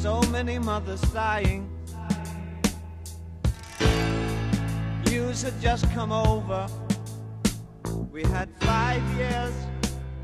[0.00, 1.68] So many mothers sighing.
[5.06, 6.68] News had just come over.
[8.12, 9.52] We had five years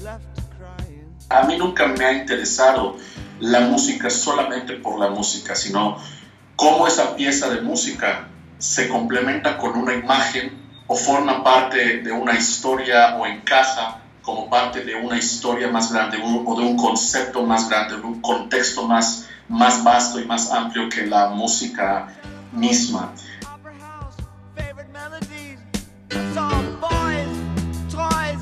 [0.03, 1.17] left crying.
[1.31, 2.97] A mí nunca me ha interesado
[3.41, 5.99] la música solamente por la música, sino
[6.55, 12.35] cómo esa pieza de música se complementa con una imagen o forma parte de una
[12.39, 17.69] historia o encaja como parte de una historia más grande o de un concepto más
[17.69, 22.09] grande, de un contexto más, más vasto y más amplio que la música
[22.53, 23.13] misma.
[26.33, 27.29] Saw boys,
[27.91, 28.41] toys,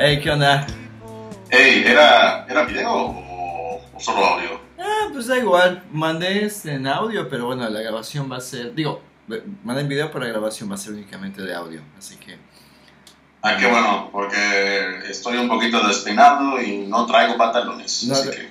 [0.00, 0.64] Hey, ¿qué onda?
[1.50, 4.60] Hey, ¿era, ¿era video o, o solo audio?
[4.78, 8.72] Ah, pues da igual, mandé este en audio, pero bueno, la grabación va a ser,
[8.76, 9.02] digo,
[9.64, 12.38] mandé en video, pero la grabación va a ser únicamente de audio, así que...
[13.42, 18.04] Ah, qué bueno, porque estoy un poquito despeinado y no traigo pantalones.
[18.04, 18.48] No, así que...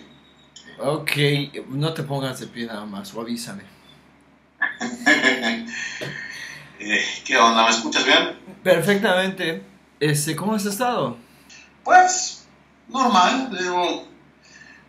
[0.80, 3.64] Ok, no te pongas de pie nada más, o avísame.
[6.80, 7.64] Eh, ¿Qué onda?
[7.64, 8.38] ¿Me escuchas bien?
[8.64, 9.64] Perfectamente.
[10.00, 11.18] Este, ¿cómo has estado?
[11.88, 12.46] Pues,
[12.90, 14.04] normal, digo,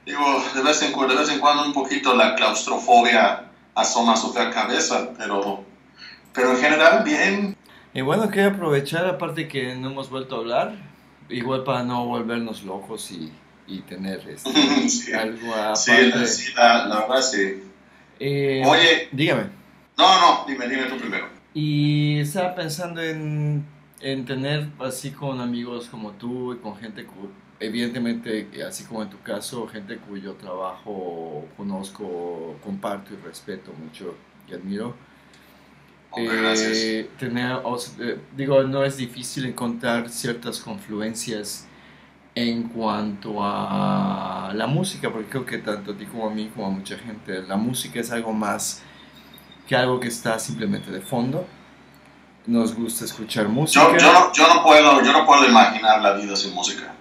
[0.04, 3.44] digo de, vez en, de vez en cuando un poquito la claustrofobia
[3.76, 5.64] asoma su fea cabeza, pero,
[6.34, 7.56] pero en general bien.
[7.94, 10.72] Y bueno, quería aprovechar, aparte que no hemos vuelto a hablar,
[11.28, 13.32] igual para no volvernos locos y,
[13.68, 14.50] y tener este,
[14.88, 16.08] sí, algo sí, aparte.
[16.08, 17.62] la, sí, la- la verdad sí.
[18.18, 19.44] Eh, Oye, dígame.
[19.96, 21.28] no, no, dime, dime tú primero.
[21.54, 23.64] Y estaba pensando en,
[24.00, 27.06] en tener así con amigos como tú y con gente,
[27.60, 34.54] evidentemente, así como en tu caso, gente cuyo trabajo conozco, comparto y respeto mucho y
[34.54, 34.96] admiro.
[36.10, 41.70] Hombre, Eh, tener, o sea, eh, digo, no es difícil encontrar ciertas confluencias
[42.34, 46.66] en cuanto a la música, porque creo que tanto a ti como a mí, como
[46.68, 48.90] a mucha gente, la música es algo más
[49.66, 51.57] que algo que está simplemente de fondo.
[52.48, 53.84] Nos gusta escuchar música.
[53.92, 56.94] Yo, yo, no, yo, no puedo, yo no puedo imaginar la vida sin música.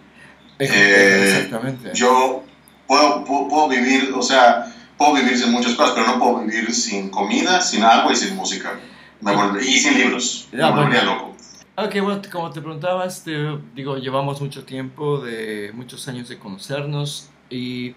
[0.59, 1.91] Eh, Exactamente.
[1.93, 2.43] Yo
[2.85, 4.65] puedo, puedo, puedo vivir, o sea,
[4.97, 8.35] puedo vivir sin muchas cosas, pero no puedo vivir sin comida, sin agua y sin
[8.35, 8.77] música.
[9.21, 9.31] Me
[9.61, 10.49] y sin libros.
[10.51, 11.15] Ya, me volvería bueno.
[11.15, 11.35] loco.
[11.77, 17.29] Ok, bueno, como te preguntabas, te- digo, llevamos mucho tiempo, de muchos años de conocernos
[17.49, 17.95] y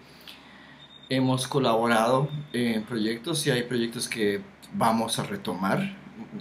[1.08, 4.40] hemos colaborado en proyectos y hay proyectos que
[4.72, 5.96] vamos a retomar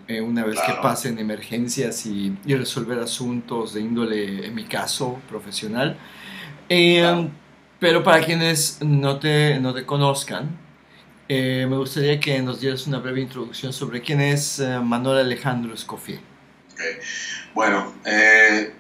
[0.08, 0.82] eh, una vez que Claro.
[0.82, 5.98] pasen emergencias y, y resolver asuntos de índole, en mi caso, profesional.
[6.70, 7.30] Eh, Claro.
[7.80, 10.50] Pero para quienes no te, no te conozcan,
[11.30, 15.74] eh, me gustaría que nos dieras una breve introducción sobre quién es eh, Manuel Alejandro
[15.74, 16.18] Escofié.
[16.74, 16.82] Ok.
[17.54, 18.74] Bueno, eh,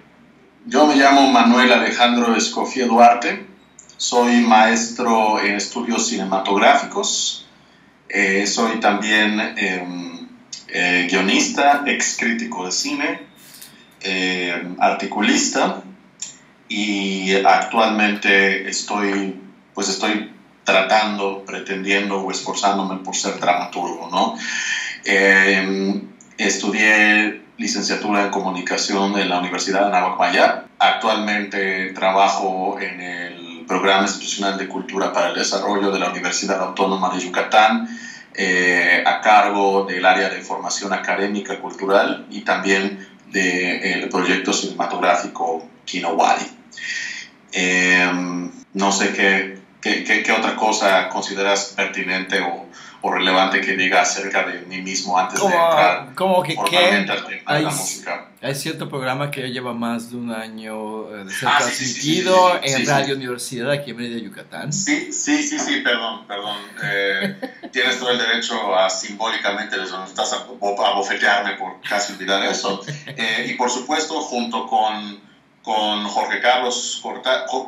[0.65, 3.45] yo me llamo Manuel Alejandro Escofié Duarte,
[3.95, 7.47] soy maestro en estudios cinematográficos,
[8.09, 10.08] eh, soy también em,
[10.71, 13.21] eh, guionista, ex crítico de cine,
[14.01, 15.83] eh, articulista
[16.67, 19.39] y actualmente estoy,
[19.73, 20.31] pues estoy
[20.63, 24.35] tratando, pretendiendo o esforzándome por ser dramaturgo, ¿no?
[25.03, 26.01] Eh,
[26.37, 30.65] estudié licenciatura en comunicación en la Universidad de Anáhuac Maya.
[30.79, 37.13] Actualmente trabajo en el Programa Institucional de Cultura para el Desarrollo de la Universidad Autónoma
[37.13, 37.87] de Yucatán,
[38.41, 46.45] eh, a cargo del área de formación académica cultural y también del proyecto cinematográfico Kinowari.
[47.51, 48.09] Eh,
[48.73, 52.65] no sé qué, qué, qué otra cosa consideras pertinente o,
[53.01, 57.11] o relevante que diga acerca de mí mismo antes de entrar Como, como que, formalmente
[57.11, 58.27] al tema de la hay, música.
[58.41, 61.85] hay cierto programa que lleva más de un año eh, de ser Ah, sí, sí,
[61.85, 63.15] sí, transmitido sí, en Radio.
[63.15, 64.73] Universidad aquí en Mérida, Yucatán.
[64.73, 66.57] Sí, sí, sí, sí, perdón, perdón.
[66.83, 67.37] Eh,
[67.71, 72.81] tienes todo el derecho a simbólicamente estás a, a bofetearme por casi olvidar eso.
[73.07, 75.19] Eh, y por supuesto, junto con,
[75.63, 77.01] con Jorge Carlos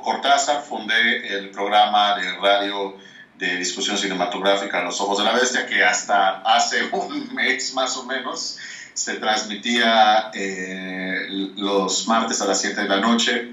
[0.04, 2.98] Cortázar, fundé el programa de radio
[3.42, 8.06] de discusión cinematográfica Los Ojos de la Bestia, que hasta hace un mes más o
[8.06, 8.58] menos
[8.94, 13.52] se transmitía eh, los martes a las 7 de la noche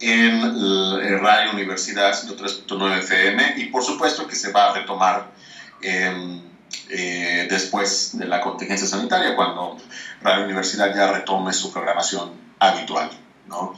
[0.00, 5.30] en Radio Universidad 103.9 FM y por supuesto que se va a retomar
[5.82, 6.40] em,
[6.88, 9.76] eh, después de la contingencia sanitaria, cuando
[10.22, 13.10] Radio Universidad ya retome su programación habitual,
[13.46, 13.76] ¿no?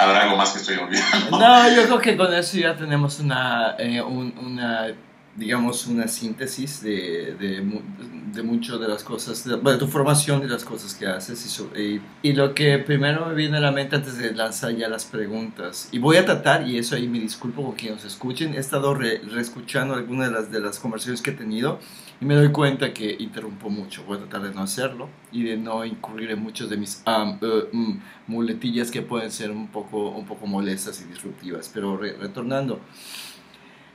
[0.00, 1.38] ¿Habrá algo más que estoy olvidando?
[1.38, 4.88] No, yo creo que con eso ya tenemos una, eh, una
[5.36, 7.80] digamos, una síntesis de, de,
[8.32, 11.62] de mucho de las cosas, de, tu formación y las cosas que haces.
[11.76, 15.04] Y, y, lo que primero me viene a la mente antes de lanzar ya las
[15.04, 18.94] preguntas, y voy a tratar, y eso ahí me disculpo con quienes escuchen, he estado
[18.94, 21.78] reescuchando algunas de las, de las conversaciones que he tenido
[22.20, 24.04] y me doy cuenta que interrumpo mucho.
[24.04, 28.00] Voy a tratar de no hacerlo y de no incurrir en muchos de mis um,
[28.26, 31.70] muletillas que pueden ser un poco, un poco molestas y disruptivas.
[31.72, 32.80] Pero retornando.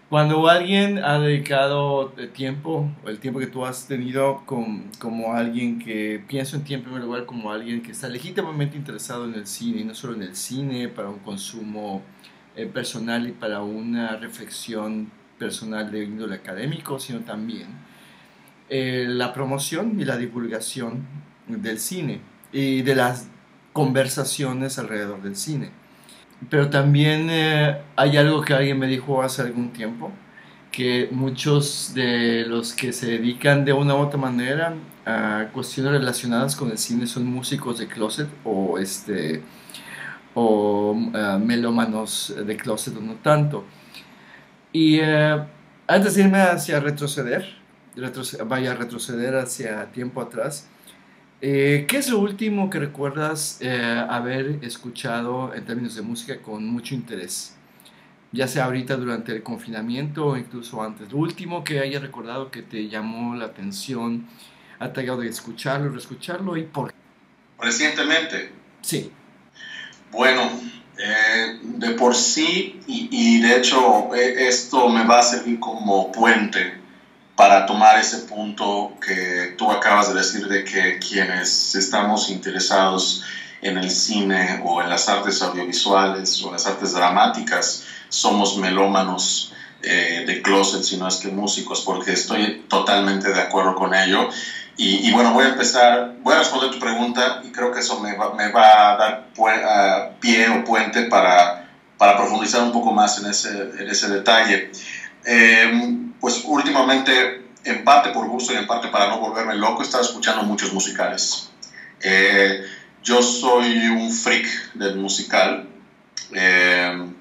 [0.09, 6.23] Cuando alguien ha dedicado tiempo, el tiempo que tú has tenido con, como alguien que,
[6.27, 9.81] pienso en ti en primer lugar como alguien que está legítimamente interesado en el cine,
[9.81, 12.03] y no solo en el cine, para un consumo
[12.55, 15.09] eh, personal y para una reflexión
[15.39, 17.67] personal de índole académico, sino también
[18.69, 21.03] eh, la promoción y la divulgación
[21.47, 22.21] del cine
[22.53, 23.27] y de las
[23.73, 25.71] conversaciones alrededor del cine.
[26.49, 30.11] Pero también eh, hay algo que alguien me dijo hace algún tiempo,
[30.71, 34.73] que muchos de los que se dedican de una u otra manera
[35.05, 39.41] a cuestiones relacionadas con el cine son músicos de closet o, este,
[40.33, 43.63] o uh, melómanos de closet o no tanto.
[44.73, 45.45] Y uh,
[45.87, 47.45] antes de irme hacia retroceder,
[48.45, 50.67] vaya a retroceder hacia tiempo atrás,
[51.41, 56.65] eh, ¿Qué es lo último que recuerdas eh, haber escuchado en términos de música con
[56.65, 57.55] mucho interés?
[58.31, 61.11] Ya sea ahorita durante el confinamiento o incluso antes.
[61.11, 64.27] Lo último que hayas recordado que te llamó la atención,
[64.79, 66.95] ha tratado de escucharlo, reescucharlo y por qué.
[67.59, 68.51] Recientemente.
[68.81, 69.11] Sí.
[70.11, 70.49] Bueno,
[70.97, 76.84] eh, de por sí, y, y de hecho esto me va a servir como puente
[77.35, 83.23] para tomar ese punto que tú acabas de decir de que quienes estamos interesados
[83.61, 89.51] en el cine o en las artes audiovisuales o las artes dramáticas somos melómanos
[89.81, 94.29] eh, de closet, si no es que músicos, porque estoy totalmente de acuerdo con ello.
[94.77, 98.13] Y, bueno, voy a empezar, voy a responder tu pregunta y creo que eso me
[98.17, 99.25] va, me va a dar
[100.19, 104.71] pie o puente para, para profundizar un poco más en ese, en ese detalle.
[105.23, 109.85] Eh, pues últimamente, en parte por gusto y en parte para no volverme loco, he
[109.85, 111.49] estado escuchando muchos musicales.
[112.01, 112.63] Eh,
[113.03, 115.67] yo soy un freak del musical.
[116.33, 117.11] Eh,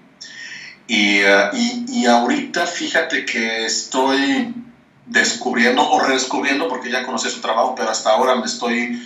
[0.86, 1.56] y, uh,
[1.88, 4.54] y, ahorita fíjate que estoy
[5.06, 9.02] descubriendo o redescubriendo, porque ya conocí su trabajo, pero hasta ahora me estoy,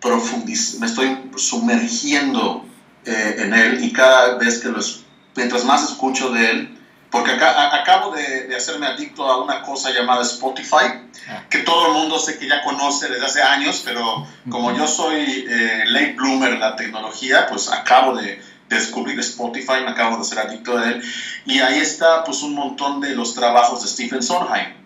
[0.00, 2.64] profundiz me estoy sumergiendo
[3.04, 5.04] en él y cada vez que los,
[5.34, 6.77] mientras más escucho de él,
[7.10, 10.86] porque acá, acabo de, hacerme adicto a una cosa llamada Spotify,
[11.28, 11.44] ah.
[11.48, 15.46] que todo el mundo sé que ya conoce desde hace años, pero como yo soy
[15.48, 20.38] eh, late bloomer en la tecnología, pues acabo de descubrir Spotify, me acabo de hacer
[20.38, 21.02] adicto a él,
[21.46, 24.78] y ahí está pues un montón de los trabajos de Stephen Sondheim.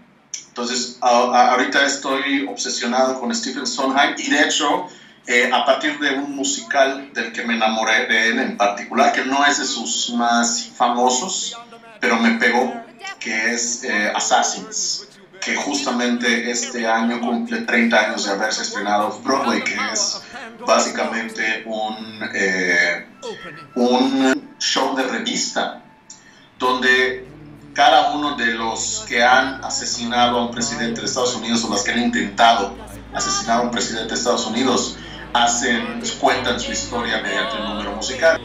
[0.48, 4.86] Entonces, ahorita estoy obsesionado con Stephen Sondheim y de hecho,
[5.26, 9.24] eh, a partir de un musical del que me enamoré de él en particular, que
[9.24, 11.56] no es de sus más famosos,
[12.02, 12.74] pero me pegó,
[13.20, 15.06] que es eh, Assassins,
[15.40, 20.20] que justamente este año cumple 30 años de haberse estrenado Broadway, que es
[20.66, 23.06] básicamente un, eh,
[23.76, 25.80] un show de revista,
[26.58, 27.24] donde
[27.72, 31.84] cada uno de los que han asesinado a un presidente de Estados Unidos o los
[31.84, 32.76] que han intentado
[33.14, 34.96] asesinar a un presidente de Estados Unidos
[35.34, 38.40] hacen, cuentan su historia mediante un número musical.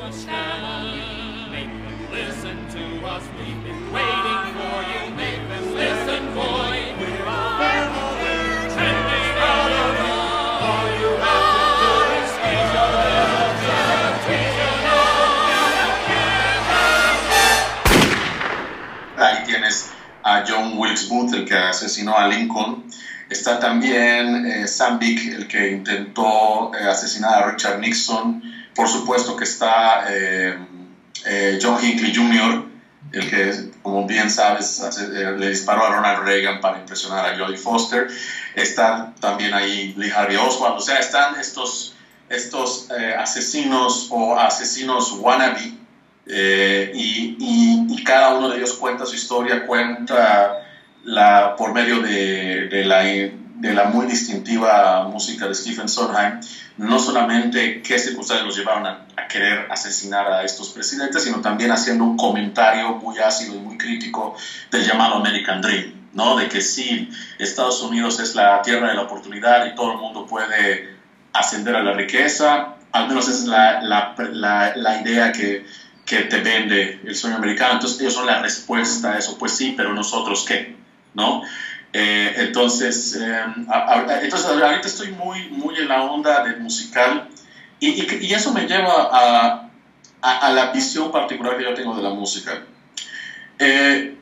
[20.28, 22.84] A John Wilkes Booth, el que asesinó a Lincoln.
[23.30, 28.44] Está también eh, Sam Bick, el que intentó eh, asesinar a Richard Nixon.
[28.76, 30.58] Por supuesto que está eh,
[31.62, 32.66] John Hinckley Jr.,
[33.14, 34.82] el que, como bien sabes,
[35.38, 38.08] le disparó a Ronald Reagan para impresionar a Jodie Foster.
[38.54, 40.78] Está también ahí Lee Harvey Oswald.
[40.78, 41.96] O sea, están estos,
[42.30, 45.78] estos asesinos o asesinos wannabe
[46.30, 50.64] eh, y, cada uno de ellos cuenta su historia, cuenta
[51.04, 53.04] la, por medio de, la,
[53.60, 56.40] de la muy distintiva música de Stephen Sondheim,
[56.78, 62.06] no solamente qué circunstancias los llevaron a, querer asesinar a estos presidentes, sino también haciendo
[62.06, 64.36] un comentario muy ácido y muy crítico
[64.72, 66.38] del llamado American Dream, ¿no?
[66.38, 70.26] De que sí, Estados Unidos es la tierra de la oportunidad y todo el mundo
[70.26, 70.96] puede
[71.34, 75.66] ascender a la riqueza, al menos esa es la, la, la, idea que,
[76.06, 77.74] que, te vende el sueño americano.
[77.74, 80.78] Entonces ellos son la respuesta a eso, pues sí, pero nosotros qué,
[81.14, 81.44] ¿no?
[81.94, 83.44] Eh, entonces, eh,
[84.22, 87.30] entonces, ahorita estoy muy, muy en la onda del musical
[87.80, 89.70] y, y, eso me lleva a,
[90.22, 92.64] a, la visión particular que yo tengo de la música.
[93.60, 94.18] Eh,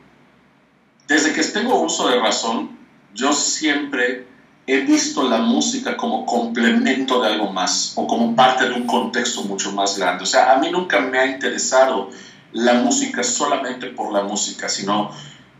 [1.08, 2.76] desde que tengo uso de razón,
[3.14, 4.26] yo siempre
[4.66, 9.44] he visto la música como complemento de algo más o como parte de un contexto
[9.44, 10.24] mucho más grande.
[10.24, 12.10] O sea, a mí nunca me ha interesado
[12.52, 15.10] la música solamente por la música, sino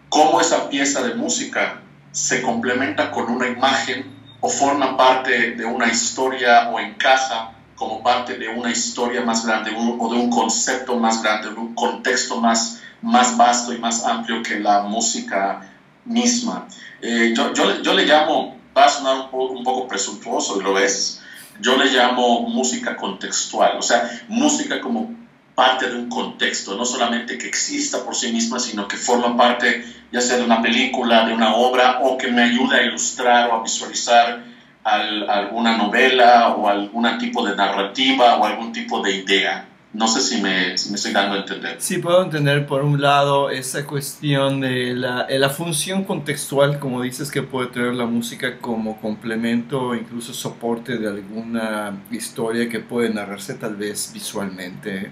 [0.08, 1.82] cómo esa pieza de música
[2.16, 4.06] se complementa con una imagen
[4.40, 9.70] o forma parte de una historia o encaja como parte de una historia más grande
[9.76, 14.42] o de un concepto más grande, de un contexto más, más vasto y más amplio
[14.42, 15.60] que la música
[16.06, 16.66] misma.
[17.02, 20.62] Eh, yo, yo, yo, le llamo, va a sonar un poco, un poco presuntuoso y
[20.64, 21.20] lo es,
[21.60, 25.14] yo le llamo música contextual, o sea, música como
[25.56, 29.84] parte de un contexto, no solamente que exista por sí misma, sino que forma parte
[30.12, 33.54] ya sea de una película, de una obra, o que me ayude a ilustrar o
[33.54, 34.44] a visualizar
[34.84, 39.66] alguna novela o algún tipo de narrativa o algún tipo de idea.
[39.94, 41.76] No sé si me, si estoy dando a entender.
[41.78, 47.00] Sí, puedo entender por un lado esa cuestión de la, eh, la función contextual, como
[47.00, 52.80] dices, que puede tener la música como complemento o incluso soporte de alguna historia que
[52.80, 55.10] puede narrarse tal vez visualmente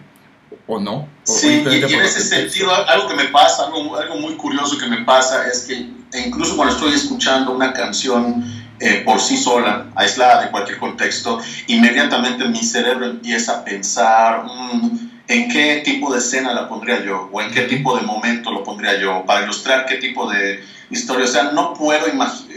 [0.66, 1.08] o no.
[1.24, 4.98] sí, y, en ese sentido, algo que me pasa, algo, algo, muy curioso que me
[4.98, 5.88] pasa es que
[6.26, 8.44] incluso cuando estoy escuchando una canción
[8.80, 15.10] eh, por sí sola, aislada de cualquier contexto, inmediatamente mi cerebro empieza a pensar mm,
[15.28, 18.64] en qué tipo de escena la pondría yo, o en qué tipo de momento lo
[18.64, 21.24] pondría yo, para ilustrar qué tipo de historia.
[21.24, 22.06] O sea, no puedo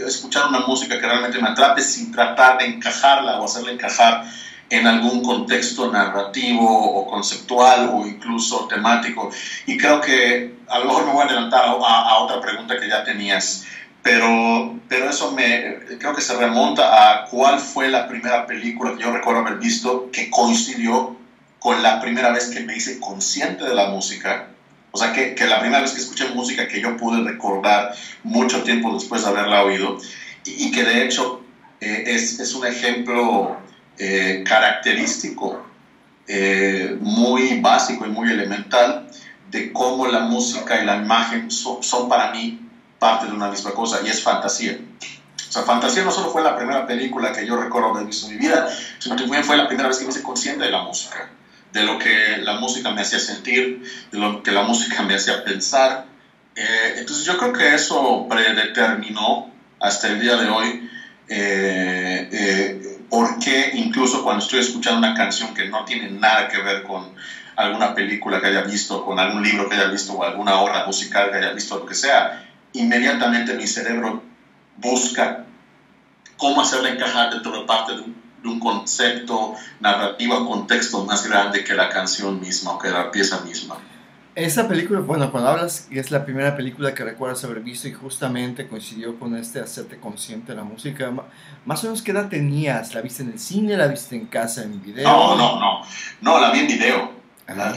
[0.06, 4.24] escuchar una música que realmente me atrape sin tratar de encajarla o hacerla encajar
[4.70, 9.30] en algún contexto narrativo o conceptual o incluso temático.
[9.66, 13.04] Y creo que a lo mejor me voy a adelantar a, otra pregunta que ya
[13.04, 13.64] tenías,
[14.02, 19.02] pero, pero eso me, creo que se remonta a cuál fue la primera película que
[19.02, 21.16] yo recuerdo haber visto que coincidió
[21.58, 24.48] con la primera vez que me hice consciente de la música.
[24.90, 28.62] O sea, que, que la primera vez que escuché música que yo pude recordar mucho
[28.62, 29.98] tiempo después de haberla oído
[30.44, 31.42] y, que de hecho
[31.80, 33.58] eh, es, es un ejemplo
[33.98, 35.66] eh, característico,
[36.26, 39.08] eh, muy básico y muy elemental
[39.50, 42.60] de cómo la música y la imagen son, para mí
[42.98, 44.78] parte de una misma cosa y es fantasía.
[45.48, 48.32] O sea, Fantasía no solo fue la primera película que yo recuerdo haber visto en
[48.32, 51.30] mi vida, sino también fue la primera vez que me hice consciente de la música,
[51.72, 55.42] de lo que la música me hacía sentir, de lo que la música me hacía
[55.44, 56.04] pensar.
[56.54, 59.50] Eh, entonces yo creo que eso predeterminó
[59.80, 60.90] hasta el día de hoy
[61.28, 66.58] eh, eh, por qué incluso cuando estoy escuchando una canción que no tiene nada que
[66.58, 67.12] ver con
[67.56, 71.30] alguna película que haya visto, con algún libro que haya visto o alguna obra musical
[71.30, 74.22] que haya visto, lo que sea, inmediatamente mi cerebro
[74.76, 75.44] busca
[76.36, 81.64] cómo hacerla encajar dentro de parte de un, de un concepto narrativo, contexto más grande
[81.64, 83.76] que la canción misma o que la pieza misma.
[84.38, 87.92] Esa película, bueno, cuando hablas que es la primera película que recuerdas haber visto y
[87.92, 91.12] justamente coincidió con este hacerte consciente de la música,
[91.64, 94.62] más o menos qué edad tenías, ¿la viste en el cine, la viste en casa
[94.62, 95.02] en video?
[95.10, 95.82] No, no, no,
[96.20, 97.10] no, la vi en video.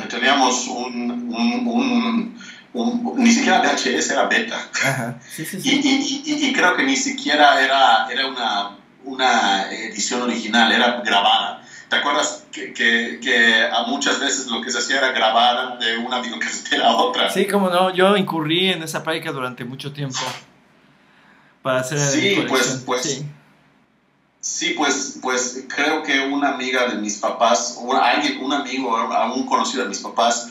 [0.07, 2.37] teníamos un, un,
[2.73, 4.69] un, ni siquiera VHS, era beta.
[4.85, 5.17] Ajá.
[5.27, 5.81] Sí, sí, sí.
[5.83, 11.60] Y, y, y, creo que ni siquiera era, era una, una edición original, era grabada.
[11.91, 16.21] ¿Te acuerdas que, que, a muchas veces lo que se hacía era grabar de una
[16.21, 17.29] videocasetera a otra?
[17.29, 20.17] Sí, como no, yo incurrí en esa práctica durante mucho tiempo
[21.61, 23.25] para hacer Sí, pues, pues,
[24.39, 24.73] sí.
[24.77, 28.97] pues, pues creo que una amiga de mis papás, o alguien, un amigo,
[29.35, 30.47] un conocido de mis papás,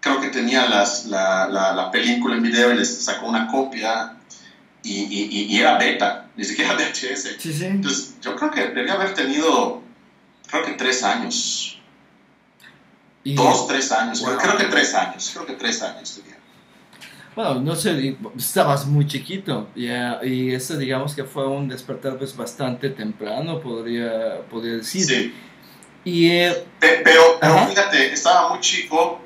[0.00, 4.18] creo que tenía las, la, la, la, película en video y les sacó una copia
[4.82, 7.36] y, y, y, era beta, ni siquiera VHS.
[7.38, 7.64] Sí, sí.
[7.64, 9.88] Entonces, yo creo que debía haber tenido
[10.50, 11.80] creo que tres años.
[13.24, 14.22] Dos, tres años.
[14.22, 15.30] creo que tres años.
[15.32, 16.40] Creo que tres años tenía.
[17.36, 22.90] Bueno, no sé, estabas muy chiquito y eso digamos que fue un despertar pues bastante
[22.90, 25.04] temprano, podría, podría decir.
[25.04, 25.34] Sí.
[26.04, 29.20] Y, eh, pero, pero fíjate, estaba muy chico,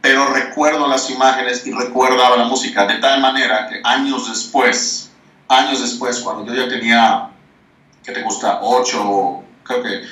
[0.00, 5.10] pero recuerdo las imágenes y recordaba la música, de tal manera que años después,
[5.48, 7.30] años después, cuando yo ya tenía,
[8.04, 8.60] ¿qué te gusta?
[8.60, 10.02] Ocho, creo que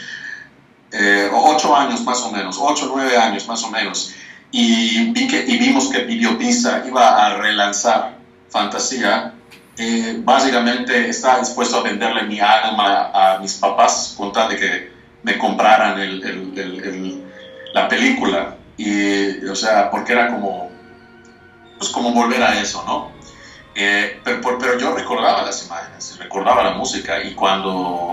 [0.95, 4.15] eh, ocho años más o menos, ocho, nueve años más o menos,
[4.51, 9.35] y, vi que, y vimos que Videopizza iba a relanzar Fantasía,
[9.77, 14.93] eh, básicamente estaba dispuesto a venderle mi alma a mis papás con tal de que
[15.25, 17.25] me compraran el, el, el,
[17.73, 18.57] la película.
[18.77, 20.71] Y, o sea, porque era como,
[21.79, 23.13] pues como volver a eso, ¿no?
[23.75, 28.13] Eh, pero, pero, yo recordaba las imágenes, recordaba la música y cuando,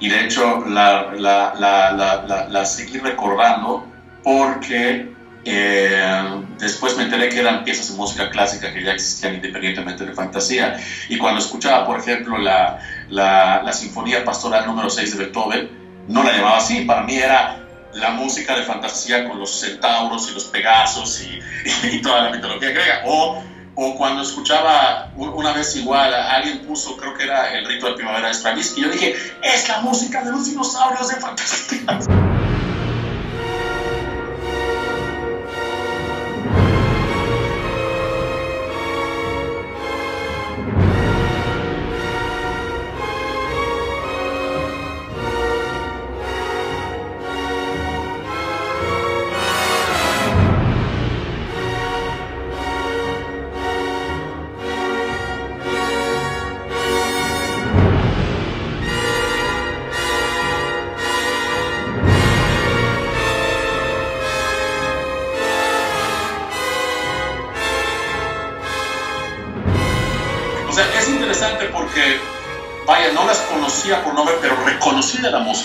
[0.00, 3.86] y de hecho la, la, la, la seguí recordando
[4.22, 5.08] porque
[5.44, 10.12] eh, después me enteré que eran piezas de música clásica que ya existían independientemente de
[10.12, 10.78] fantasía.
[11.08, 12.78] Y cuando escuchaba, por ejemplo, la,
[13.08, 15.70] la, la Sinfonía Pastoral número 6 de Beethoven,
[16.08, 17.64] no la llamaba así, para mí era
[17.94, 21.40] la música de fantasía con los centauros y los pegasos y,
[21.96, 23.02] y toda la mitología griega.
[23.06, 23.42] O,
[23.80, 28.26] o, cuando escuchaba una vez igual, alguien puso, creo que era el rito de primavera
[28.26, 31.98] de Stravinsky, yo dije, es la música de los dinosaurios de fantasía.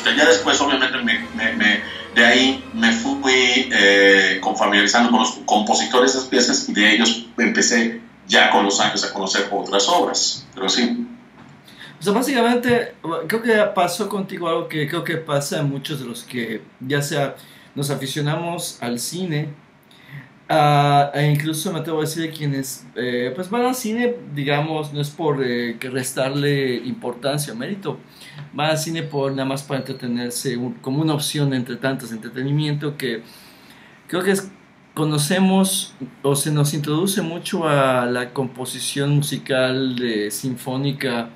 [0.05, 1.83] Ya después, obviamente, me,
[2.15, 7.27] de ahí me fui eh, familiarizando con los compositores de esas piezas y de ellos
[7.37, 10.47] empecé ya con los años a conocer otras obras.
[10.53, 11.07] Pero sí.
[11.99, 12.95] O sea, básicamente,
[13.27, 17.01] creo que pasó contigo algo que creo que pasa a muchos de los que ya
[17.01, 17.35] sea
[17.75, 19.49] nos aficionamos al cine
[20.53, 25.09] Uh, incluso me atrevo a decir quienes eh, pues van al cine, digamos, no es
[25.09, 27.97] por eh, restarle importancia o mérito,
[28.53, 33.23] van al cine por nada más para entretenerse, como una opción entre tantos entretenimiento que
[34.07, 34.35] creo que
[34.93, 41.29] conocemos o se nos introduce mucho a la composición musical de sinfónica,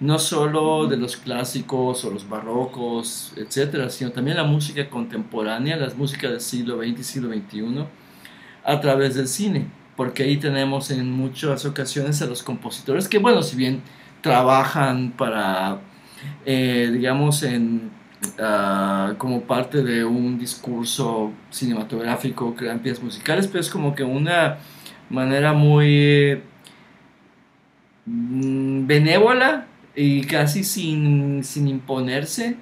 [0.00, 5.96] no solo de los clásicos o los barrocos, etcétera, sino también la música contemporánea, las
[5.96, 7.86] músicas del siglo XX y siglo XXI
[8.66, 13.42] a través del cine, porque ahí tenemos en muchas ocasiones a los compositores que, bueno,
[13.42, 13.80] si bien
[14.20, 15.78] trabajan para,
[16.44, 17.90] eh, digamos, en,
[18.40, 24.58] ah, como parte de un discurso cinematográfico, crean piezas musicales, pero es como que una
[25.10, 26.42] manera muy
[28.04, 32.56] mm, benévola y casi sin, sin imponerse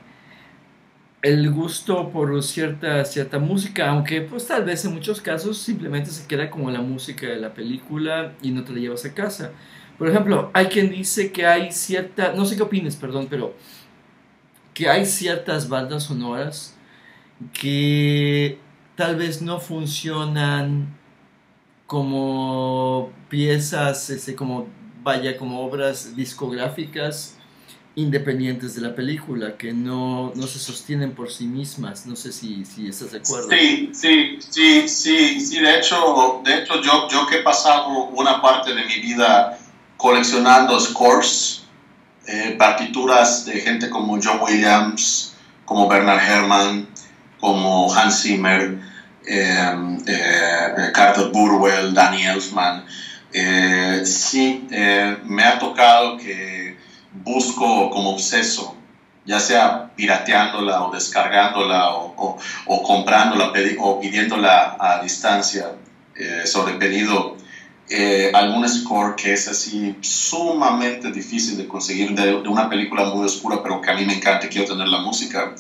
[1.25, 6.27] el gusto por cierta, cierta música, aunque pues tal vez en muchos casos simplemente se
[6.29, 9.53] queda como la música de la película y no te la llevas a casa.
[9.97, 13.55] Por ejemplo, hay quien dice que hay cierta, no sé qué opines, perdón, pero
[14.75, 16.77] que hay ciertas bandas sonoras
[17.55, 18.59] que
[18.95, 20.95] tal vez no funcionan
[21.87, 24.69] como piezas, este, como
[25.03, 27.39] vaya, como obras discográficas
[27.97, 32.07] independientes de la película, que no, no se sostienen por sí mismas.
[32.07, 33.49] No sé si, si estás de acuerdo.
[33.51, 35.61] Sí, sí, sí, sí, sí.
[35.61, 39.59] De hecho, de hecho yo, yo que he pasado una parte de mi vida
[39.97, 41.65] coleccionando scores,
[42.27, 46.89] eh, partituras de gente como John Williams, como Bernard Herrmann,
[47.39, 48.79] como Hans Zimmer,
[49.27, 49.75] eh,
[50.07, 52.85] eh, Carter Burwell, Danny Elfman.
[54.05, 54.67] sí,
[55.27, 56.64] me ha tocado que
[57.23, 58.77] busco como obseso,
[59.25, 65.73] ya sea pirateándola o descargándola o, o, comprándola o pidiéndola a distancia
[66.17, 67.37] eh, sobre pedido,
[67.89, 73.63] eh, algún score que es así sumamente difícil de conseguir de, una película muy oscura,
[73.63, 75.55] pero que a mí me encanta quiero tener la música.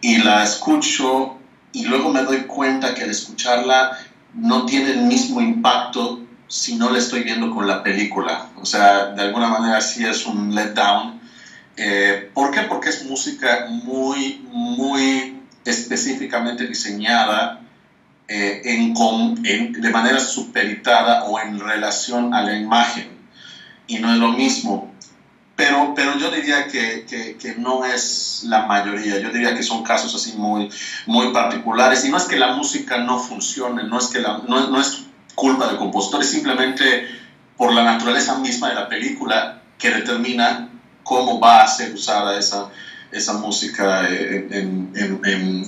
[0.00, 1.38] Y la escucho
[1.72, 3.98] y luego me doy cuenta que al escucharla
[4.34, 8.48] no tiene el mismo impacto si no la estoy viendo con la película.
[8.60, 11.20] O sea, de alguna manera sí es un letdown.
[11.76, 12.62] Eh, ¿Por qué?
[12.62, 17.60] Porque es música muy, muy específicamente diseñada
[18.28, 18.94] eh, en,
[19.72, 23.08] de manera superitada o en relación a la imagen.
[23.86, 24.94] Y no es lo mismo.
[25.56, 29.20] Pero, pero yo diría que, que, no es la mayoría.
[29.20, 30.68] Yo diría que son casos así muy,
[31.06, 32.04] muy particulares.
[32.04, 35.04] Y no es que la música no funcione, no es que la, no, no es
[35.34, 37.08] culpa del compositor, es simplemente
[37.56, 40.68] por la naturaleza misma de la película, que determina
[41.02, 42.70] cómo va a ser usada esa,
[43.12, 45.64] esa música en, en,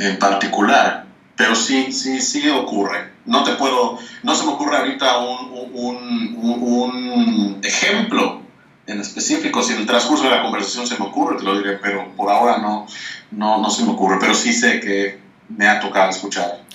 [0.00, 1.06] en, particular.
[1.36, 3.12] Pero sí, sí, sí ocurre.
[3.26, 8.40] No te puedo, no se me ocurre ahorita un, un, un, ejemplo
[8.86, 9.62] en específico.
[9.62, 12.30] Si en el transcurso de la conversación se me ocurre, te lo diré, pero por
[12.30, 12.86] ahora no,
[13.30, 14.16] no, no se me ocurre.
[14.18, 16.67] Pero sí sé que me ha tocado escuchar.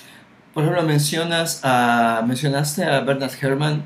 [0.54, 3.82] Por ejemplo, mencionas a, mencionaste a Bernard Herrmann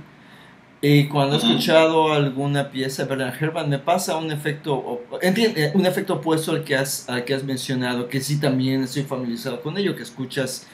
[0.81, 5.87] y cuando he escuchado alguna pieza de Bernard Herrmann me pasa un efecto, eh, un
[5.87, 9.77] efecto opuesto al que, has, al que has mencionado, que sí también estoy familiarizado con
[9.79, 10.67] ello, que escuchas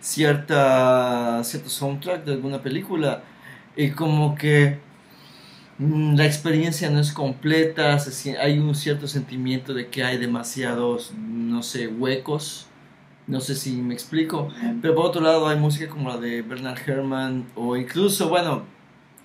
[0.00, 3.22] cierta, cierto soundtrack de alguna película
[3.76, 4.78] y como que
[5.78, 7.98] mm, la experiencia no es completa,
[8.40, 12.66] hay un cierto sentimiento de que hay demasiados, no sé, huecos.
[13.30, 14.48] No sé si me explico.
[14.82, 18.64] Pero por otro lado hay música como la de Bernard Herrmann o incluso, bueno,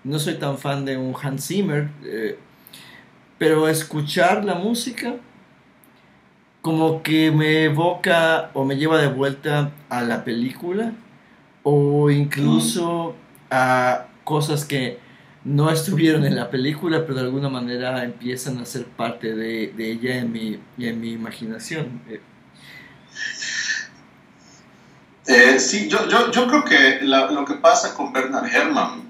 [0.04, 2.38] no soy tan fan de un Hans Zimmer, eh,
[3.38, 5.16] pero escuchar la música
[6.62, 10.94] como que me evoca o me lleva de vuelta a la película
[11.64, 13.16] o incluso
[13.50, 15.00] a cosas que
[15.44, 20.18] no estuvieron en la película, pero de alguna manera empiezan a ser parte de, ella
[20.18, 22.02] en mi, en mi imaginación.
[25.28, 29.06] Eh, sí, yo, yo, yo, creo que lo que pasa con Bernard Herrmann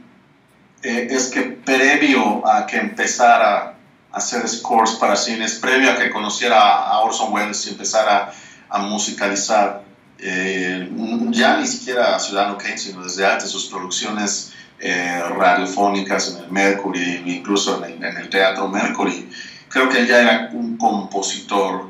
[0.82, 3.76] eh, es que previo a que empezara
[4.12, 8.32] a hacer scores para cines, previo a que conociera a Orson Welles y empezara
[8.70, 9.82] a musicalizar,
[10.20, 10.88] eh,
[11.32, 16.52] ya ni siquiera a Ciudadano Kane, sino desde antes sus producciones eh, radiofónicas en el
[16.52, 19.28] Mercury, incluso en el, Teatro Mercury,
[19.70, 21.90] creo que él ya era un compositor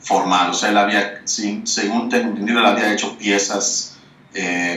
[0.00, 3.96] formal, o sea, él había, según tengo entendido, él había hecho piezas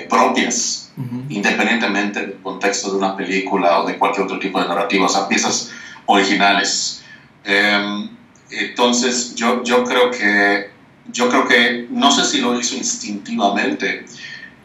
[0.10, 0.84] propias
[1.30, 5.28] independientemente del contexto de una película o de cualquier otro tipo de narrativa, o sea,
[5.28, 5.72] piezas
[6.06, 7.04] originales.
[7.44, 8.10] Em,
[8.52, 10.70] entonces, yo, yo, creo que,
[11.12, 14.06] yo creo que, no sé si lo hizo instintivamente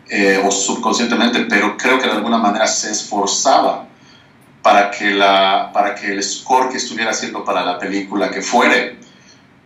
[0.09, 3.87] eh, o subconscientemente, pero creo que de alguna manera se esforzaba
[4.63, 8.99] para que, la, para que el score que estuviera haciendo para la película que fuere,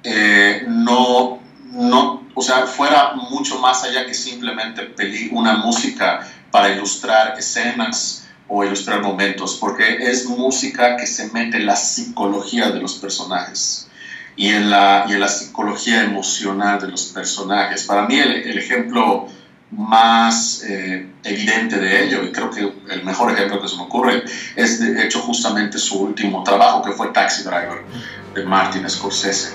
[0.05, 4.95] eh, no, no, o sea, fuera mucho más allá que simplemente
[5.31, 11.67] una música para ilustrar escenas o ilustrar momentos, porque es música que se mete en
[11.67, 13.89] la psicología de los personajes
[14.37, 17.85] y en la, y en la psicología emocional de los personajes.
[17.85, 19.29] Para mí el, ejemplo
[19.71, 24.25] más eh, evidente de ello, y creo que el mejor ejemplo que se me ocurre,
[24.55, 27.85] es de hecho justamente su último trabajo, que fue Taxi Driver,
[28.35, 29.53] de Martin Scorsese.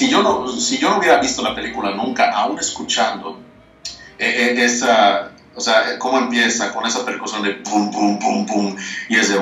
[0.00, 3.38] Si, yo no, si yo no hubiera visto la película nunca, aún escuchando
[4.18, 8.76] eh, eh, esa, o sea, cómo empieza con esa percusión de pum, pum, pum, pum,
[9.10, 9.34] y ese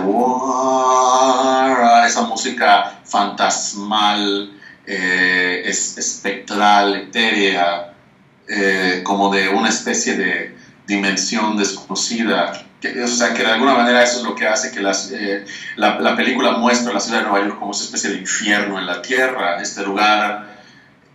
[2.07, 4.53] esa música fantasmal,
[4.85, 7.95] eh, espectral, etérea,
[9.05, 10.57] como de una especie de
[10.89, 12.65] dimensión desconocida
[13.05, 15.45] o sea, que de alguna manera eso es lo que hace que las, eh,
[15.77, 18.87] la, la, película muestra la ciudad de Nueva York como esa especie de infierno en
[18.87, 20.59] la tierra, este lugar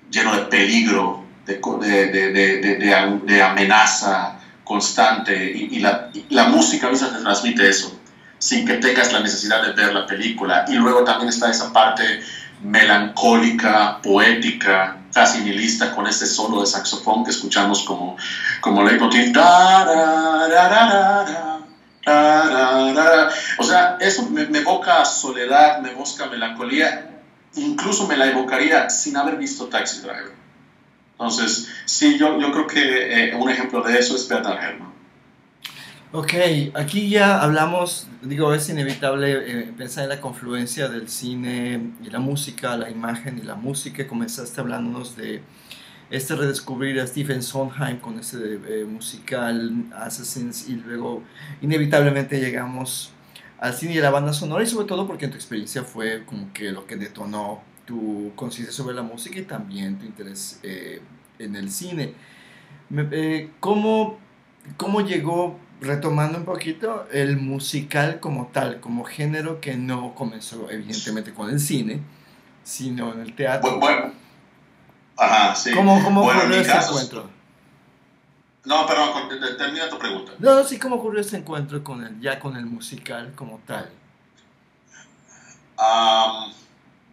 [0.09, 7.11] lleno de peligro, de, de, de, de amenaza constante, y, la, la, música a veces
[7.11, 7.99] te transmite eso,
[8.37, 10.65] sin que tengas la necesidad de ver la película.
[10.67, 12.21] Y luego también está esa parte
[12.63, 18.17] melancólica, poética, casi nihilista con este solo de saxofón que escuchamos como,
[18.61, 19.33] como leitmotiv.
[22.05, 27.21] O sea, eso me, evoca soledad, me evoca melancolía,
[27.55, 30.33] incluso me la evocaría sin haber visto Taxi Driver.
[31.13, 34.93] Entonces, sí, yo, yo creo que eh, un ejemplo de eso es Bernard Herrmann.
[36.15, 36.33] Ok,
[36.75, 42.19] aquí ya hablamos, digo, es inevitable eh, pensar en la confluencia del cine y la
[42.19, 44.05] música, la imagen y la música.
[44.05, 45.41] Comenzaste hablándonos de
[46.09, 51.23] este redescubrir a Stephen Sondheim con ese eh, musical Assassins y luego
[51.61, 53.11] inevitablemente llegamos
[53.59, 56.23] al cine y a la banda sonora y sobre todo porque en tu experiencia fue
[56.25, 61.01] como que lo que detonó tu conciencia sobre la música y también tu interés eh,
[61.39, 62.13] en el cine.
[63.59, 64.19] ¿cómo,
[64.77, 71.33] ¿Cómo llegó retomando un poquito el musical como tal, como género que no comenzó evidentemente
[71.33, 71.99] con el cine,
[72.63, 73.79] sino en el teatro.
[73.79, 74.13] Bueno,
[75.17, 75.71] ajá, sí.
[75.71, 77.29] ¿Cómo, cómo ocurrió ese encuentro?
[78.65, 80.31] No, perdón, termina tu pregunta.
[80.39, 83.89] No, sí, ¿cómo ocurrió ese encuentro con el, ya con el musical como tal?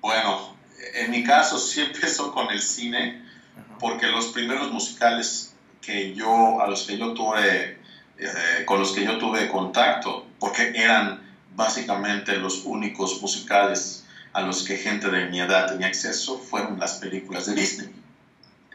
[0.01, 0.55] bueno,
[0.95, 3.25] en mi caso sí empezó con el cine,
[3.81, 7.81] porque los primeros musicales que yo, a los que yo tuve
[8.19, 11.23] eh, con los que yo tuve contacto, porque eran
[11.57, 14.00] básicamente los únicos musicales
[14.33, 17.89] a los que gente de mi edad tenía acceso, fueron las películas de Disney.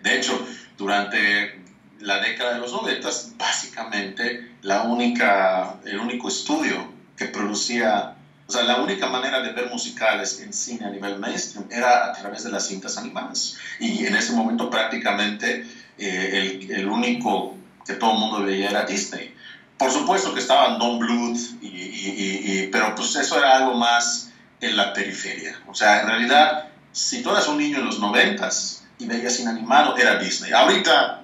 [0.02, 0.46] De hecho,
[0.78, 1.60] durante
[2.00, 6.88] la década de los 90, básicamente la única, el único estudio
[7.18, 8.16] que producía,
[8.48, 12.14] o sea, la única manera de ver musicales en cine a nivel mainstream era a
[12.14, 13.58] través de las cintas animadas.
[13.80, 15.66] Y en ese momento prácticamente
[15.98, 19.34] eh, el, el, único que todo el mundo veía era Disney.
[19.78, 24.32] Por supuesto que estaban Don Bluth, y, pero pues eso era algo más
[24.66, 25.60] en la periferia.
[25.68, 29.98] O sea, en realidad, si tú eras un niño en los noventas y veías inanimado,
[29.98, 30.52] era Disney.
[30.52, 31.24] Ahorita,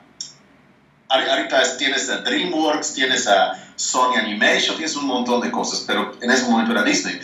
[1.09, 6.31] ahorita tienes a DreamWorks, tienes a Sony Animation, tienes un montón de cosas, pero en
[6.31, 7.19] ese momento era Disney.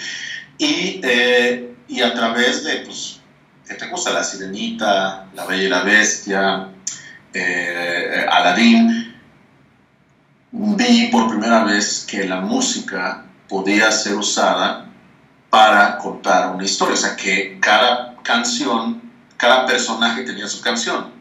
[0.57, 3.19] Y, eh, y a través de, pues,
[3.67, 4.11] ¿qué te gusta?
[4.11, 6.69] La Sirenita, La Bella y la Bestia,
[7.33, 9.07] eh, Aladdin
[10.51, 14.85] vi por primera vez que la música podía ser usada
[15.49, 19.01] para contar una historia, o sea, que cada canción,
[19.37, 21.15] cada personaje tenía su canción.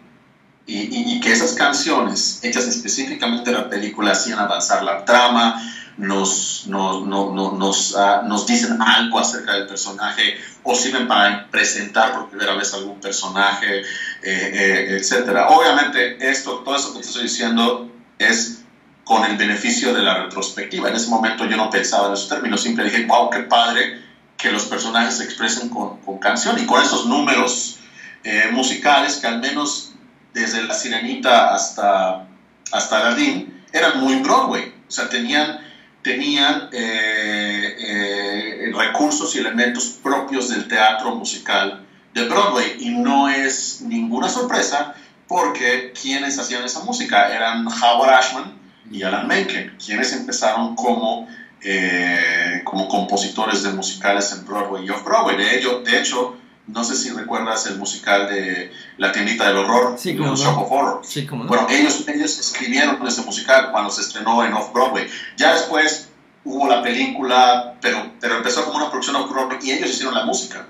[0.69, 5.63] Y, que esas canciones, hechas específicamente en la película, hacían avanzar la trama,
[5.97, 12.29] nos, nos, nos, ah, nos, dicen algo acerca del personaje o sirven para presentar por
[12.31, 13.85] primera vez algún personaje, eh,
[14.23, 15.47] eh, etc.
[15.49, 18.65] Obviamente, esto, todo eso que te estoy diciendo es
[19.05, 20.89] con el beneficio de la retrospectiva.
[20.89, 24.06] En ese momento yo no pensaba en esos términos, siempre dije, wow, qué padre
[24.37, 27.79] que los personajes se expresen con, con canción y con esos números
[28.25, 29.93] eh, musicales que al menos
[30.33, 32.27] desde La Sirenita hasta,
[32.73, 35.61] hasta Aladdin eran muy Broadway, o sea, tenían,
[36.03, 42.77] tenían eh, eh, recursos y elementos propios del teatro musical de Broadway.
[42.81, 44.95] Y no es ninguna sorpresa
[45.29, 48.57] porque quienes hacían esa música eran Howard Ashman,
[48.91, 51.29] y Alan Menken, quienes empezaron como,
[51.63, 55.37] eh, como compositores de musicales en Broadway y Off-Broadway.
[55.37, 59.97] De, ello, de hecho, no sé si recuerdas el musical de La tiendita del horror,
[59.99, 61.01] sí, como Shop of Horror.
[61.05, 65.07] Sí, como Bueno, ellos, ellos escribieron ese musical cuando se estrenó en Off-Broadway.
[65.37, 66.09] Ya después
[66.45, 70.67] hubo la película, pero, pero empezó como una producción Off-Broadway y ellos hicieron la música.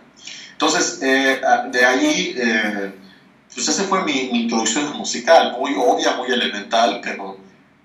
[0.53, 2.95] Entonces, eh, de ahí, eh,
[3.55, 7.39] pues esa fue mi, mi introducción musical, muy obvia, muy elemental, pero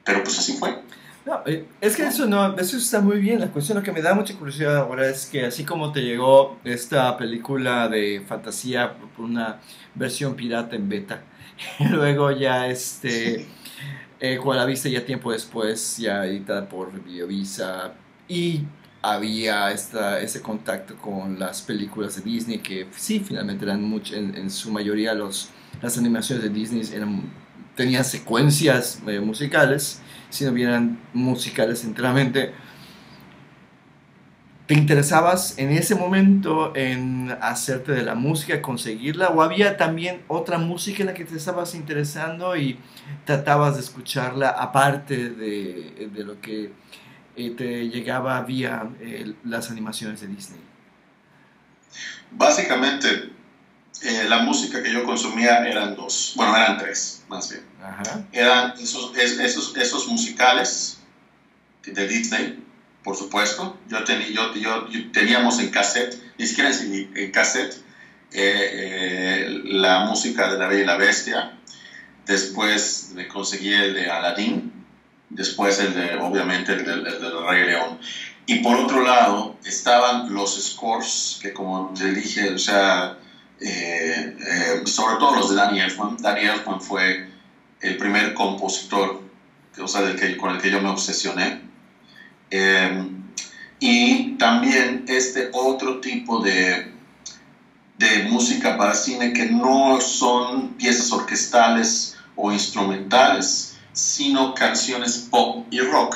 [0.04, 0.78] pero pues así fue.
[1.25, 3.39] No, eh, es que eso no, eso está muy bien.
[3.39, 6.57] La cuestión lo que me da mucha curiosidad ahora es que así como te llegó
[6.63, 9.60] esta película de fantasía por una
[9.93, 11.21] versión pirata en beta,
[11.79, 13.45] y luego ya este,
[14.19, 17.93] eh, cuando la viste ya tiempo después, ya editada por Videovisa,
[18.27, 18.63] y
[19.03, 24.49] había esta, ese contacto con las películas de Disney que sí, finalmente eran mucho, en,
[24.49, 25.49] su mayoría los,
[25.81, 27.23] las animaciones de Disney eran
[27.75, 32.53] tenían secuencias eh, musicales, sino eran musicales enteramente.
[34.67, 39.29] ¿Te interesabas en ese momento en hacerte de la música, conseguirla?
[39.29, 42.79] ¿O había también otra música en la que te estabas interesando y
[43.25, 46.71] tratabas de escucharla aparte de, de lo que
[47.36, 50.62] eh, te llegaba vía eh, las animaciones de Disney?
[52.31, 53.31] Básicamente,
[54.28, 57.64] la música que yo consumía eran dos, bueno, eran tres más bien.
[58.34, 60.98] Eran esos, esos, esos musicales
[61.86, 62.64] de Disney,
[63.04, 63.78] por supuesto.
[63.88, 67.74] Yo, tenía yo, yo, teníamos en cassette, ni siquiera en, cassette,
[68.34, 71.58] eh, eh, la música de La Bella y la Bestia.
[72.26, 74.72] Después me conseguí el de Aladdin.
[75.30, 77.98] Después el de, obviamente, el del, Rey León.
[78.46, 83.18] Y por otro lado, estaban los scores, que como te dije, o sea,
[83.62, 86.17] eh, eh, sobre todo los de Danny Elfman.
[86.17, 87.30] Danny Elfman fue
[87.80, 89.21] el primer compositor
[89.80, 90.02] o sea,
[90.38, 91.62] con el que yo me obsesioné.
[92.50, 93.08] Eh,
[93.80, 96.91] y también este otro tipo de,
[97.97, 105.80] de música para cine que no son piezas orquestales o instrumentales, sino canciones pop y
[105.80, 106.15] rock.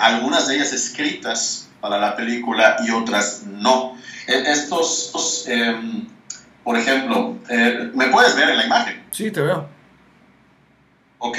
[0.00, 3.96] Algunas de ellas escritas para la película y otras no.
[4.26, 6.06] Estos, em,
[6.68, 9.02] por ejemplo, eh, ¿me puedes ver en la imagen?
[9.10, 9.66] Sí, te veo.
[11.16, 11.38] Ok,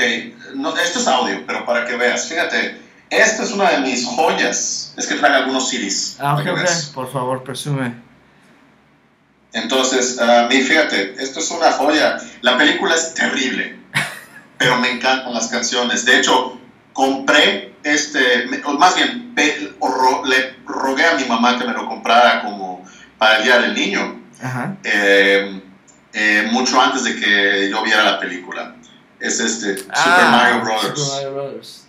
[0.56, 4.92] no, esto es audio, pero para que veas, fíjate, esta es una de mis joyas.
[4.98, 6.18] Es que trae algunos CDs.
[6.20, 7.94] Ah, ok, ok, por favor, presume.
[9.54, 12.18] Entonces, uh, fíjate, esto es una joya.
[12.42, 13.78] La película es terrible,
[14.58, 16.06] pero me encantan las canciones.
[16.06, 16.60] De hecho,
[16.92, 22.84] compré este, o más bien, le rogué a mi mamá que me lo comprara como
[23.20, 24.19] para el Día del Niño,
[24.84, 25.62] eh,
[26.14, 28.76] eh, mucho antes de que yo viera la película.
[29.20, 31.00] Es este, Super ah, Mario Brothers.
[31.00, 31.88] Super Mario Brothers.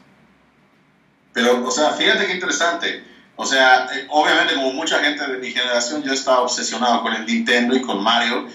[1.32, 3.04] Pero, o sea, fíjate qué interesante.
[3.36, 7.24] O sea, eh, obviamente como mucha gente de mi generación, yo estaba obsesionado con el
[7.24, 8.48] Nintendo y con Mario.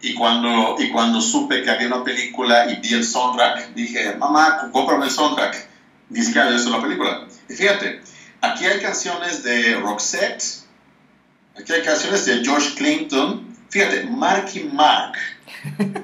[0.00, 4.70] Y cuando, y cuando supe que había una película y vi el soundtrack, dije, mamá,
[4.72, 5.68] cómprame el soundtrack.
[6.08, 7.26] Ni siquiera había visto la película.
[7.48, 8.00] Y fíjate,
[8.40, 10.42] aquí hay canciones de Roxette,
[11.60, 13.56] aquí hay canciones de George Clinton.
[13.70, 15.14] Fíjate, Marky Mark.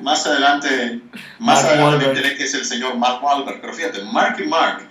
[0.03, 1.01] Más adelante,
[1.39, 3.61] más adelante me enteré que es el señor Mark Wahlberg.
[3.61, 4.87] Pero fíjate, Marky Mark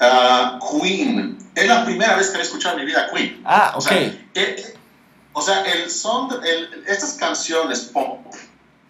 [0.00, 1.38] Uh, Queen.
[1.54, 3.40] Es la primera vez que he escuchado en mi vida Queen.
[3.44, 3.92] Ah, ok.
[5.36, 6.28] O sea, el, son,
[6.86, 8.24] estas canciones pop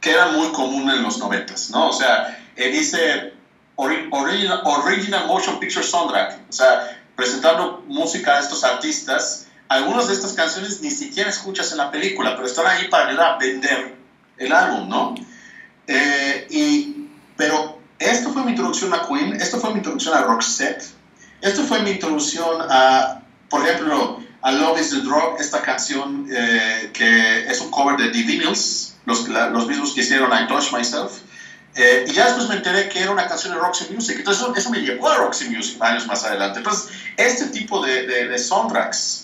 [0.00, 1.88] que eran muy comunes en los noventas, ¿no?
[1.88, 3.32] O sea, él dice
[3.76, 9.43] original, original Motion Picture Soundtrack, o sea, presentando música a estos artistas.
[9.68, 13.35] Algunas de estas canciones ni siquiera escuchas en la película, pero están ahí para ayudar
[13.35, 13.96] a vender
[14.37, 15.14] el álbum, ¿no?
[15.87, 20.85] Eh, y, pero esto fue mi introducción a Queen, esto fue mi introducción a Roxette,
[21.40, 26.90] esto fue mi introducción a, por ejemplo, a Love is the Drug, esta canción eh,
[26.92, 31.12] que es un cover de The Vinyls, los, los mismos que hicieron I Touch Myself.
[31.77, 34.16] Eh, y ya después me enteré que era una canción de Roxy Music.
[34.18, 36.59] Entonces eso, me llevó a Roxy Music años más adelante.
[36.59, 39.23] Entonces, este tipo de, de, de soundtracks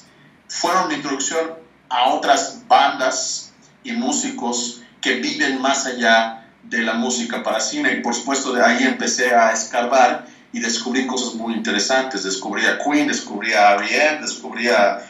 [0.50, 1.54] fueron mi introducción
[1.88, 3.52] a otras bandas
[3.84, 7.92] y músicos que viven más allá de la música para cine.
[7.92, 12.24] Y por supuesto de ahí empecé a escarbar y descubrí cosas muy interesantes.
[12.24, 15.06] Descubrí a Queen, descubrí a R.E.M., descubrí a,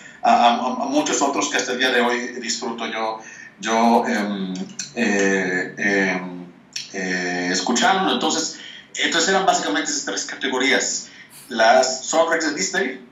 [0.90, 3.20] muchos otros que hasta el día de hoy disfruto yo,
[3.59, 4.53] yo em,
[4.94, 6.46] eh, em,
[6.92, 8.12] eh, escuchando.
[8.12, 8.59] Entonces,
[8.96, 11.09] entonces eran básicamente esas tres categorías.
[11.48, 13.10] Las soundtracks de Disney,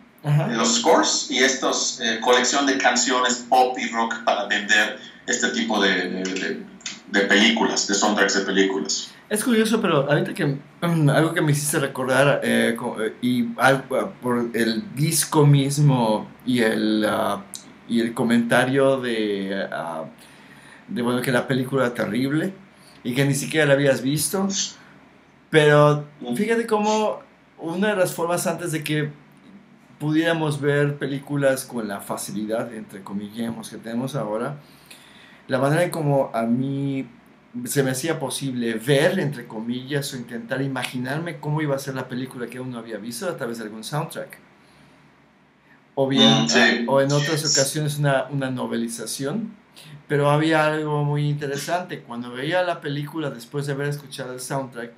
[0.50, 5.80] los scores y esta eh, colección de canciones pop y rock para vender este tipo
[5.80, 6.64] de,
[7.10, 9.10] de películas, de soundtracks de películas.
[9.28, 14.14] Es curioso, pero ahorita que mm, algo que me hiciste recordar eh, eh, y algo,
[14.22, 17.44] por el disco mismo y el, ah,
[17.88, 20.04] y el comentario de, ah,
[20.88, 22.54] de bueno, que la película era terrible
[23.04, 24.48] y que ni siquiera la habías visto,
[25.50, 27.20] pero fíjate cómo
[27.58, 29.10] una de las formas antes de que
[29.98, 34.58] pudiéramos ver películas con la facilidad, entre comillas, que tenemos ahora,
[35.48, 37.08] la manera en como a mí
[37.64, 42.08] se me hacía posible ver, entre comillas, o intentar imaginarme cómo iba a ser la
[42.08, 44.38] película que aún no había visto a través de algún soundtrack.
[45.94, 49.56] O bien, mm, o en otras ocasiones una, una novelización.
[50.06, 52.00] Pero había algo muy interesante.
[52.00, 54.92] Cuando veía la película después de haber escuchado el soundtrack,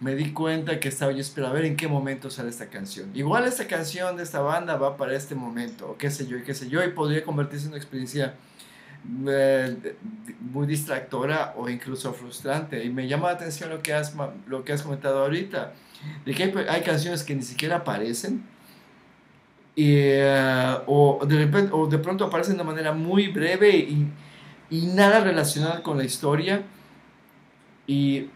[0.00, 3.10] me di cuenta que estaba yo esperando ver en qué momento sale esta canción.
[3.14, 6.42] Igual esta canción de esta banda va para este momento, o qué sé yo, y
[6.42, 8.34] qué sé yo, y podría convertirse en una experiencia
[9.26, 9.96] eh,
[10.40, 12.84] muy distractora o incluso frustrante.
[12.84, 14.14] Y me llama la atención lo que has,
[14.46, 15.72] lo que has comentado ahorita,
[16.24, 18.44] de que hay, canciones que ni siquiera aparecen.
[19.76, 24.06] Y, eh, o, de repente, o de pronto aparecen de manera muy breve y,
[24.70, 26.62] y nada relacionada con la historia.
[27.86, 28.28] Y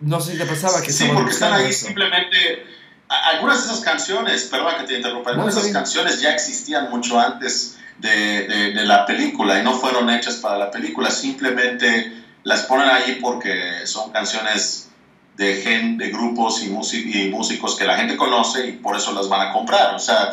[0.00, 0.92] no sé si te pasaba que...
[0.92, 2.66] Sí, porque están ahí simplemente...
[3.08, 7.18] Algunas de esas canciones, perdón que te interrumpa, algunas de esas canciones ya existían mucho
[7.18, 12.12] antes de, de, la película y no fueron hechas para la película, simplemente
[12.44, 14.90] las ponen ahí porque son canciones
[15.36, 19.28] de, gen, de grupos y, y músicos que la gente conoce y por eso las
[19.28, 19.94] van a comprar.
[19.94, 20.30] O sea,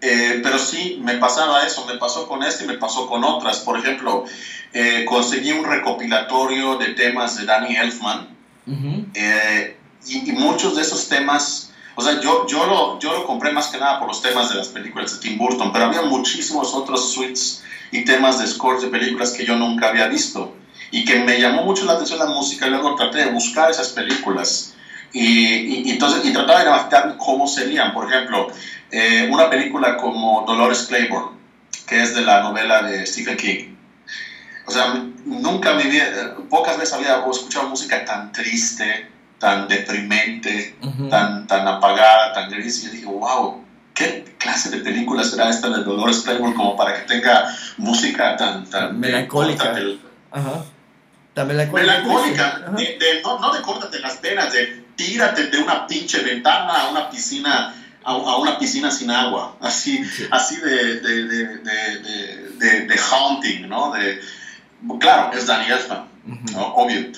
[0.00, 3.58] eh, pero sí, me pasaba eso, me pasó con este y me pasó con otras.
[3.60, 4.24] Por ejemplo,
[4.72, 8.33] eh, conseguí un recopilatorio de temas de Danny Elfman
[8.66, 13.52] eh, y, y, muchos de esos temas o sea, yo, yo, lo, yo lo compré
[13.52, 16.74] más que nada por los temas de las películas de Tim Burton, pero había muchísimos
[16.74, 17.62] otros suites
[17.92, 20.54] y temas de scores de películas que yo nunca había visto
[20.90, 23.90] y que me llamó mucho la atención la música y luego traté de buscar esas
[23.90, 24.74] películas.
[25.12, 28.48] Y, y, entonces, y trataba de imaginar cómo serían, por ejemplo,
[28.90, 31.38] eh, una película como Dolores Claiborne,
[31.86, 33.73] que es de la novela de Stephen King.
[34.66, 34.94] O sea,
[35.24, 40.76] nunca mi vida, pocas veces había escuchado música tan triste, tan deprimente,
[41.10, 43.62] tan, tan apagada, tan gris, y yo dije, wow,
[43.92, 48.64] ¿qué clase de película será esta de Dolores Claiborne como para que tenga música tan,
[48.70, 49.74] tan melancólica?
[50.30, 50.64] Ajá.
[51.34, 51.92] Tan melancólica.
[51.92, 56.90] Melancólica, de, no, no de córtate las penas, de tírate de una pinche ventana a
[56.90, 61.24] una piscina a, una piscina sin agua, así, así de, de,
[62.58, 63.92] de, de, haunting, ¿no?
[63.92, 64.20] De,
[65.00, 66.06] claro, es Danny Elfman,
[66.56, 67.12] obvio,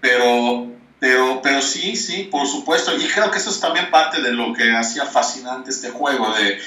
[0.00, 0.66] pero,
[0.98, 4.52] pero, pero sí, sí, por supuesto, y creo que eso es también parte de lo
[4.52, 6.58] que hacía fascinante este juego, de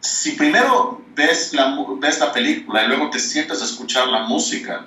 [0.00, 4.86] si primero ves la, ves la película y luego te sientas a escuchar la música,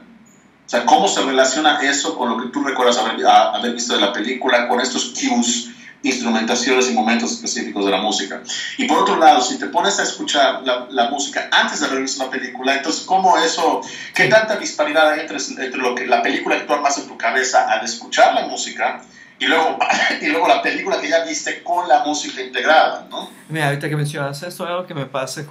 [0.66, 4.02] o sea, ¿cómo se relaciona eso con lo que tú recuerdas haber, haber visto de
[4.02, 5.70] la película, con estos cues
[6.04, 8.42] instrumentaciones y momentos específicos de la música.
[8.78, 12.30] Y por otro lado, si te pones a escuchar la, música antes de visto la
[12.30, 13.82] película, entonces, ¿cómo eso,
[14.14, 17.18] qué tanta disparidad hay entre, entre lo que la película que tú armas en tu
[17.18, 19.02] cabeza al escuchar la música
[19.40, 19.78] y luego,
[20.22, 23.30] y luego la película que ya viste con la música integrada, ¿no?
[23.50, 25.46] Mira, ahorita que mencionas esto, algo que me pasa,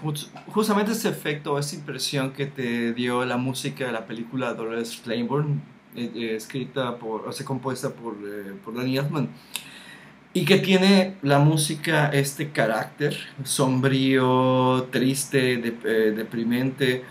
[0.48, 5.60] justamente ese efecto, esa impresión que te dio la música de la película Dolores Claiborne,
[5.94, 9.30] eh, eh, escrita por, o sea, compuesta por, eh, por Danny Elfman
[10.36, 17.02] y que tiene la música este carácter sombrío, triste, eh, deprimente.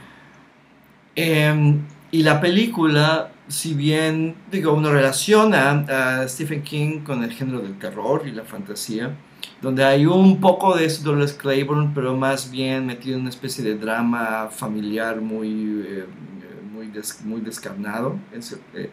[1.16, 1.80] Em,
[2.12, 7.80] y la película, si bien digo, uno relaciona a Stephen King con el género del
[7.80, 9.16] terror y la fantasía,
[9.60, 13.64] donde hay un poco de eso Dolores Claiborne, pero más bien metido en una especie
[13.64, 16.06] de drama familiar muy, eh,
[16.72, 16.92] muy,
[17.24, 18.20] muy descarnado.
[18.76, 18.92] Eh,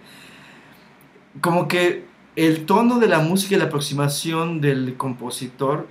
[1.42, 5.86] como que el tono de la música y la aproximación del compositor,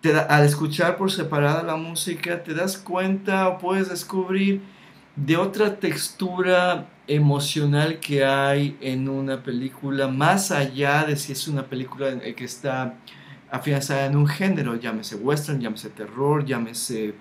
[0.00, 4.62] te al escuchar por separada la música, te das cuenta o puedes descubrir
[5.16, 11.64] de otra textura emocional que hay en una película, más allá de si es una
[11.64, 12.94] película que está
[13.50, 17.14] afianzada en un género, llámese western, llámese terror, llámese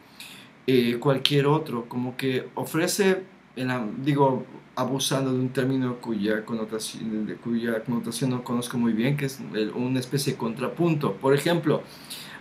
[0.68, 3.24] eh, cualquier otro, como que ofrece,
[4.04, 4.46] digo,
[4.76, 9.40] abusando de un término cuya connotación, de cuya connotación no conozco muy bien, que es
[9.74, 11.14] una especie de contrapunto.
[11.14, 11.84] Por ejemplo,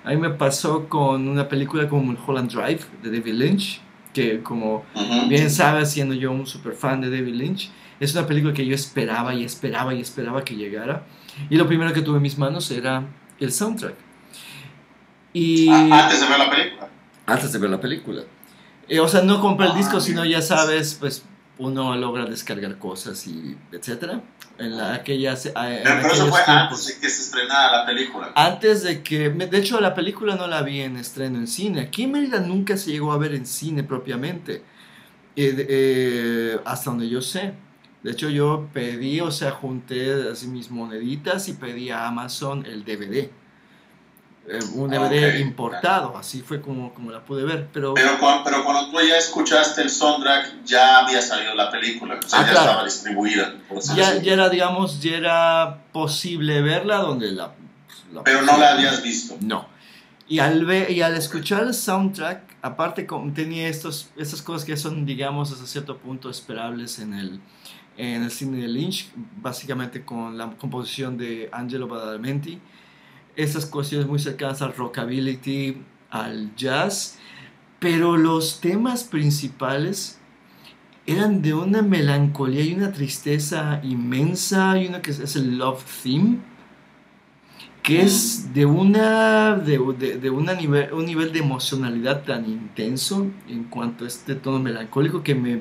[0.05, 3.81] a mí me pasó con una película como Mulholland Drive de David Lynch,
[4.13, 4.85] que como
[5.29, 7.71] bien sabes, siendo yo un super fan de David Lynch,
[8.01, 11.07] es una película que yo esperaba y esperaba y esperaba que llegara.
[11.51, 13.07] Y lo primero que tuve en mis manos era
[13.39, 13.95] el soundtrack.
[15.33, 16.89] Y, antes de ver la película.
[17.27, 18.23] Antes de ver la película.
[18.89, 21.25] Eh, o sea, no compré el ah, disco, sino ya sabes, pues
[21.59, 24.23] uno logra descargar cosas y etcétera.
[24.57, 28.33] En la, aquellas, Pero, eso fue antes de que se estrenara la película.
[28.37, 31.81] Antes de que, de hecho la película no la vi en estreno en cine.
[31.81, 34.63] Aquí en Mérida nunca se llegó a ver en cine propiamente,
[35.37, 37.55] eh, eh, hasta donde yo sé.
[38.05, 42.85] De hecho yo pedí, o sea, junté así mis moneditas y pedí a Amazon el
[42.85, 43.31] DVD.
[44.47, 47.69] Eh, un DVD importado, así fue como, como la pude ver.
[47.73, 52.21] Pero, pero, cuando, pero cuando tú ya escuchaste el soundtrack, ya había salido la película,
[52.23, 53.55] o sea, ah, ya estaba distribuida.
[53.97, 57.55] ya, ya, era, digamos, ya era posible verla donde la...
[58.23, 59.37] pero no la habías visto.
[59.41, 59.67] No.
[60.29, 65.07] Y al, ver, y al escuchar el soundtrack, aparte tenía estos, estas cosas que son,
[65.07, 67.41] digamos, hasta cierto punto esperables en el,
[67.97, 72.61] en el cine de Lynch, básicamente con la composición de Angelo Badalamenti
[73.37, 77.19] esas cuestiones muy cercanas al rockabilly, al jazz,
[77.79, 80.19] pero los temas principales
[81.07, 86.39] eran de una melancolía y una tristeza inmensa, y una que es el love theme,
[87.83, 89.79] que es de, una, de,
[90.31, 95.35] una nivel, un nivel de emocionalidad tan intenso en cuanto a este tono melancólico que
[95.35, 95.61] me,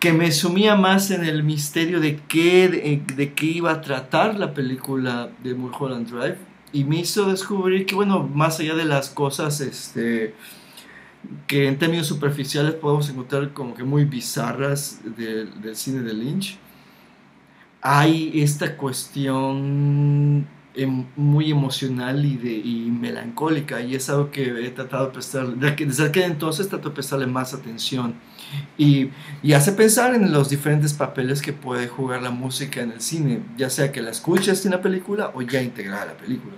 [0.00, 4.38] que me sumía más en el misterio de qué, de, de qué iba a tratar
[4.38, 9.10] la película de Mulholland Drive y me hizo descubrir que, bueno, más allá de las
[9.10, 10.34] cosas este,
[11.46, 16.58] que en términos superficiales podemos encontrar como que muy bizarras del cine de Lynch,
[17.80, 24.70] hay esta cuestión em, muy emocional y, de, y melancólica y es algo que he
[24.70, 28.14] tratado de prestar, desde aquel entonces trato de prestarle más atención
[28.76, 29.10] y,
[29.42, 33.40] y, hace pensar en los diferentes papeles que puede jugar la música en el cine,
[33.56, 36.54] ya sea que la escuches en la película o ya integrada a la película.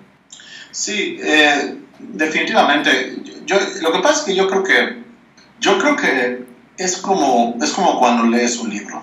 [0.72, 3.16] Sí, eh, definitivamente.
[3.46, 5.04] Yo, lo que pasa es que yo creo que
[5.60, 6.44] yo creo que
[6.76, 9.02] es como, es como cuando lees un libro.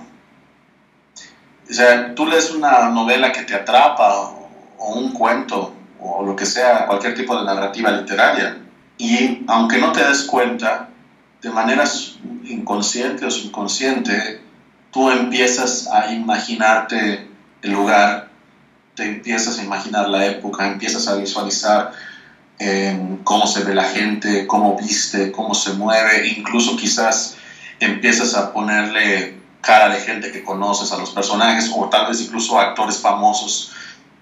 [1.70, 4.34] O sea, tú lees una novela que te atrapa
[4.82, 8.58] o, un cuento o lo que sea, cualquier tipo de narrativa literaria.
[8.98, 10.90] Y aunque no te des cuenta,
[11.42, 11.84] de manera
[12.46, 14.42] inconsciente o subconsciente,
[14.92, 17.28] tú empiezas a imaginarte
[17.62, 18.30] el lugar,
[18.96, 21.92] te empiezas a imaginar la época, empiezas a visualizar
[22.60, 27.38] eh, cómo se ve la gente, cómo viste, cómo se mueve, incluso quizás
[27.80, 32.60] empiezas a ponerle cara de gente que conoces a los personajes o tal vez incluso
[32.60, 33.72] actores famosos,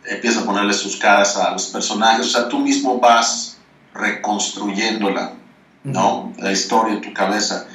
[0.10, 3.58] empiezas a ponerle sus caras a los personajes, o sea, tú mismo vas
[3.94, 5.34] reconstruyéndola,
[5.84, 6.34] ¿no?
[6.38, 7.68] La historia en tu cabeza.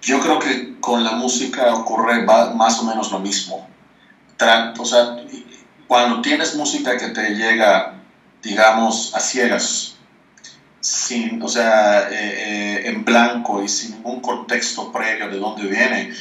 [0.00, 3.68] Yo creo que con la música ocurre más o menos lo mismo.
[4.78, 5.16] o sea,
[5.86, 8.00] cuando tienes música que te llega,
[8.42, 9.94] digamos, a ciegas,
[10.80, 16.12] sin, o sea, eh, eh, en blanco y sin ningún contexto previo de dónde viene,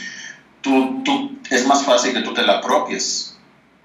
[0.61, 3.30] tú, tú, es más fácil que tú te la apropies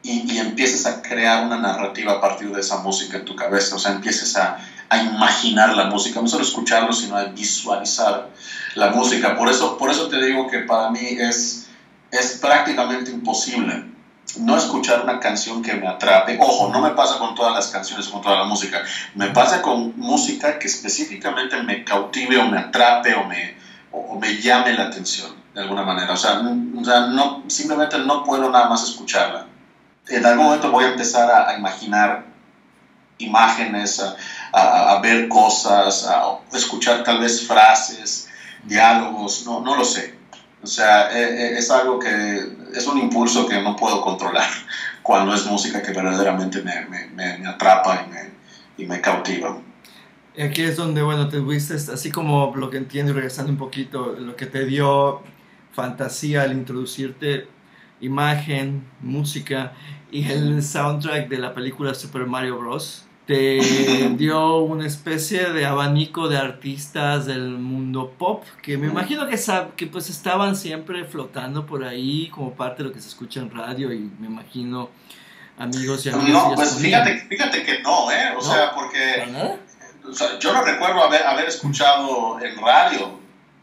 [0.06, 3.76] y, y empieces a crear una narrativa a partir de esa música en tu cabeza,
[3.76, 8.30] o sea, empieces a, a imaginar la música, no solo escucharlo, sino a visualizar
[8.74, 9.36] la música.
[9.36, 11.68] Por eso, por eso te digo que para mí es,
[12.10, 13.96] es prácticamente imposible
[14.38, 16.38] no escuchar una canción que me atrape.
[16.40, 18.82] Ojo, no me pasa con todas las canciones, con toda la música.
[19.14, 23.56] Me pasa con música que específicamente me cautive o me atrape o me,
[23.92, 26.12] o, me llame la atención de alguna manera.
[26.12, 29.45] O sea, no, simplemente no puedo nada más escucharla.
[30.08, 32.24] En algún momento voy a empezar a, a imaginar
[33.18, 34.02] imágenes,
[34.52, 38.28] a, ver cosas, a escuchar tal vez frases,
[38.64, 40.14] diálogos, no, no lo sé.
[40.62, 44.48] O sea, e, e, es, algo que es un impulso que no puedo controlar
[45.02, 49.58] cuando es música que verdaderamente me, me, me, atrapa y me, y me cautiva.
[50.34, 54.16] Y aquí es donde, bueno, te viste, así como lo que entiendo, regresando un poquito,
[54.18, 55.22] lo que te dio
[55.72, 57.48] fantasía al introducirte
[58.00, 59.72] imagen, música
[60.10, 63.04] y el soundtrack de la película Super Mario Bros.
[63.26, 63.58] te
[64.16, 69.38] dio una especie de abanico de artistas del mundo pop que me imagino que,
[69.76, 73.50] que pues estaban siempre flotando por ahí como parte de lo que se escucha en
[73.50, 74.90] radio y me imagino
[75.58, 76.30] amigos y amigos.
[76.30, 78.34] No, pues fíjate, fíjate que no, ¿eh?
[78.36, 79.26] O sea, porque
[80.40, 83.18] yo no recuerdo haber, haber escuchado en radio,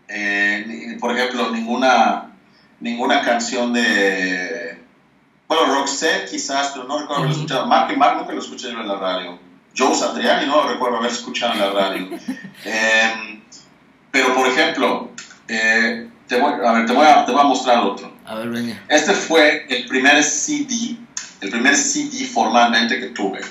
[0.07, 2.31] eh, por ejemplo, ninguna,
[2.79, 4.72] ninguna canción de...
[5.53, 7.67] Bueno, Roxette quizás, pero no recuerdo haber escuchado.
[7.67, 9.37] Mark y Mark nunca lo escuché en la radio.
[9.77, 12.09] Joe Satriani no lo recuerdo haber escuchado en la radio.
[12.65, 13.41] Em,
[14.11, 15.11] pero, por ejemplo,
[15.47, 18.13] eh, te, voy, a ver, te, voy a, te voy a mostrar otro.
[18.25, 18.81] A ver, venga.
[18.87, 20.97] Este fue el primer CD,
[21.41, 23.41] el primer CD formalmente que tuve.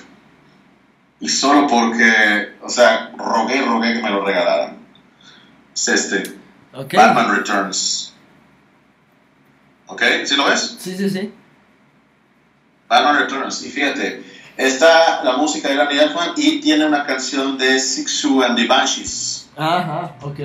[1.21, 4.79] Y solo porque, o sea, rogué, rogué que me lo regalaran.
[5.75, 6.37] Es este.
[6.73, 8.15] Batman Returns.
[9.87, 10.03] ¿Ok?
[10.25, 10.77] ¿Sí lo ves?
[10.81, 11.33] Sí, sí, sí.
[12.93, 13.63] Batman Returns.
[13.65, 14.23] Y fíjate,
[14.55, 19.49] Está la música de Randy Elfman y tiene una canción de Sixu and the Banshees.
[19.57, 20.39] Ajá, ok.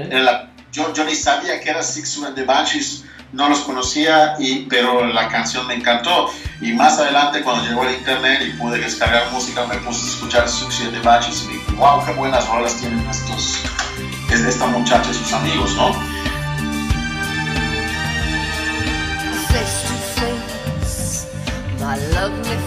[0.71, 5.05] yo, yo, ni sabía que era Sixu and the Banshees, no los conocía, y, pero
[5.07, 6.31] la canción me encantó.
[6.61, 10.47] Y más adelante, cuando llegó el internet y pude descargar música, me puse a escuchar
[10.47, 13.57] Sixu and the Banshees y dije, wow, qué buenas rolas tienen estos,
[14.31, 16.16] esta muchacha y sus amigos, ¿no?
[21.87, 22.57] My lovely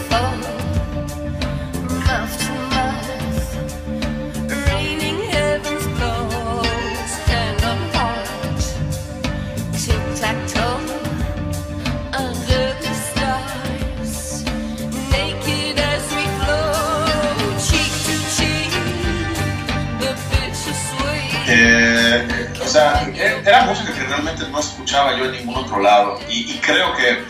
[22.62, 23.10] o sea,
[23.44, 26.20] era música que realmente no escuchaba yo en ningún otro lado.
[26.28, 27.24] Y, creo que,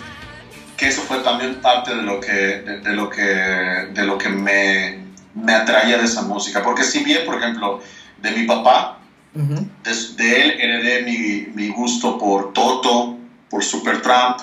[0.81, 5.05] que, eso fue también parte de lo que, de, lo que, de lo que me,
[5.35, 7.81] me, atraía de esa música, porque si bien, por ejemplo,
[8.19, 8.99] de mi papá,
[9.35, 13.19] de, él heredé mi, mi, gusto por Toto,
[13.49, 14.41] por Supertramp,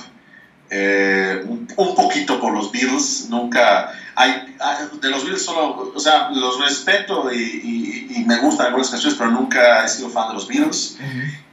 [0.70, 4.56] eh, un, un poquito por los Beatles, nunca hay,
[5.02, 9.32] de los Beatles solo, o sea, los respeto y, y, me gustan algunas canciones, pero
[9.32, 10.98] nunca he sido fan de los Beatles.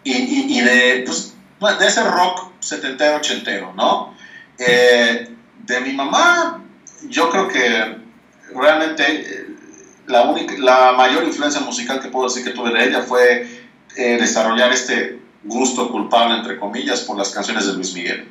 [0.03, 1.35] y, y, de, pues,
[1.79, 4.14] de ese rock setentero, ochentero, ¿no?
[4.59, 5.35] Eh,
[5.65, 6.63] de mi mamá,
[7.09, 7.99] yo creo que
[8.55, 9.47] realmente eh,
[10.07, 13.49] la, única, la mayor influencia musical que puedo decir que tuve de ella fue
[13.97, 18.29] eh, desarrollar este gusto culpable, entre comillas, por las canciones de Luis Miguel.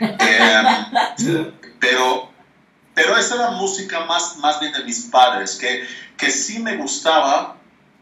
[1.80, 2.30] pero
[2.94, 5.86] pero esa era música más, más bien de mis padres, que,
[6.16, 7.56] que sí me gustaba,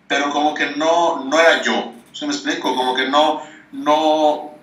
[0.09, 1.93] pero como que no, no era yo.
[2.13, 2.75] ¿Se me explico?
[2.75, 4.55] Como que no, no,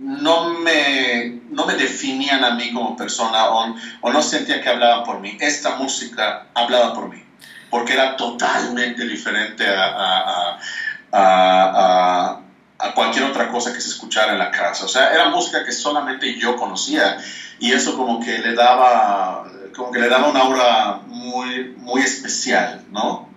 [0.00, 5.04] no me, no me definían a mí como persona o, o no sentía que hablaban
[5.04, 5.36] por mí.
[5.38, 7.22] Esta música hablaba por mí,
[7.68, 10.60] porque era totalmente diferente a, a,
[11.12, 12.40] a,
[12.78, 14.86] a, cualquier otra cosa que se escuchara en la casa.
[14.86, 17.18] O sea, era música que solamente yo conocía
[17.58, 19.44] y eso como que le daba,
[19.76, 23.28] como que le daba una aura muy, muy especial, ¿no?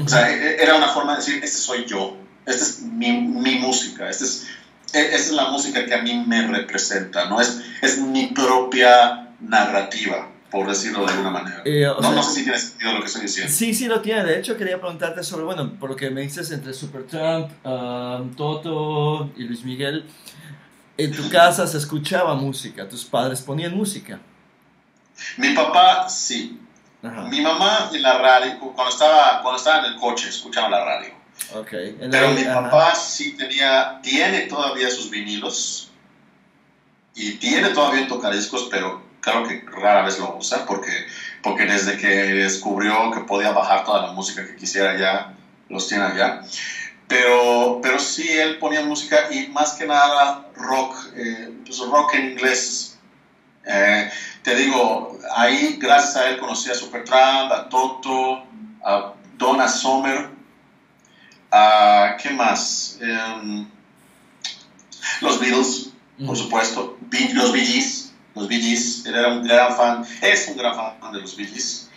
[0.00, 2.16] O sea, e, e, era una forma de decir, este soy yo,
[2.46, 4.46] esta es mi, mi música, este es
[4.92, 7.40] esa es la música que a mí me representa, ¿no?
[7.40, 11.62] Es, es mi propia narrativa, por decirlo de alguna manera.
[11.64, 13.52] Eh, no, no, sé si tiene sentido lo que estoy diciendo.
[13.52, 14.24] Sí, sí lo tiene.
[14.24, 19.30] De hecho, quería preguntarte sobre, bueno, por lo que me dices entre Supertramp, um, Toto
[19.36, 20.04] y Luis Miguel,
[20.98, 24.20] en tu casa se escuchaba música, tus padres ponían música.
[25.36, 26.58] Mi papá, sí.
[27.30, 31.21] Mi mamá en la radio, cuando estaba, cuando estaba en el coche, escuchaba la radio.
[31.54, 31.98] Okay.
[32.10, 35.90] Pero mi papá sí tenía, tiene todavía sus vinilos
[37.14, 41.06] y tiene todavía tocadiscos, pero claro que rara vez lo usa porque,
[41.42, 45.34] porque desde que descubrió que podía bajar toda la música que quisiera ya,
[45.68, 46.42] los tiene allá.
[47.08, 52.32] Pero, pero sí, él ponía música y más que nada rock, eh, pues rock en
[52.32, 52.98] inglés.
[53.66, 54.10] Eh,
[54.42, 58.44] te digo, ahí gracias a él conocí a Supertramp, a Toto,
[58.84, 60.30] a Donna Summer,
[61.52, 62.98] Uh, ¿Qué más?
[63.02, 63.68] Um,
[65.20, 65.90] los Beatles,
[66.24, 66.96] por supuesto.
[67.34, 68.12] los Bee Gees.
[68.34, 69.04] Los Bee Gees.
[69.04, 70.04] Él era un gran fan.
[70.22, 71.90] Es un gran fan de los Bee Gees.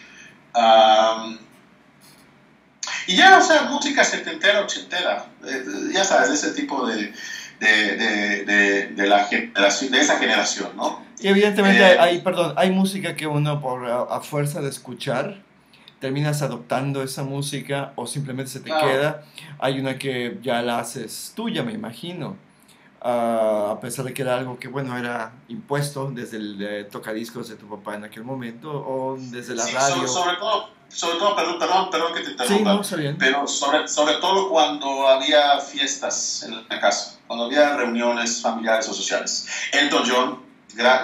[0.53, 1.37] Um,
[3.07, 5.25] y ya, o sea, música setentera, ochentera.
[5.45, 7.13] Eh, ya sabes, de ese tipo de,
[7.59, 11.03] de, de, de, la generación, de esa generación, ¿no?
[11.19, 15.41] Y evidentemente eh, hay, perdón, hay música que uno por a fuerza de escuchar
[15.99, 19.23] terminas adoptando esa música o simplemente se te queda.
[19.59, 22.37] Hay una que ya la haces tuya, me imagino.
[23.07, 27.55] Ah, a pesar de que era algo que, bueno, era impuesto desde el tocadiscos de
[27.55, 30.07] tu papá en aquel momento o desde la radio.
[30.07, 32.83] Sobre, todo, sobre todo, perdón, perdón, perdón que te interrumpa.
[32.83, 38.41] Sí, no, Pero sobre, sobre todo cuando había fiestas en la casa, cuando había reuniones
[38.41, 39.47] familiares o sociales.
[39.71, 40.39] Elton John,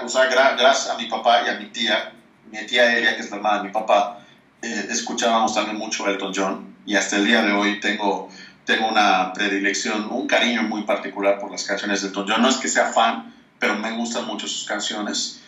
[0.03, 2.13] o sea, gracias a mi papá y a mi tía,
[2.51, 4.20] mi tía ella, que es la hermana de mi papá,
[4.61, 8.29] eh, escuchábamos también mucho Elton John y hasta el día de hoy tengo,
[8.65, 12.41] tengo una predilección, un cariño muy particular por las canciones de Elton John.
[12.41, 15.41] No es que sea fan, pero me gustan mucho sus canciones.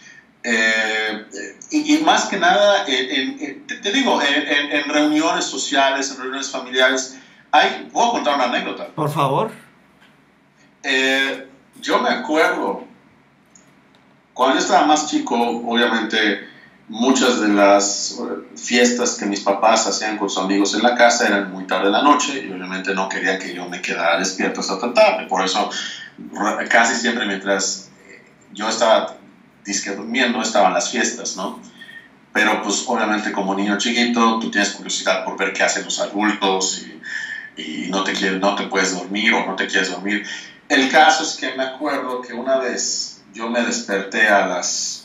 [0.43, 1.25] Eh,
[1.71, 7.17] y, más que nada, te, digo, en, reuniones sociales, en reuniones familiares,
[7.51, 8.87] hay, voy a contar una anécdota.
[8.87, 9.51] Por favor.
[10.83, 11.47] Eh,
[11.81, 12.83] yo me acuerdo,
[14.33, 16.52] cuando yo estaba más chico, obviamente
[16.87, 18.19] muchas de las
[18.55, 21.91] fiestas que mis papás hacían con sus amigos en la casa eran muy tarde de
[21.91, 25.27] la noche y obviamente no quería que yo me quedara despierto hasta tan tarde.
[25.27, 25.69] Por eso
[26.69, 27.89] casi siempre mientras
[28.53, 29.17] yo estaba
[29.63, 31.59] disque durmiendo estaban las fiestas, ¿no?
[32.33, 36.83] Pero pues obviamente como niño chiquito tú tienes curiosidad por ver qué hacen los adultos
[37.57, 40.25] y, y no, te quieres, no te puedes dormir o no te quieres dormir.
[40.67, 45.02] El caso es que me acuerdo que una vez yo me desperté a las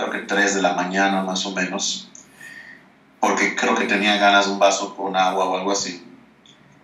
[0.00, 2.08] creo que 3 de la mañana más o menos,
[3.20, 6.06] porque creo que tenía ganas de un vaso con agua o algo así.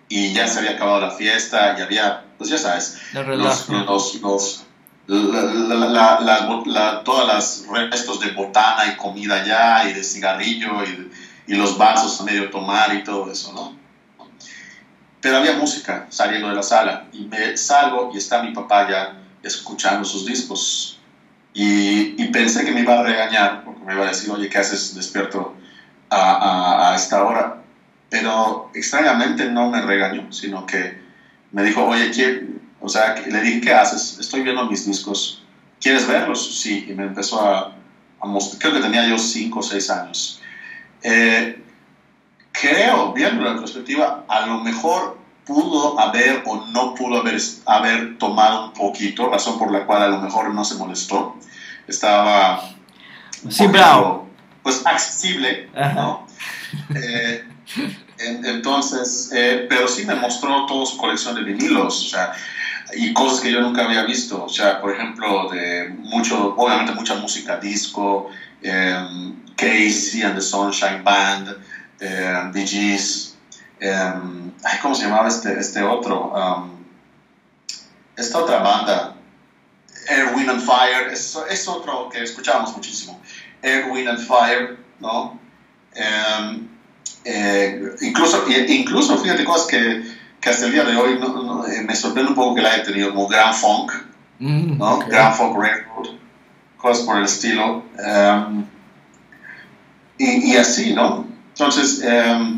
[0.09, 3.69] Y ya se había acabado la fiesta y había, pues ya sabes, los,
[4.21, 4.65] los,
[5.09, 11.11] la, todas las restos de botana y comida ya y de cigarrillo y,
[11.49, 13.75] y los vasos a medio tomar y todo eso, ¿no?
[15.21, 19.17] Pero había música saliendo de la sala y me salgo y está mi papá ya
[19.43, 20.96] escuchando sus discos
[21.59, 24.95] y, pensé que me iba a regañar, porque me iba a decir, oye, ¿qué haces
[24.95, 25.55] despierto
[26.11, 27.63] a, a, esta hora?
[28.11, 31.01] Pero extrañamente no me regañó, sino que
[31.53, 32.61] me dijo, oye, ¿quién?
[32.79, 34.19] o sea, le dije, ¿qué haces?
[34.21, 35.43] Estoy viendo mis discos.
[35.81, 36.61] ¿Quieres verlos?
[36.61, 37.75] Sí, y me empezó a,
[38.21, 40.43] a mostrar, creo que tenía yo 5 o 6 años.
[41.03, 41.63] Eh,
[42.53, 48.67] creo, viendo la perspectiva, a lo mejor pudo haber o no pudo haber, haber tomado
[48.67, 51.37] un poquito, razón por la cual a lo mejor no se molestó.
[51.87, 52.69] Estaba...
[53.49, 54.29] Sí, bravo.
[54.63, 56.27] Pues accesible, ¿no?
[56.95, 57.45] Eh,
[58.19, 62.33] entonces, eh, pero sí me mostró toda su colección de vinilos, o sea,
[62.95, 67.15] y cosas que yo nunca había visto, o sea, por ejemplo, de mucho, obviamente mucha
[67.17, 68.31] música disco,
[68.65, 71.49] um, Casey and the Sunshine Band,
[72.01, 73.36] um, Bee Gees,
[73.81, 74.53] Em,
[74.83, 76.33] ¿cómo se llamaba este, este otro?
[78.17, 79.15] esta otra banda,
[80.09, 83.21] Air, Wind and Fire, es, es, otro que escuchábamos muchísimo.
[83.63, 85.39] Air, Wind and Fire, ¿no?
[85.95, 86.67] Em,
[87.25, 90.03] eh, incluso, incluso, fíjate cosas que,
[90.41, 91.21] que, hasta el día de hoy
[91.71, 93.93] eh, me sorprende un poco que la haya tenido, como Grand Funk,
[94.39, 94.99] Mm, ¿no?
[94.99, 96.09] Grand Funk Railroad,
[96.77, 97.85] cosas por el estilo.
[97.99, 98.65] em,
[100.19, 101.27] y, y así, ¿no?
[101.49, 102.56] Entonces, em,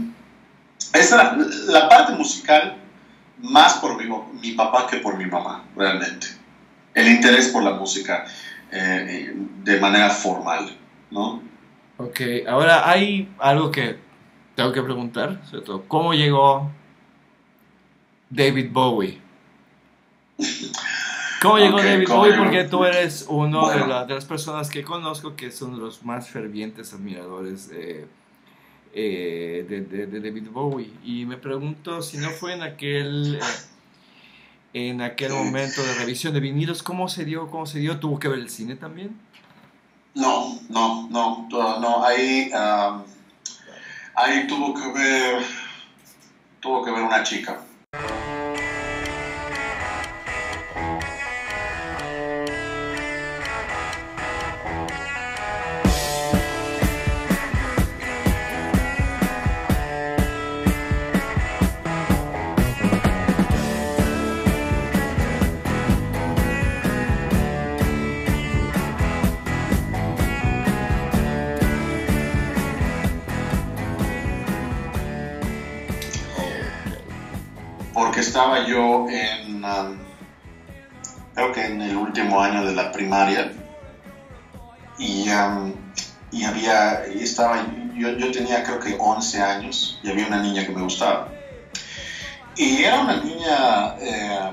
[0.92, 2.76] esa la parte musical
[3.40, 4.08] más por mi,
[4.40, 6.26] mi papá que por mi mamá, realmente.
[6.94, 8.24] El interés por la música
[8.72, 9.32] eh,
[9.62, 10.76] de manera formal,
[11.10, 11.42] ¿no?
[11.98, 13.98] Ok, ahora hay algo que
[14.56, 16.70] tengo que preguntar, sobre todo, ¿cómo llegó
[18.30, 19.20] David Bowie?
[21.40, 22.32] ¿Cómo llegó David ¿cómo Bowie?
[22.32, 22.44] llegó?
[22.44, 23.86] Porque tú eres uno de, Bueno.
[23.86, 28.08] la- de las personas que conozco que son de los más fervientes admiradores de,
[28.94, 30.92] eh, de, David Bowie.
[31.04, 33.36] Y me pregunto si no fue en aquel...
[33.36, 33.40] eh,
[34.74, 37.50] en aquel momento de revisión de vinilos, ¿cómo se dio?
[37.50, 37.98] ¿Cómo se dio?
[37.98, 39.18] ¿Tuvo que ver el cine también?
[40.14, 43.04] No, no, no, no, ahí, am,
[44.14, 45.42] ahí tuvo que ver,
[46.60, 47.60] tuvo que ver una chica.
[82.58, 83.52] Año de la primaria
[84.98, 85.72] y, um,
[86.30, 90.64] y había, y estaba, yo, yo tenía creo que 11 años y había una niña
[90.66, 91.28] que me gustaba.
[92.56, 94.50] Y era una niña, eh,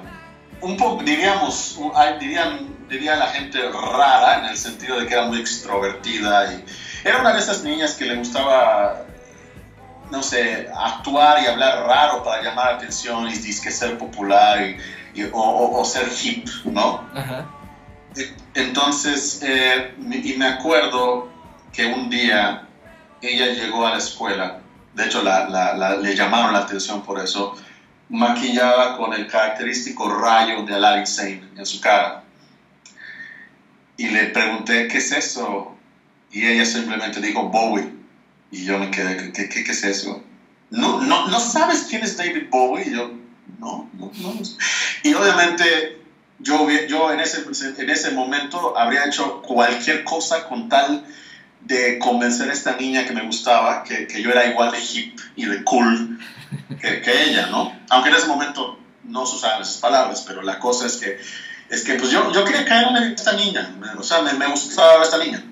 [0.62, 1.78] un poco, diríamos,
[2.20, 6.64] dirían, diría la gente rara en el sentido de que era muy extrovertida y
[7.04, 9.02] era una de esas niñas que le gustaba
[10.12, 14.78] no sé, actuar y hablar raro para llamar la atención y disque ser popular y,
[15.20, 17.02] y- o, o- o ser hip, ¿no?
[17.16, 17.44] Ajá.
[18.54, 19.94] Entonces, eh,
[20.24, 21.30] y me acuerdo
[21.74, 22.68] que un día
[23.22, 24.60] ella llegó a la escuela,
[24.94, 27.56] de hecho la- la- la- le llamaron la atención por eso,
[28.10, 32.24] maquillada con el característico rayo de Aladdin Sane en su cara.
[33.98, 35.76] Y le pregunté, ¿qué es eso?
[36.32, 37.90] Y ella simplemente dijo, Bowie.
[38.52, 40.22] Y yo me quedé, ¿qué, qué, qué es eso?
[40.70, 42.86] ¿No, no, ¿No sabes quién es David Bowie?
[42.88, 43.12] Y yo,
[43.60, 44.42] no, no, no.
[45.04, 45.98] Y obviamente
[46.40, 47.46] yo, yo en, ese,
[47.78, 51.06] en ese momento habría hecho cualquier cosa con tal
[51.62, 55.20] de convencer a esta niña que me gustaba, que, que yo era igual de hip
[55.36, 56.20] y de cool
[56.80, 57.76] que, que ella, ¿no?
[57.90, 61.20] Aunque en ese momento no se usaban esas palabras, pero la cosa es que,
[61.70, 65.04] es que pues yo, yo quería caerme en esta niña, o sea, me, me gustaba
[65.04, 65.44] esta niña.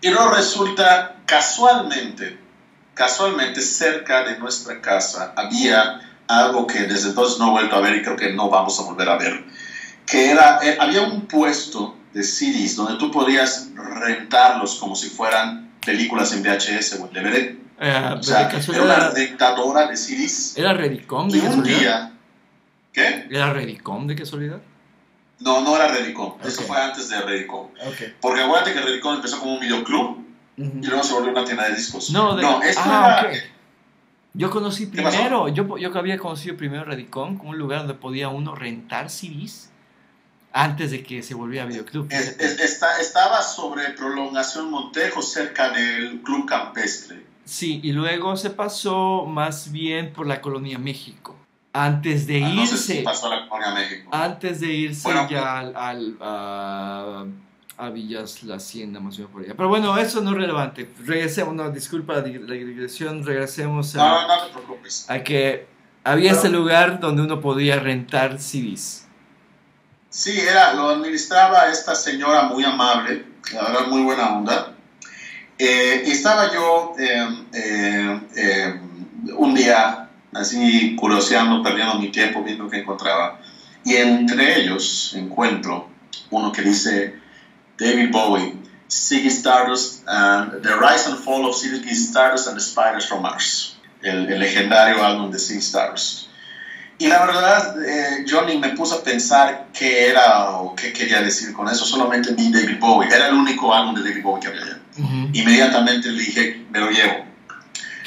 [0.00, 2.38] Y luego resulta, casualmente,
[2.92, 7.96] casualmente cerca de nuestra casa había algo que desde entonces no he vuelto a ver
[7.96, 9.44] y creo que no vamos a volver a ver,
[10.06, 15.72] que era, eh, había un puesto de CDs donde tú podías rentarlos como si fueran
[15.84, 17.58] películas en VHS o en DVD.
[17.80, 20.56] Eh, O sea, era una dictadora de CDs.
[20.56, 21.78] ¿Era Redicom de Y un casualidad?
[21.78, 22.12] día,
[22.92, 23.26] ¿qué?
[23.30, 24.60] ¿Era Redicom de casualidad?
[25.40, 27.68] No, no era Redicom, eso fue antes de Redicom.
[28.20, 30.24] Porque acuérdate que Redicom empezó como un videoclub
[30.56, 32.10] y luego se volvió una tienda de discos.
[32.10, 33.38] No, de, esto ah, era- ok.
[34.36, 38.54] Yo conocí primero, yo, yo había conocido primero Redicom como un lugar donde podía uno
[38.54, 39.70] rentar CDs
[40.56, 42.06] antes de que se volviera videoclub.
[42.10, 42.44] Es- fíjate.
[42.46, 47.22] es- está- estaba sobre Prolongación Montejo, cerca del Club Campestre.
[47.44, 51.36] Sí, y luego se pasó más bien por la colonia México.
[51.72, 54.08] Antes de Ah, no sé irse, si pasó a la Colonia México.
[54.12, 57.24] antes de irse Bueno, ya al, al- a,
[57.76, 59.54] a Villas La Hacienda, más o menos por allá.
[59.56, 60.88] Pero bueno, eso no es relevante.
[61.04, 65.10] Regresemos, no, disculpa la dig- la digresión, regresemos a, No, no, no te preocupes.
[65.10, 65.66] a que
[66.04, 69.03] había Pero- ese lugar donde uno podía rentar CDs.
[70.14, 74.72] Sí, era, lo administraba esta señora muy amable, la verdad muy buena onda.
[75.58, 78.80] Eh, y estaba yo eh,
[79.36, 83.40] un día así curioseando, perdiendo mi tiempo, viendo qué encontraba.
[83.84, 85.88] Y entre ellos encuentro
[86.30, 87.18] uno que dice
[87.76, 88.54] David Bowie,
[88.88, 93.76] Ziggy Stardust, and The Rise and Fall of Ziggy Stardust and the Spiders from Mars,
[94.00, 96.28] el, el legendario álbum de Ziggy Stardust.
[96.98, 101.52] Y la verdad, eh, Johnny me puso a pensar qué era o qué quería decir
[101.52, 101.84] con eso.
[101.84, 103.08] Solamente vi David Bowie.
[103.12, 104.78] Era el único álbum de David Bowie que había allá.
[105.32, 107.24] Inmediatamente le dije, me lo llevo.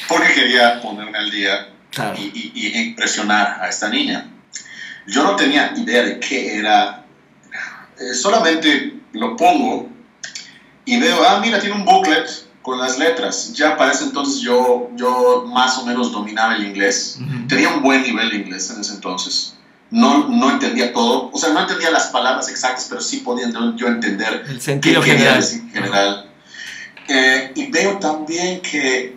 [0.07, 2.15] Porque quería ponerme al día Claro.
[2.17, 4.25] y, y- y impresionar a esta niña.
[5.05, 7.03] Yo no tenía idea de qué era.
[7.99, 9.89] Eh, solamente lo pongo
[10.85, 12.29] y veo, ah, mira, tiene un booklet
[12.67, 13.53] con las letras.
[13.53, 17.17] Ya para ese entonces yo, yo más o menos dominaba el inglés.
[17.17, 17.47] Ujú.
[17.47, 19.55] Tenía un buen nivel de inglés en ese entonces.
[19.89, 23.47] no, no entendía todo, o sea, no entendía las palabras exactas, pero sí podía
[23.77, 25.41] yo entender el sentido general.
[25.71, 26.29] general.
[27.07, 29.15] Eh, y veo también que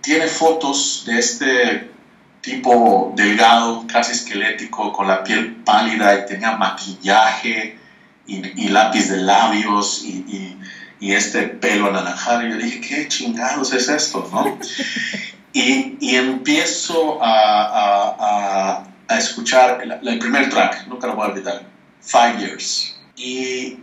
[0.00, 1.92] tiene fotos de este
[2.40, 7.78] tipo delgado, casi esquelético, con la piel pálida y tenía maquillaje
[8.26, 10.58] y, lápiz de labios y, y,
[11.00, 12.46] este pelo anaranjado.
[12.46, 14.28] Y yo dije, ¿qué chingados es esto?
[14.32, 14.58] ¿no?
[15.52, 21.62] y, y, empiezo a, a, a escuchar el, primer track, nunca lo voy a olvidar,
[22.00, 22.96] Five Years.
[23.16, 23.78] Y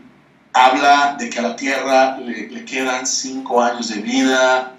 [0.54, 4.76] habla de que a la Tierra le, le quedan cinco años de vida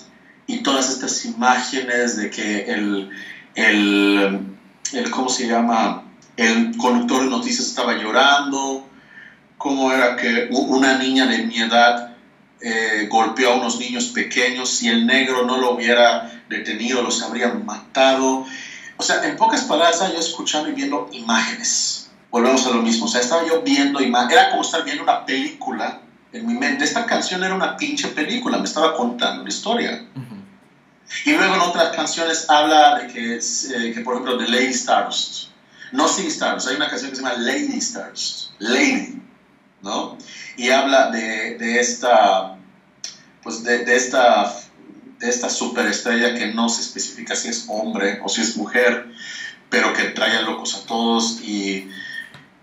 [0.47, 3.11] y todas estas imágenes de que el,
[3.55, 4.41] el,
[4.93, 6.05] el, ¿cómo se llama?
[6.37, 8.87] El conductor de noticias estaba llorando,
[9.59, 12.06] cómo era que una niña de mi edad
[12.69, 17.65] eh, golpeó a unos niños pequeños, si el negro no lo hubiera detenido los habrían
[17.65, 18.45] matado.
[18.97, 22.11] O sea, en pocas palabras, yo escuchando y viendo imágenes.
[22.31, 23.07] Volvemos a lo mismo.
[23.07, 24.37] O sea, estaba yo viendo imágenes.
[24.37, 26.01] Era como estar viendo una película
[26.33, 26.85] en mi mente.
[26.85, 28.59] Esta canción era una pinche película.
[28.59, 30.05] Me estaba contando una historia.
[31.25, 35.51] Y luego en otras canciones habla de que, eh, que por ejemplo, de Lady Stars.
[35.93, 36.67] No Sing Stars.
[36.67, 38.53] Hay una canción que se llama Lady Stars.
[38.59, 39.23] Lady.
[39.83, 40.19] ¿No?
[40.57, 42.56] Y habla de, de esta.
[43.47, 44.53] Pues de, de esta
[45.21, 49.07] de esta superestrella que no se especifica si es hombre o si es mujer,
[49.71, 51.89] pero que trae a locos a todos y,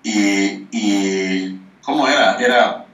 [0.03, 2.35] y, y ¿cómo era?
[2.35, 2.85] Era,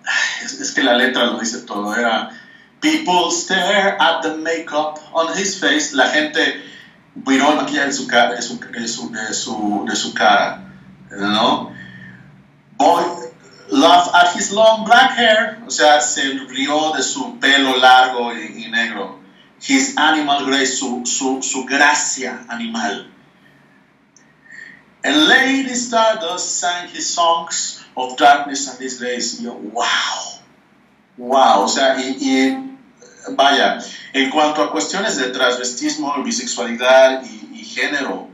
[0.43, 2.29] es, que la letra lo dice todo, era
[2.79, 6.63] People stare at the makeup on his face, la gente
[7.25, 10.61] miró el maquillaje de su, cara, de su, de su, de su, cara,
[11.09, 11.73] ¿no?
[12.77, 13.03] Boy,
[13.71, 18.65] love at his long black hair, o sea, se rió de su pelo largo y,
[18.65, 19.19] y negro
[19.61, 23.05] his animal grace, su, su, su gracia animal.
[25.03, 29.39] And Lady Stardust sang his songs of darkness and his grace.
[29.39, 30.39] Y yo, wow,
[31.17, 33.79] wow, o sea, y, y, vaya,
[34.13, 38.29] en cuanto a cuestiones de transvestismo, bisexualidad y, y género,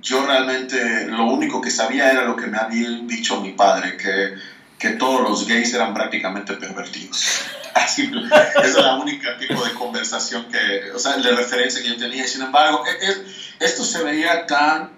[0.00, 4.34] yo realmente lo único que sabía era lo que me había dicho mi padre, que,
[4.80, 7.42] que todos los gays eran prácticamente pervertidos.
[7.74, 11.96] Así, esa es la única tipo de conversación que, o sea, de referencia que yo
[11.98, 12.26] tenía.
[12.26, 14.90] Sin embargo, e, esto se veía tan,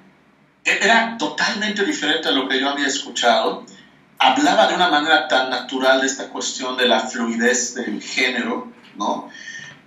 [0.64, 3.66] e, era totalmente diferente a lo que yo había escuchado.
[4.18, 9.28] Hablaba de una manera tan natural de esta cuestión de la fluidez del género, ¿no?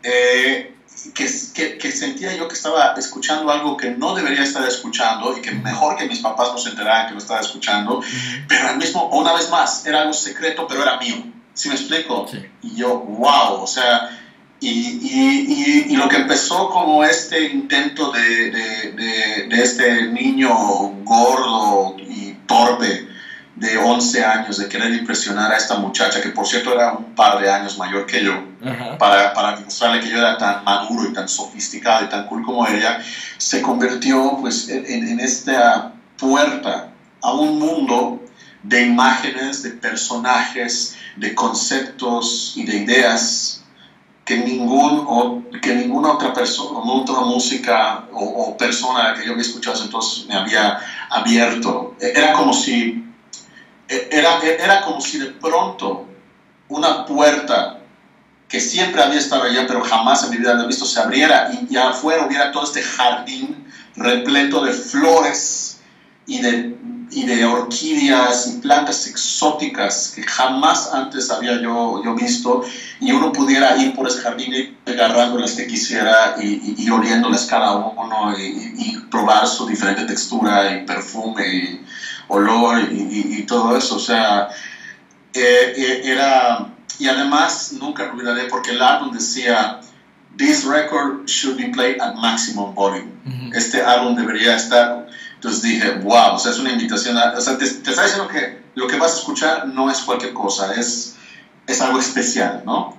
[0.04, 0.75] Eh,
[1.14, 5.42] que, que, que, sentía yo que estaba escuchando algo que no debería estar escuchando y
[5.42, 8.02] que mejor que mis papás no se enteraran que lo estaba escuchando,
[8.48, 11.16] pero al mismo, una vez más, era algo secreto, pero era mío.
[11.54, 12.26] ¿Sí me explico?
[12.62, 14.10] Y yo, wow, o sea,
[14.60, 20.50] y, y, y, lo que empezó como este intento de, de, de, este niño
[21.04, 23.05] gordo y torpe
[23.56, 27.40] de 11 años de querer impresionar a esta muchacha, que por cierto era un par
[27.40, 28.34] de años mayor que yo,
[29.00, 32.68] para, para demostrarle que yo era tan maduro y tan sofisticado y tan cool como
[32.68, 33.02] ella,
[33.38, 36.90] se convirtió pues en, en esta puerta
[37.22, 38.22] a un mundo
[38.64, 43.64] de imágenes, de personajes, de conceptos y de ideas
[44.26, 49.84] que, ningún, o, que ninguna otra persona, otra música o, persona que yo había escuchado
[49.84, 50.80] entonces me había
[51.10, 51.96] abierto.
[52.00, 53.05] Era como si,
[53.88, 56.08] era, e, era como si de pronto
[56.70, 57.80] una puerta
[58.48, 61.74] que siempre había estado allá, pero jamás en mi vida había visto, se abriera y,
[61.74, 65.80] y afuera hubiera todo este jardín repleto de flores
[66.28, 66.76] y de
[67.12, 72.64] y de orquídeas y plantas exóticas que jamás antes había yo, yo visto.
[73.00, 77.46] Y uno pudiera ir por ese jardín y agarrando las que quisiera y, y, oliéndolas
[77.46, 81.80] cada uno y, probar su diferente textura y perfume
[82.30, 83.96] y olor y, todo eso.
[83.96, 84.50] O sea,
[85.34, 86.72] eh, eh, era...
[86.98, 89.82] Y además, nunca lo olvidaré porque el álbum decía,
[90.38, 93.12] This record should be played at maximum volume.
[93.54, 95.08] Este álbum debería estar
[95.46, 98.64] entonces dije, wow, o sea, es una invitación, o sea, te, te, está diciendo que
[98.74, 101.18] lo que vas a escuchar no es cualquier cosa, es,
[101.68, 102.98] es algo especial, ¿no?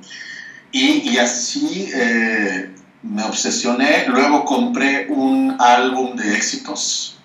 [0.71, 2.73] Y, y así eh,
[3.03, 7.16] me obsesioné, luego compré un álbum de éxitos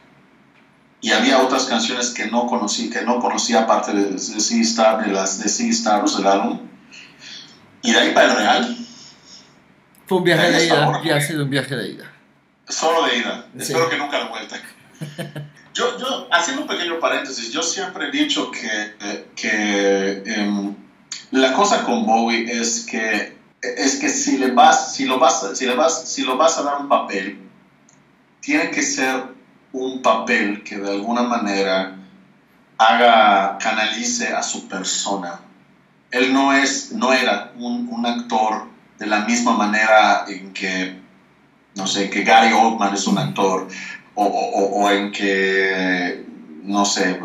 [1.02, 5.12] y había otras canciones que no conocí, que no conocía aparte de, de Star, de
[5.12, 6.60] las de Sea Stars, del álbum.
[7.82, 8.78] Y de ahí para el Real.
[10.06, 12.12] Fue un viaje de ida, ya ha sido un viaje de ida.
[12.68, 13.46] Solo de ida.
[13.58, 14.62] Espero que nunca de vuelta.
[15.74, 20.76] Yo, yo, haciendo un pequeño paréntesis, yo siempre he dicho que, que em,
[21.32, 25.66] la cosa con Bowie es que, es que si, le vas, si, lo vas, si,
[25.66, 27.40] le vas, si lo vas a dar un papel,
[28.42, 29.24] tiene que ser
[29.74, 31.96] un papel que de alguna manera
[32.78, 35.40] haga, canalice a su persona.
[36.12, 38.68] Él no, es, no era un, un actor
[39.00, 41.00] de la misma manera en que,
[41.76, 43.68] no sé, que Gary Oldman es un actor,
[44.16, 46.26] o, o, o en que,
[46.64, 47.20] no sé,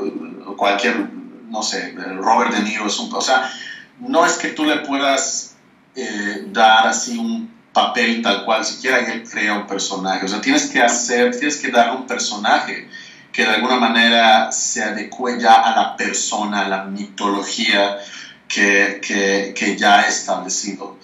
[0.56, 1.10] cualquier,
[1.50, 3.12] no sé, Robert De Niro es un...
[3.12, 3.50] O sea,
[3.98, 5.56] no es que tú le puedas
[5.94, 10.24] eh, dar así un papel tal cual, siquiera él crea un personaje.
[10.24, 12.88] O sea, tienes que hacer, tienes que dar un personaje
[13.30, 17.98] que de alguna manera se adecue ya a la persona, a la mitología
[18.48, 20.96] que, que, que ya ha establecido.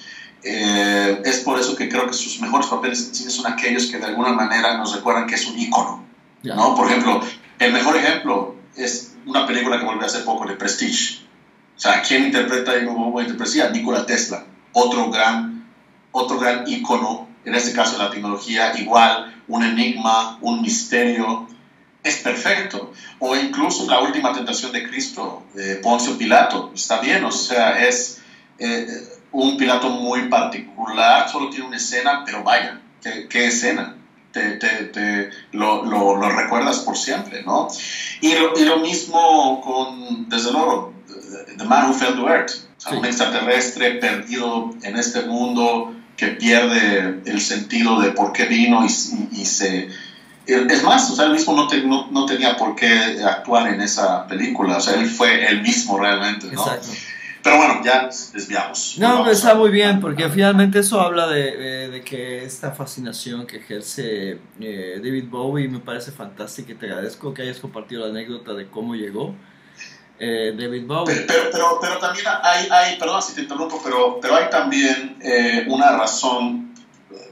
[0.43, 3.99] Eh, es por eso que creo que sus mejores papeles en cine son aquellos que
[3.99, 6.07] de alguna manera nos recuerdan que es un ícono.
[6.43, 6.75] ¿no?
[6.75, 7.21] Por ejemplo,
[7.59, 11.21] el mejor ejemplo es una película que volvió hace poco, de Prestige.
[11.77, 13.69] O sea, ¿quién interpreta y cómo interpreta?
[13.69, 15.62] Nikola Tesla, otro gran,
[16.13, 21.49] otro gran ícono, en este caso la tecnología, igual, un enigma, un misterio,
[22.03, 22.93] es perfecto.
[23.19, 28.23] O incluso la última tentación de Cristo, de Poncio Pilato, está bien, o sea, es
[28.59, 28.87] eh,
[29.33, 33.97] un Pilato muy particular, solo tiene una escena, pero vaya, ¿qué, qué escena?
[34.33, 37.69] Te, te, te lo, lo, lo, recuerdas por siempre, ¿no?
[38.23, 40.95] Y lo, y lo, mismo con, desde luego,
[41.59, 42.99] The Man Who Fell to Earth, o sea, sí.
[42.99, 48.89] un extraterrestre perdido en este mundo que pierde el sentido de por qué vino y,
[48.89, 49.89] y, y se
[50.47, 53.81] es más, o sea, él mismo no, te, no, no, tenía por qué actuar en
[53.81, 56.61] esa película, o sea, él fue él mismo realmente, ¿no?
[56.61, 56.89] Exacto.
[57.43, 58.97] Pero bueno, ya desviamos.
[58.99, 63.47] No, pero está muy bien, porque finalmente eso habla de, de, de que esta fascinación
[63.47, 68.11] que ejerce eh, David Bowie me parece fantástica y te agradezco que hayas compartido la
[68.11, 69.35] anécdota de cómo llegó
[70.23, 71.25] eh, David Bowie.
[71.27, 75.67] Pero, pero, pero, también hay, hay, perdón si te interrumpo, pero, pero hay también eh,
[75.69, 76.73] una razón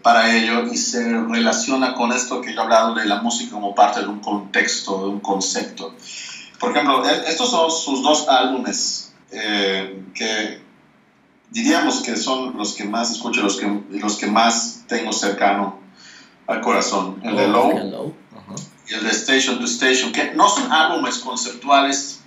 [0.03, 3.77] para ello y se relaciona con esto que yo he hablado de la música como
[3.77, 5.95] parte de un contexto, de un concepto.
[6.59, 10.61] Por ejemplo, estos son sus dos álbumes eh, que
[11.51, 15.79] diríamos que son los que más escucho, los que, los que más tengo cercano
[16.49, 17.21] al corazón.
[17.23, 18.13] El de Low Hello.
[18.33, 18.55] Ajá.
[18.89, 22.20] y el de Station to Station, que no son álbumes conceptuales,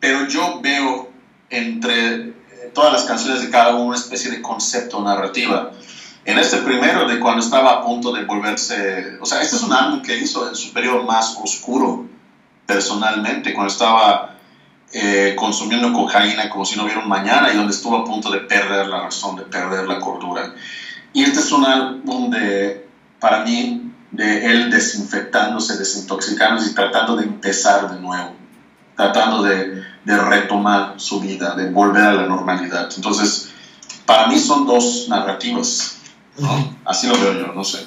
[0.00, 1.10] pero yo veo
[1.50, 2.34] entre
[2.72, 5.72] todas las canciones de cada uno una especie de concepto narrativa.
[6.24, 9.72] En este primero, de cuando estaba a punto de volverse, o sea, este es un
[9.72, 12.06] álbum que hizo en su periodo más oscuro,
[12.66, 14.36] personalmente, cuando estaba
[14.92, 18.40] eh, consumiendo cocaína como si no hubiera un mañana y donde estuvo a punto de
[18.40, 20.54] perder la razón, de perder la cordura.
[21.12, 22.88] Y este es un álbum de,
[23.20, 28.34] para mí, de él desinfectándose, desintoxicándose y tratando de empezar de nuevo,
[28.96, 32.88] tratando de, de retomar su vida, de volver a la normalidad.
[32.96, 33.52] Entonces,
[34.06, 35.98] para mí son dos narrativas.
[36.38, 36.76] ¿no?
[36.84, 37.86] Así lo veo yo, no sé.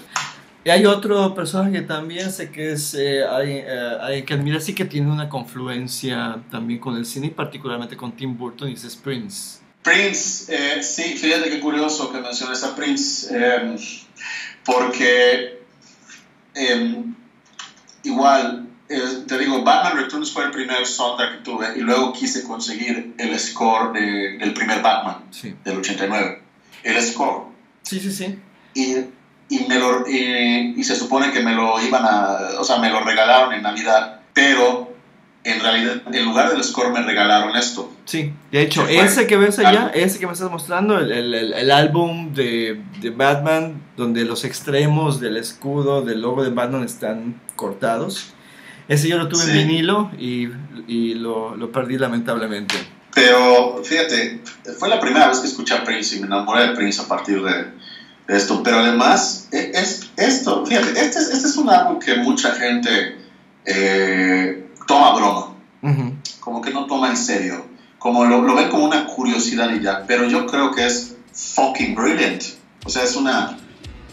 [0.64, 4.76] Y hay otro personaje que también sé que es eh, alguien, eh, que admira, sí
[4.76, 8.96] que tiene una confluencia también con el cine y particularmente con Tim Burton y es
[8.98, 9.60] Prince.
[9.82, 13.78] Prince, eh, sí, fíjate qué curioso que menciones a Prince, em,
[14.66, 15.64] porque
[16.54, 17.16] em,
[18.04, 22.44] igual, eh, te digo, Batman Returns fue el primer soundtrack que tuve y luego quise
[22.44, 25.56] conseguir el score de, del primer Batman, sí.
[25.64, 26.42] del 89.
[26.84, 27.44] El score.
[27.84, 28.40] Sí, sí, sí.
[28.74, 28.96] Y
[29.50, 32.90] y, me lo, y, y, se supone que me lo iban a, o sea, me
[32.92, 34.94] lo regalaron en Navidad, pero
[35.44, 37.92] en realidad en lugar del score me regalaron esto.
[38.06, 41.54] Sí, de hecho, ese que ves allá, ese que me estás mostrando, el, el, el,
[41.54, 47.42] el álbum de, de, Batman, donde los extremos del escudo, del logo de Batman están
[47.56, 48.34] cortados.
[48.90, 49.52] Ese yo lo tuve sí.
[49.52, 50.50] en vinilo y,
[50.88, 52.76] y lo, lo perdí lamentablemente.
[53.14, 54.42] Pero fíjate,
[54.78, 57.42] fue la primera vez que escuché a Prince y me enamoré de Prince a partir
[57.42, 57.68] de,
[58.28, 62.54] esto, pero además, e, es, esto, fíjate, este es, este es un álbum que mucha
[62.54, 63.18] gente
[63.66, 66.14] eh, toma broma, uh -huh.
[66.40, 67.66] como que no toma en serio,
[67.98, 71.96] como lo, lo ven como una curiosidad y ya, pero yo creo que es fucking
[71.96, 72.44] brilliant,
[72.86, 73.58] o sea, es una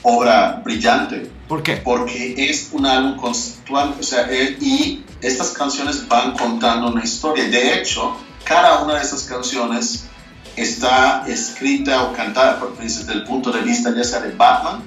[0.02, 1.30] obra brillante.
[1.48, 1.76] ¿Por qué?
[1.76, 7.44] Porque es un álbum conceptual, o sea, eh, y estas canciones van contando una historia.
[7.48, 10.06] De hecho, cada una de estas canciones
[10.56, 14.82] está escrita o cantada por desde el punto de vista ya sea de Batman,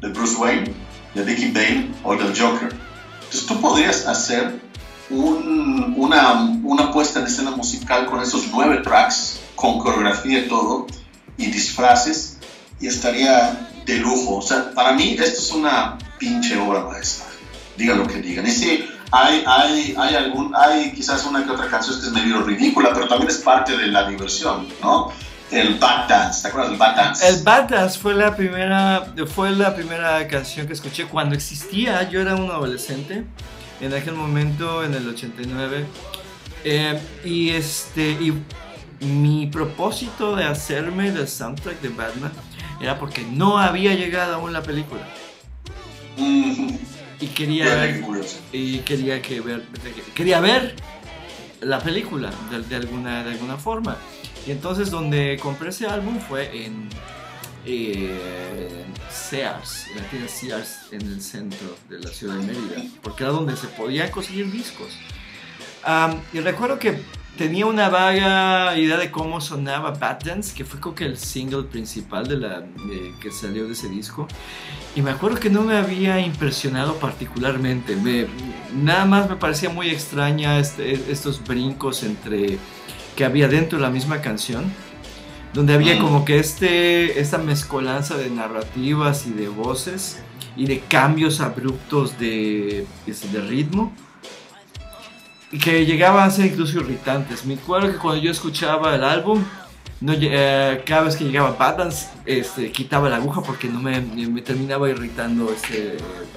[0.00, 0.74] de Bruce Wayne,
[1.14, 2.74] de Dickie Bane o del Joker.
[3.24, 4.60] Entonces tú podrías hacer
[5.08, 10.86] un, una, una puesta en escena musical con esos nueve tracks, con coreografía y todo,
[11.38, 12.38] y disfraces,
[12.80, 14.36] y estaría de lujo.
[14.36, 17.26] O sea, para mí esto es una pinche obra maestra.
[17.76, 18.46] Digan lo que digan.
[18.46, 22.42] Y sí, hay, hay, hay, algún, hay quizás una que otra canción que es medio
[22.42, 25.12] ridícula, pero también es parte de la diversión, ¿no?
[25.50, 27.28] El Bad Dance, ¿te acuerdas del Bad Dance?
[27.28, 32.20] El Bad Dance fue la primera, fue la primera canción que escuché cuando existía, yo
[32.20, 33.24] era un adolescente,
[33.80, 35.86] en aquel momento, en el 89,
[36.66, 38.32] Eh, y este, y
[39.04, 42.32] mi propósito de hacerme el soundtrack de Batman
[42.80, 45.02] era porque no había llegado aún la película.
[46.16, 46.76] Mm,
[47.20, 48.04] Y quería ver,
[48.52, 49.64] y quería que ver,
[50.14, 50.74] quería ver
[51.60, 53.96] la película de, de alguna, de alguna forma.
[54.46, 56.88] Y entonces donde compré ese álbum fue en
[57.64, 63.22] eh, Sears, en la tienda Sears en el centro de la ciudad de Mérida, porque
[63.22, 64.88] era donde se podía conseguir discos.
[66.32, 67.00] Y recuerdo que
[67.36, 71.64] tenía una vaga idea de cómo sonaba Bad Dance, que fue creo que el single
[71.64, 74.26] principal de la, de- que salió de ese disco.
[74.94, 77.96] Y me acuerdo que no me había impresionado particularmente.
[77.96, 78.26] Me,
[78.74, 82.58] nada más me parecía muy extraña este- estos brincos entre
[83.16, 84.64] que había dentro de la misma canción.
[85.52, 85.98] Donde había Mm.
[86.00, 90.20] como que este, esta mezcolanza de narrativas y de voces
[90.56, 93.92] y de cambios abruptos de, de ritmo
[95.62, 97.44] que llegaban a ser incluso irritantes.
[97.44, 99.42] Me acuerdo que cuando yo escuchaba el álbum,
[100.00, 104.00] no, eh, cada vez que llegaba Bad Dance, este, quitaba la aguja porque no me,
[104.00, 105.96] me terminaba irritando este,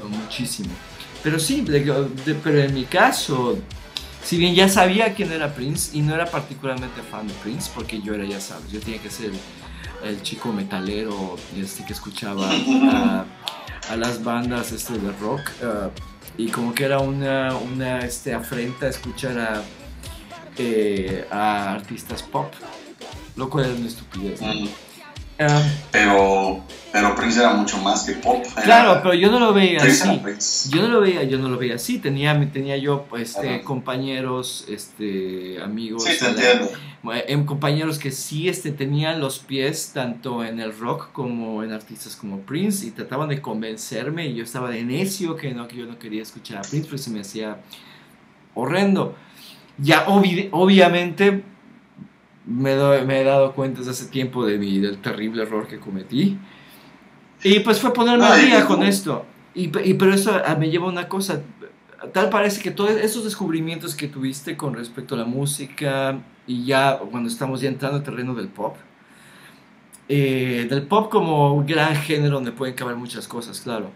[0.09, 0.69] muchísimo.
[1.23, 1.81] Pero sí, de-
[2.25, 3.57] de- pero en mi caso,
[4.23, 8.01] si bien ya sabía quién era Prince y no era particularmente fan de Prince, porque
[8.01, 9.31] yo era, ya sabes, yo tenía que ser
[10.03, 13.25] el, chico metalero este, que escuchaba a,
[13.89, 15.41] a las bandas este, de rock.
[15.63, 15.89] ah,
[16.37, 19.63] y como que era una, una este, afrenta escuchar a,
[20.57, 22.53] eh, a artistas pop,
[23.35, 24.41] lo cual era una estupidez.
[24.41, 24.53] ¿no?
[24.53, 24.67] Mm,
[25.39, 25.61] Ah,
[25.91, 26.63] pero,
[27.01, 28.43] pero Prince era mucho más que pop.
[28.53, 30.69] era- claro, pero yo no lo veía Prince así.
[30.71, 31.99] Yo no lo veía, yo no lo veía así.
[31.99, 36.69] Tenía, tenía yo pues, este, compañeros, este, amigos, Sí, te la- entiendo.
[37.27, 42.15] em, compañeros que sí este, tenían los pies tanto en el rock como en artistas
[42.15, 45.85] como Prince y trataban de convencerme y yo estaba de necio que no, que yo
[45.85, 47.57] no quería escuchar a Prince porque se me hacía
[48.55, 49.15] horrendo.
[49.77, 51.43] Ya obvi- obviamente
[52.45, 55.77] me, doy- me he dado cuenta desde hace tiempo de mi, del terrible error que
[55.79, 56.37] cometí.
[57.43, 59.25] Y pues fue ponerme al día con esto.
[59.53, 61.41] Y, y- pero eso ah, me lleva a una cosa.
[62.13, 66.97] Tal parece que todos esos descubrimientos que tuviste con respecto a la música y ya
[67.11, 68.75] cuando estamos ya entrando al terreno del pop,
[70.09, 73.91] eh, del pop como un gran género donde pueden caber muchas cosas, claro.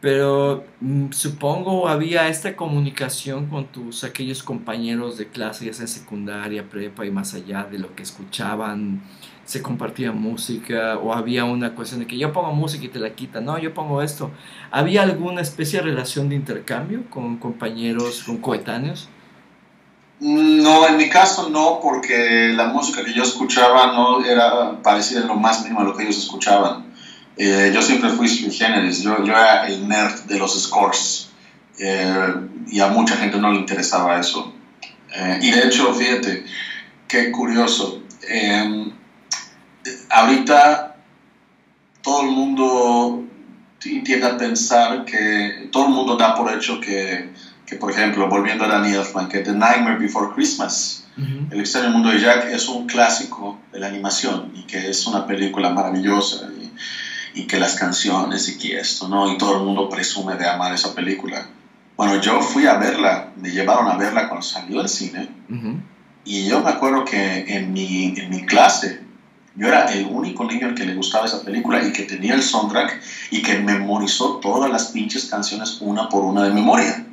[0.00, 6.68] Pero mm, supongo había esta comunicación con tus aquellos compañeros de clase, ya sea secundaria,
[6.68, 9.02] prepa y más allá de lo que escuchaban,
[9.50, 13.10] se compartía música o había una cuestión de que yo pongo música y te la
[13.10, 14.30] quitan, no, yo pongo esto.
[14.70, 19.08] ¿Había alguna especie de relación de intercambio con compañeros, con coetáneos?
[20.20, 25.26] No, en mi caso no, porque la música que yo escuchaba no era parecida en
[25.26, 26.84] lo más mínimo a lo que ellos escuchaban.
[27.36, 31.30] Eh, yo siempre fui sui generis, yo, yo era el nerd de los scores
[31.76, 32.34] eh,
[32.68, 34.54] y a mucha gente no le interesaba eso.
[35.12, 36.44] Eh, y de hecho, fíjate,
[37.08, 38.00] qué curioso.
[40.10, 40.96] Ahorita
[42.02, 43.24] todo el mundo
[43.78, 47.30] ti- tiende a pensar que todo el mundo da por hecho que,
[47.66, 51.04] que, por ejemplo, volviendo a Danny Elfman, que The Nightmare Before Christmas,
[51.50, 55.26] El extraño mundo de Jack es un clásico de la animación y que es una
[55.26, 56.46] película maravillosa
[57.34, 59.30] y, y que las canciones y que esto, ¿no?
[59.30, 61.46] Y todo el mundo presume de amar esa película.
[61.96, 65.28] Bueno, yo fui a verla, me llevaron a verla cuando salió al cine
[66.24, 69.00] y yo me acuerdo que en mi, en mi clase
[69.54, 72.42] yo era el único niño al que le gustaba esa película y que tenía el
[72.42, 73.00] soundtrack
[73.30, 77.04] y que memorizó todas las pinches canciones una por una de memoria.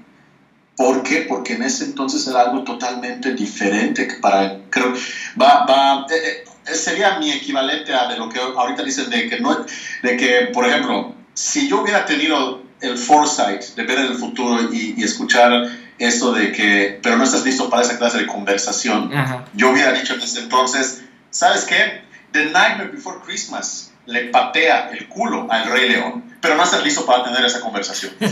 [0.76, 1.26] ¿Por qué?
[1.27, 4.93] Porque en ese entonces era algo totalmente diferente para, creo,
[5.41, 9.39] va, va, eh, eh, sería mi equivalente a de lo que ahorita dicen de que
[9.39, 9.65] no,
[10.03, 14.72] de que, por ejemplo, si yo hubiera tenido el foresight de ver en el futuro
[14.72, 19.11] y, y escuchar esto de que, pero no estás listo para esa clase de conversación,
[19.11, 19.45] Ajá.
[19.55, 21.01] yo hubiera dicho en ese entonces,
[21.31, 22.06] ¿sabes qué?
[22.38, 27.05] The Nightmare Before Christmas le patea el culo al Rey León, pero no estás listo
[27.05, 28.14] para tener esa conversación.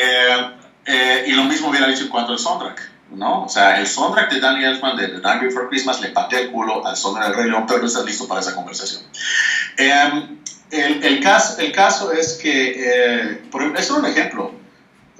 [0.00, 0.50] Eh,
[0.84, 2.80] eh, y lo mismo hubiera dicho en cuanto al soundtrack,
[3.10, 3.46] ¿no?
[3.46, 6.52] O sea, el soundtrack de Danny Elfman de The Night Before Christmas le patea el
[6.52, 9.02] culo al soundtrack del Rey León, pero no estás listo para esa conversación.
[9.76, 10.38] Eh,
[10.70, 14.52] el, el, caso, el caso es que, eh, por ejemplo, es un ejemplo.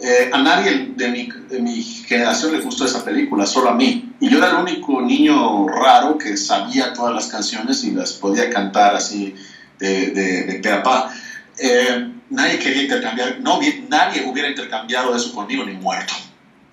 [0.00, 4.12] Eh, a nadie de mi, de mi generación le gustó esa película, solo a mí.
[4.20, 8.48] Y yo era el único niño raro que sabía todas las canciones y las podía
[8.48, 9.34] cantar así
[9.78, 11.12] de, de, de pe a pa.
[11.58, 13.58] Eh, nadie quería intercambiar, no,
[13.88, 16.14] nadie hubiera intercambiado eso conmigo ni muerto.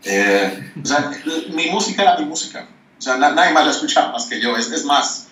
[0.03, 1.11] Eh, o sea,
[1.52, 2.68] mi música era mi música.
[2.97, 4.56] O sea, na, nadie más la escuchaba más que yo.
[4.56, 5.30] Es, es más,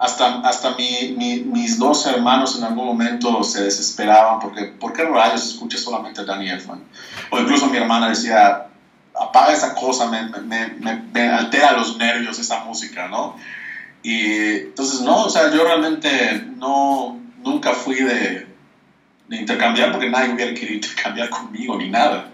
[0.00, 5.04] hasta, hasta mi, mi, mis dos hermanos en algún momento se desesperaban porque, ¿por qué
[5.04, 6.82] rayos escuchas solamente Danny Elfman?
[7.30, 8.68] O incluso mi hermana decía,
[9.14, 13.36] apaga esa cosa, me, altera los nervios esa música, ¿no?
[14.02, 14.22] Y
[14.68, 18.46] entonces, no, o sea, yo realmente no, nunca fui de,
[19.28, 22.30] de intercambiar porque nadie hubiera querido intercambiar conmigo ni nada.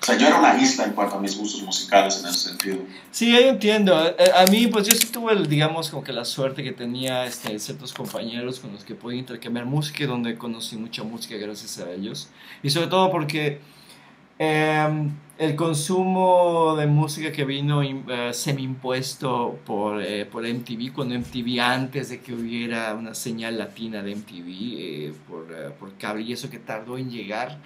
[0.00, 2.78] O sea, yo era una isla en cuanto a mis gustos musicales en ese sentido.
[3.10, 3.96] Sí, yo entiendo.
[3.96, 7.58] A, a mí, pues yo sí tuve, digamos, como que la suerte que tenía este,
[7.58, 11.90] ciertos compañeros con los que podía intercambiar música y donde conocí mucha música gracias a
[11.90, 12.28] ellos.
[12.62, 13.60] Y sobre todo porque
[14.38, 21.60] eh, el consumo de música que vino uh, semi-impuesto por, eh, por MTV, cuando MTV,
[21.60, 26.32] antes de que hubiera una señal latina de MTV eh, por, uh, por cable, y
[26.32, 27.58] eso que tardó en llegar.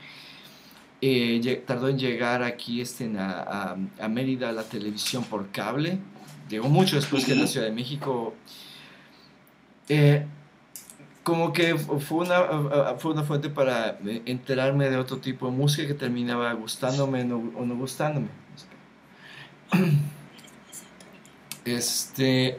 [1.02, 5.98] Eh, tardó en llegar aquí este, a, a, a, Mérida la televisión por cable.
[6.48, 8.34] Llegó mucho después que en la Ciudad de México.
[9.88, 10.26] Eh,
[11.22, 15.94] como que fue una, fue una fuente para enterarme de otro tipo de música que
[15.94, 18.28] terminaba gustándome no, o no gustándome.
[21.64, 22.58] Este.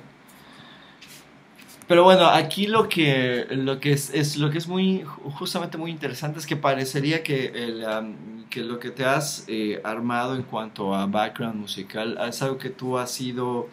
[1.91, 5.03] Pero bueno, aquí lo que, lo que es, lo que es muy,
[5.37, 7.51] justamente muy interesante es que parecería que,
[8.49, 12.69] que lo que te has eh, armado en cuanto a background musical es algo que
[12.69, 13.67] tú has sido,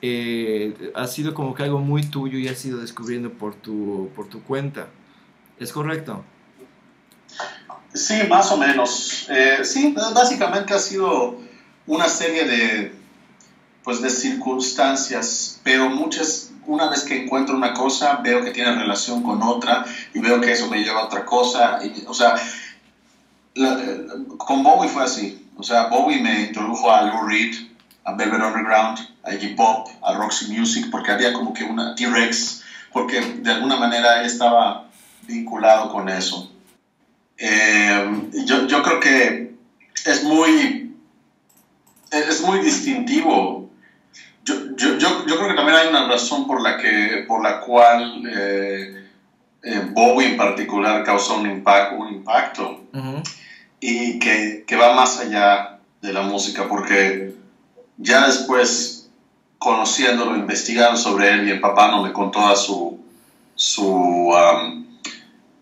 [0.00, 4.44] eh, sido como que algo muy tuyo y has ido descubriendo por tu, por tu
[4.44, 4.86] cuenta.
[5.58, 6.24] ¿Es correcto?
[7.92, 9.26] Sí, más o menos.
[9.28, 11.36] Eh, sí, básicamente ha sido
[11.88, 12.94] una serie de,
[13.82, 19.22] pues, de circunstancias, pero muchas una vez que encuentro una cosa, veo que tiene relación
[19.22, 19.84] con otra
[20.14, 21.80] y veo que eso me lleva a otra cosa.
[21.84, 22.36] Y, o sea,
[24.38, 25.48] con Bowie fue así.
[25.56, 27.54] O sea, Bowie me introdujo a Lou Reed,
[28.04, 32.62] a Velvet Underground, a Iggy Pop, a Roxy Music, porque había como que una T-Rex,
[32.92, 34.88] porque de alguna manera él estaba
[35.26, 36.50] vinculado con eso.
[37.36, 39.54] Eh, yo, yo creo que
[40.06, 40.94] es muy,
[42.12, 43.59] es muy distintivo
[44.44, 47.60] yo, yo, yo, yo, creo que también hay una razón por la, que, por la
[47.60, 49.08] cual eh,
[49.62, 53.22] eh, Bowie en particular causó un, impact, un impacto uh -huh.
[53.80, 57.34] y que, que, va más allá de la música, porque
[57.98, 59.10] ya después,
[59.58, 62.98] conociéndolo, investigando sobre él y empapándome con toda su,
[63.54, 64.86] su um,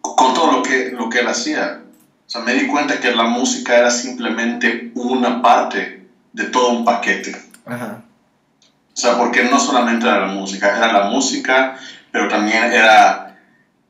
[0.01, 1.83] con todo lo que, lo que él hacía,
[2.27, 6.85] o sea, me di cuenta que la música era simplemente una parte de todo un
[6.85, 7.35] paquete.
[8.99, 11.79] O sea, porque no solamente era la música, era la música,
[12.11, 13.39] pero también era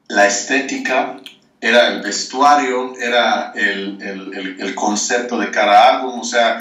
[0.08, 1.16] la estética,
[1.62, 6.60] era el vestuario, era el, el, el, concepto de cada álbum, o sea,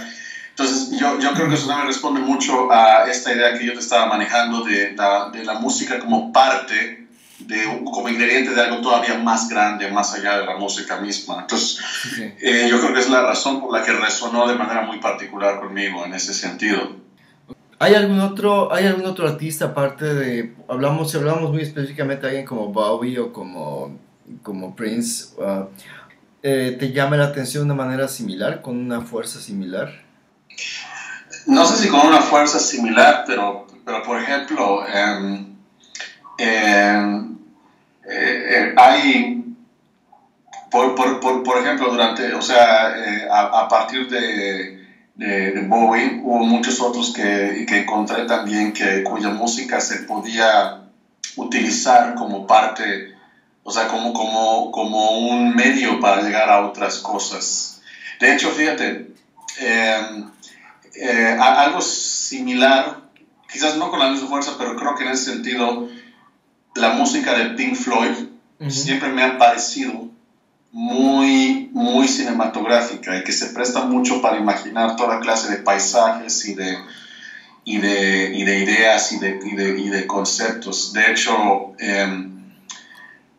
[0.52, 3.80] entonces yo, yo creo que eso también responde mucho a esta idea que yo te
[3.80, 7.06] estaba manejando de, de, de la música como parte
[7.40, 11.42] de, como ingrediente de algo todavía más grande, más allá de la música misma.
[11.42, 11.82] Entonces,
[12.14, 12.34] okay.
[12.40, 15.60] eh, yo creo que es la razón por la que resonó de manera muy particular
[15.60, 17.07] conmigo en ese sentido.
[17.80, 22.30] ¿Hay algún otro, hay algún otro artista aparte de, hablamos, si hablamos muy específicamente de
[22.30, 23.96] alguien como Bowie o como,
[24.42, 25.68] como Prince, uh,
[26.42, 29.92] eh, ¿te llama la atención de una manera similar, con una fuerza similar?
[31.46, 35.46] No sé si con una fuerza similar, pero, pero por ejemplo, eh,
[36.40, 37.26] eh,
[38.76, 39.56] hay,
[40.72, 42.92] por, por, por, por, ejemplo, durante, o sea,
[43.30, 44.77] a partir de
[45.18, 50.84] de, de, Bowie, hubo muchos otros que, que encontré también que, cuya música se podía
[51.36, 53.16] utilizar como parte,
[53.64, 57.82] o sea, como, como, como un medio para llegar a otras cosas.
[58.20, 59.08] De hecho, fíjate,
[59.60, 60.24] eh,
[60.96, 63.02] eh, algo similar,
[63.52, 65.90] quizás no con la misma fuerza, pero creo que en ese sentido,
[66.76, 68.16] la música de Pink Floyd
[68.60, 68.70] uh -huh.
[68.70, 70.10] siempre me ha parecido
[70.72, 76.56] muy, muy cinematográfica y que se presta mucho para imaginar toda clase de paisajes y
[76.56, 76.78] de,
[77.64, 80.94] y de, y de ideas y de, y, de, y de, conceptos.
[80.94, 82.28] De hecho, eh,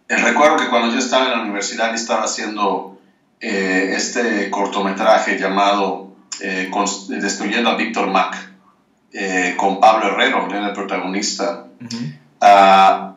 [0.09, 2.99] recuerdo que cuando yo estaba en la universidad y estaba haciendo
[3.41, 6.09] eh, este cortometraje llamado
[6.41, 6.71] eh,
[7.09, 8.37] Destruyendo a Víctor Mac,
[9.13, 11.67] eh, con Pablo Herrero, el protagonista.
[11.81, 13.11] Uh -huh.
[13.11, 13.15] uh,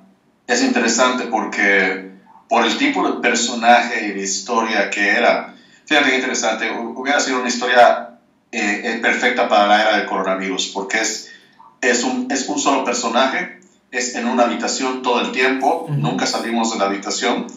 [0.47, 2.10] es interesante porque
[2.51, 5.55] por el tipo de personaje y de historia que era.
[5.85, 8.19] Fíjate qué interesante, hubiera sido una historia
[8.51, 11.31] eh, perfecta para la era del coronavirus, porque es,
[11.79, 15.97] es, un, es un solo personaje, es en una habitación todo el tiempo, uh -huh.
[15.97, 17.47] nunca salimos de la habitación,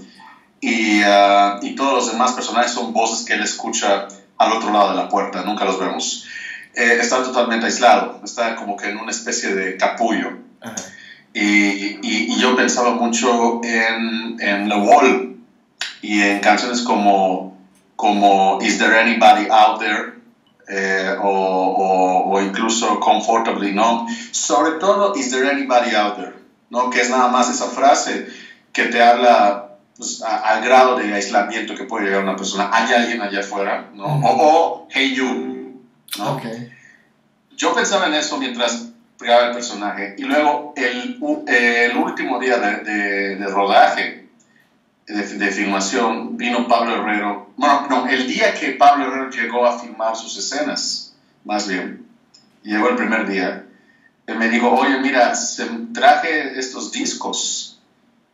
[0.60, 4.06] y, uh, y, todos los demás personajes son voces que él escucha
[4.38, 6.28] al otro lado de la puerta, nunca los vemos.
[6.72, 10.28] Eh, está totalmente aislado, está como que en una especie de capullo.
[10.62, 10.93] Uh -huh.
[11.34, 15.36] Y, y, y, yo pensaba mucho en, en The Wall
[16.00, 17.58] y en canciones como,
[17.96, 20.14] como Is There Anybody Out There,
[20.68, 24.08] eh, o, o, o, incluso comfortably numb.
[24.30, 26.34] Sobre todo, is there anybody out there?
[26.70, 26.90] ¿no?
[26.90, 28.28] Que es nada más esa frase
[28.72, 32.70] que te habla pues, al grado de aislamiento que puede llegar una persona.
[32.72, 33.90] ¿Hay alguien allá afuera?
[33.94, 34.04] ¿no?
[34.06, 35.82] o, hey you.
[36.18, 36.36] ¿no?
[36.36, 36.70] Okay.
[37.56, 40.14] Yo pensaba en eso mientras creaba el personaje.
[40.18, 44.26] Y luego, el, el último día de, de, de rodaje,
[45.06, 47.48] de, de, filmación, vino Pablo Herrero.
[47.56, 51.14] Bueno, no, el día que Pablo Herrero llegó a filmar sus escenas,
[51.44, 52.06] más bien,
[52.62, 53.64] llegó el primer día,
[54.26, 57.78] él me dijo, oye, mira, se, traje estos discos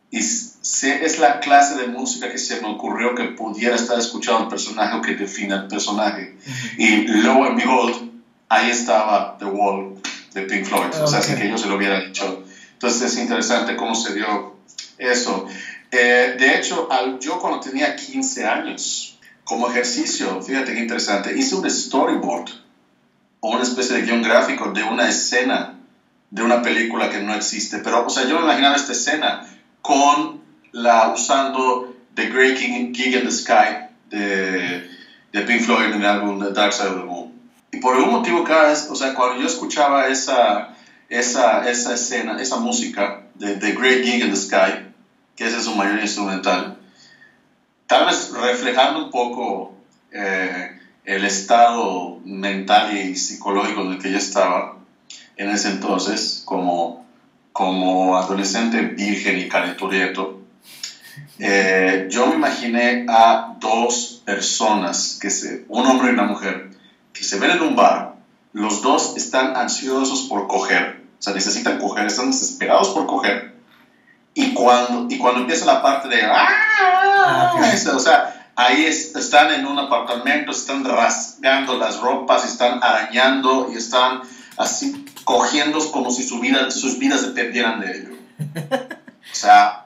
[0.09, 4.43] y se, es la clase de música que se me ocurrió que pudiera estar escuchando
[4.43, 6.35] el personaje o que defina el personaje.
[6.77, 8.11] Y lo and behold,
[8.47, 10.01] ahí estaba The Wall
[10.33, 11.01] de Pink Floyd, okay.
[11.01, 12.43] o sea, sin que yo se lo hubiera dicho.
[12.73, 14.55] Entonces es interesante cómo se dio
[14.97, 15.47] eso.
[15.91, 21.55] Eh, de hecho, al, yo cuando tenía 15 años, como ejercicio, fíjate qué interesante, hice
[21.55, 22.49] un storyboard
[23.41, 25.77] o una especie de guion gráfico de una escena
[26.29, 27.79] de una película que no existe.
[27.79, 29.45] Pero, o sea, yo me imaginaba esta escena
[29.81, 30.41] con
[30.71, 34.89] la, usando The Great King, Gig in the Sky de,
[35.33, 37.30] de Pink Floyd en el álbum The Dark Side of the Moon.
[37.71, 40.75] Y por algún motivo, cada vez, o sea, cuando yo escuchaba esa,
[41.09, 44.87] esa, esa escena, esa música de The Great Gig in the Sky,
[45.35, 46.77] que ese es su mayor instrumental,
[47.87, 49.73] tal vez reflejando un poco
[50.11, 54.77] eh, el estado mental y psicológico en el que yo estaba
[55.37, 57.05] en ese entonces, como,
[57.51, 60.41] como adolescente virgen y calenturiento,
[61.39, 66.69] eh, yo me imaginé a dos personas, que se, un hombre y una mujer,
[67.13, 68.15] que se ven en un bar,
[68.53, 73.55] los dos están ansiosos por coger, o sea, necesitan coger, están desesperados por coger,
[74.33, 77.53] y cuando, y cuando empieza la parte de, ¡ah!
[77.93, 83.77] o sea, ahí es, están en un apartamento, están rasgando las ropas, están arañando y
[83.77, 84.21] están
[84.57, 88.15] así cogiendo como si su vida, sus vidas dependieran de ello.
[89.31, 89.85] O sea,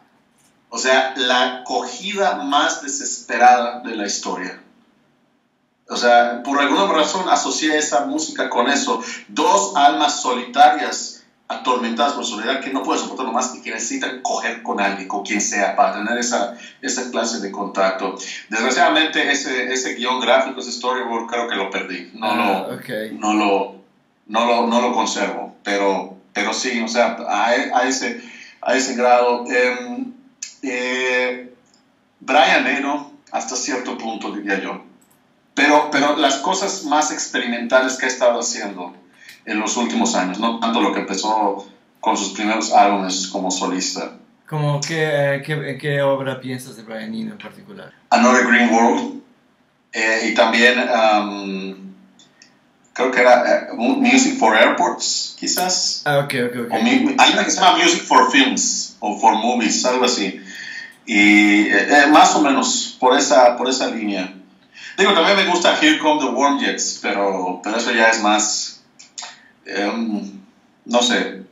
[0.70, 4.60] o sea, la cogida más desesperada de la historia.
[5.88, 9.02] O sea, por alguna razón asocié esa música con eso.
[9.28, 14.64] Dos almas solitarias atormentadas por soledad que no pueden soportarlo más y que necesitan coger
[14.64, 18.16] con alguien, con quien sea, para tener esa, esa clase de contacto.
[18.50, 22.10] Desgraciadamente, ese, ese guion gráfico, ese storyboard, creo que lo perdí.
[22.16, 22.90] No, Ah, lo, ok.
[23.20, 23.76] no, lo,
[24.26, 28.24] no, lo, no lo conservo, pero, pero sí, o sea, a, a ese,
[28.62, 29.46] a ese grado.
[29.48, 30.04] Eh,
[30.64, 31.54] eh,
[32.22, 34.82] Brian Eno, hasta cierto punto, diría yo.
[35.56, 38.94] Pero, pero las cosas más experimentales que ha estado haciendo
[39.46, 41.66] en los últimos años, no tanto lo que empezó
[42.00, 44.12] con sus primeros álbumes como solista.
[44.48, 47.92] Como qué, qué, qué obra piensas de Brian Eno en particular?
[48.12, 49.22] Another Green World
[49.92, 51.94] eh, y también um,
[52.92, 56.02] creo que era uh, Music for Airports, quizás.
[56.06, 56.72] Ah, ok, ok, ok.
[56.72, 60.42] O hay una que se llama Music for Films o for Movies, algo así.
[61.06, 64.34] Y eh, más o menos por esa, por esa línea.
[64.98, 68.82] Digo, también me gusta Here Come the Warm Jets, pero, pero eso ya es más,
[69.66, 69.92] eh,
[70.86, 71.44] no sé.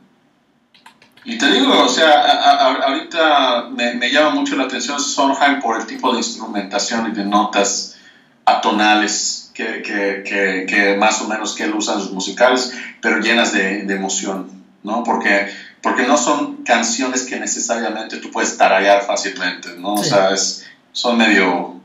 [1.24, 5.60] Y te digo, o sea, a, a, ahorita me, me, llama mucho la atención Sondheim
[5.60, 7.96] por el tipo de instrumentación y de notas
[8.44, 13.20] atonales que, que, que, que más o menos que él usa en sus musicales, pero
[13.20, 14.50] llenas de, de emoción,
[14.82, 15.02] ¿no?
[15.02, 19.96] Porque, porque no son canciones que necesariamente tú puedes tararear fácilmente, ¿no?
[19.96, 20.02] Sí.
[20.02, 21.80] O sea, es, son medio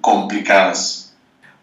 [0.00, 1.14] complicadas.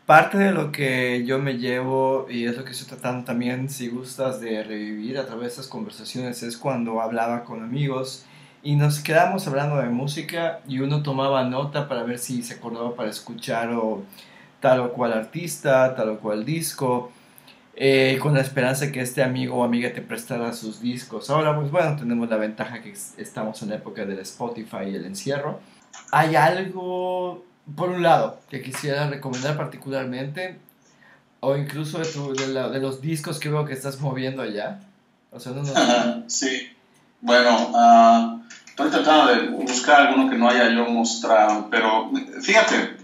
[0.06, 3.90] Parte de lo que yo me llevo, y es lo que estoy tratando también, si
[3.90, 8.26] gustas, de revivir a través de estas conversaciones, es cuando hablaba con amigos
[8.62, 12.96] y nos quedamos hablando de música y uno tomaba nota para ver si se acordaba
[12.96, 14.04] para escuchar o
[14.60, 17.12] tal o cual artista, tal o cual disco,
[17.76, 21.30] eh, con la esperanza que este amigo o amiga te prestara sus discos.
[21.30, 25.06] Ahora, pues bueno, tenemos la ventaja que estamos en la época del Spotify y el
[25.06, 25.60] encierro.
[26.12, 30.58] Hay algo por un lado, que quisiera recomendar particularmente,
[31.40, 34.80] o incluso de, tu, de, la, de, los discos que veo que estás moviendo allá.
[35.32, 36.24] O sea, no, no...
[36.28, 36.70] sí,
[37.22, 42.98] bueno, uh, estoy tratando de buscar alguno que no haya yo mostrado, pero fíjate,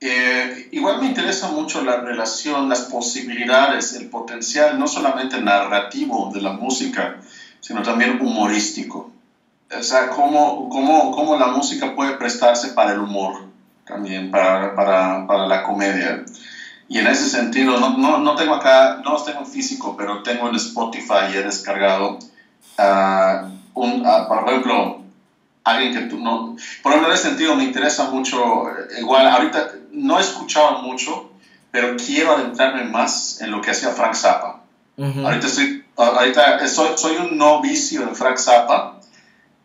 [0.00, 6.42] eh, igual me interesa mucho la relación, las posibilidades, el potencial, no solamente narrativo de
[6.42, 7.16] la música,
[7.60, 9.10] sino también humorístico.
[9.76, 13.45] O sea, cómo, cómo, cómo la música puede prestarse para el humor
[13.86, 16.24] también, para, para, para la comedia.
[16.88, 20.22] Y en ese sentido, no, no, no, tengo acá, no los tengo en físico, pero
[20.22, 22.18] tengo en Spotify y he descargado,
[22.78, 25.00] uh, un, uh, por ejemplo,
[25.64, 26.56] alguien que tú no...
[26.82, 28.64] Por ejemplo, en ese sentido me interesa mucho,
[28.98, 31.30] igual, ahorita no he escuchado mucho,
[31.70, 34.60] pero quiero adentrarme más en lo que hacía Frank Zappa.
[34.98, 38.95] Ahorita, estoy, ahorita soy, soy un novicio de Frank Zappa.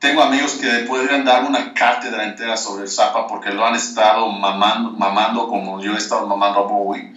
[0.01, 4.27] Tengo amigos que podrían dar una cátedra entera sobre el Zappa porque lo han estado
[4.29, 7.13] mamando, mamando como yo he estado mamando a Bowie.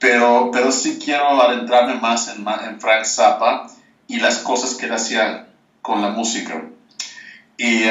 [0.00, 3.68] Pero, pero sí quiero adentrarme más en, en Frank Zappa
[4.08, 5.46] y las cosas que él hacía
[5.80, 6.64] con la música.
[7.56, 7.84] Y,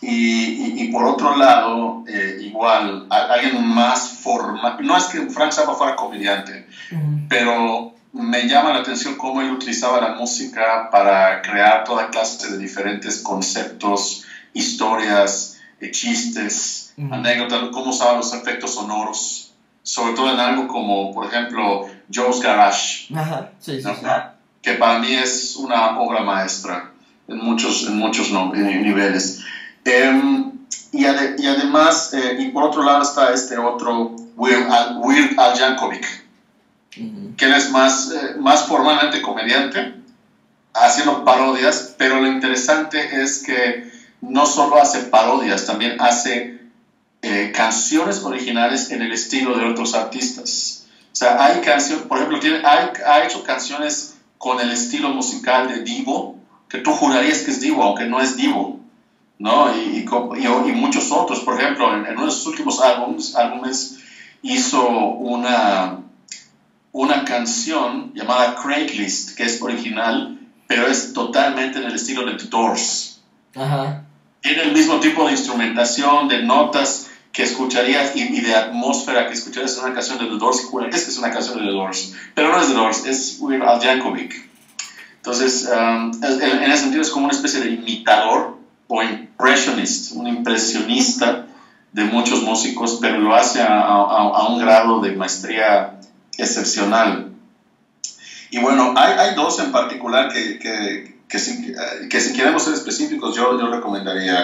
[0.00, 5.74] y, y, por otro lado, eh, igual, alguien más formal, no es que Frank Zappa
[5.74, 6.68] fuera comediante,
[7.28, 12.58] pero me llama la atención cómo él utilizaba la música para crear toda clase de
[12.58, 19.50] diferentes conceptos, historias, eh, chistes, anécdotas, cómo usaba los efectos sonoros,
[19.82, 23.12] sobre todo en algo como, por ejemplo, Joe's Garage,
[24.62, 26.92] que para mí es una obra maestra
[27.26, 29.40] en muchos, en muchos niveles.
[29.84, 30.52] Em,
[30.92, 36.23] y, además, eh, y por otro lado está este otro, Weird Al, Weird Al Yankovic,
[37.36, 39.94] que él es más, eh, más formalmente comediante,
[40.74, 43.90] haciendo parodias, pero lo interesante es que
[44.20, 46.60] no solo hace parodias, también hace
[47.22, 50.86] eh, canciones originales en el estilo de otros artistas.
[51.12, 55.80] O sea, hay canciones, por ejemplo, tiene, ha hecho canciones con el estilo musical de
[55.80, 56.36] Divo,
[56.68, 58.80] que tú jurarías que es Divo, aunque no es Divo,
[59.38, 59.74] ¿no?
[59.74, 63.98] Y, y, muchos otros, por ejemplo, en, uno de sus últimos álbumes, álbumes
[64.42, 66.00] hizo una,
[66.94, 70.38] una canción llamada Craigslist, que es original,
[70.68, 73.20] pero es totalmente en el estilo de The Doors.
[74.40, 79.76] Tiene el mismo tipo de instrumentación, de notas que escucharías y, de atmósfera que escucharías
[79.76, 82.14] en una canción de The Doors y jurarías que es una canción de The Doors.
[82.32, 84.48] Pero no es The Doors, es Weird Al Yankovic.
[85.16, 88.56] Entonces, um, en ese sentido es como una especie de imitador
[88.86, 91.46] o impressionist, un impresionista
[91.90, 95.98] de muchos músicos, pero lo hace a, un grado de maestría
[96.38, 97.32] excepcional.
[98.50, 101.72] Y bueno, hay, hay dos en particular que, que, que, si,
[102.08, 104.42] que, si, queremos ser específicos, yo, yo recomendaría.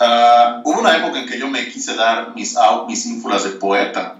[0.00, 2.56] Uh, hubo una época en que yo me quise dar mis,
[2.86, 4.16] mis ínfulas de poeta.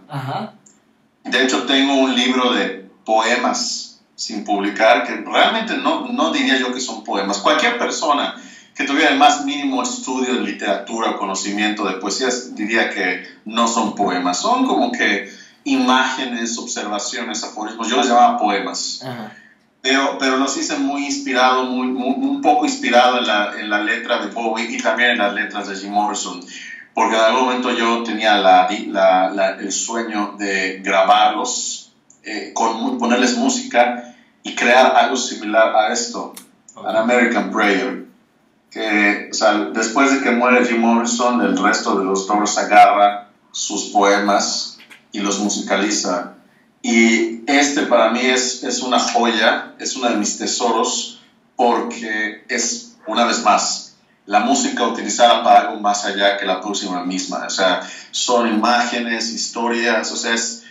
[1.24, 6.72] De hecho, tengo un libro de poemas sin publicar, que realmente no, no diría yo
[6.72, 7.38] que son poemas.
[7.38, 8.34] Cualquier persona
[8.74, 13.68] que tuviera el más mínimo estudio de literatura o conocimiento de poesías diría que no
[13.68, 15.28] son poemas, son como que
[15.72, 19.04] imágenes, observaciones, aforismos, yo los llamaba poemas.
[19.80, 24.18] Pero, pero los hice muy inspirado, muy, un poco inspirado en la, en la, letra
[24.18, 26.40] de Bowie y también en las letras de Jim Morrison,
[26.94, 31.92] porque en algún momento yo tenía la, la, el sueño de grabarlos,
[32.24, 36.34] eh, con, ponerles música y crear algo similar a esto,
[36.76, 38.04] An American Prayer.
[38.70, 43.28] Que, o sea, después de que muere Jim Morrison, el resto de los Doors agarra
[43.52, 44.67] sus poemas
[45.12, 46.34] y los musicaliza.
[46.82, 51.20] Y este para mí es, es una joya, es uno de mis tesoros,
[51.56, 57.02] porque es, una vez más, la música utilizada para algo más allá que la próxima
[57.04, 57.46] misma.
[57.46, 57.80] O sea,
[58.10, 60.64] son imágenes, historias, o sea, es,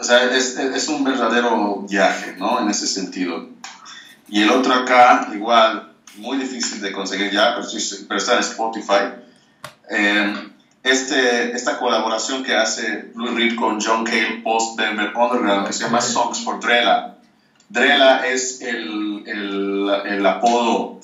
[0.00, 2.60] o sea, es, es, un verdadero viaje, ¿no?
[2.60, 3.48] En ese sentido.
[4.28, 7.68] Y el otro acá, igual, muy difícil de conseguir ya, pero,
[8.08, 9.12] pero está en Spotify.
[9.90, 10.52] Eh,
[10.84, 15.84] este, esta colaboración que hace Blue Reed con John Cale Post Denver Underground, que se
[15.84, 17.16] llama Songs for Drella.
[17.70, 21.00] Drella es el, el, el apodo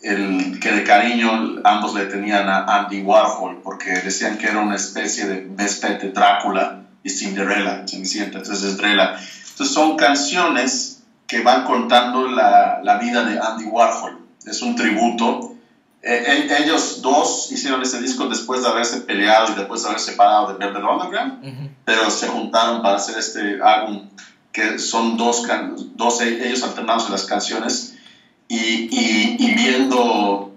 [0.00, 4.76] el que de cariño ambos le tenían a Andy Warhol, porque decían que era una
[4.76, 9.16] especie de bestia de Drácula y Cinderella, Cenicienta, entonces es Drella.
[9.50, 14.18] Entonces son canciones que van contando la, la vida de Andy Warhol.
[14.46, 15.54] Es un tributo.
[16.10, 20.46] Eh, ellos dos hicieron ese disco después de haberse peleado y después de haber separado
[20.46, 24.08] de Velvet Underground, pero se juntaron para hacer este álbum
[24.50, 25.42] que son dos,
[25.96, 27.94] dos ellos alternados en las canciones
[28.48, 30.54] y, y, y viendo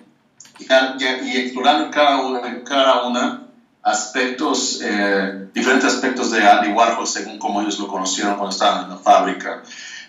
[0.57, 3.41] y, y, explorando cada una, cada una
[3.83, 8.91] aspectos, eh, diferentes aspectos de Andy Warhol según como ellos lo conocieron cuando estaban en
[8.91, 9.63] la fábrica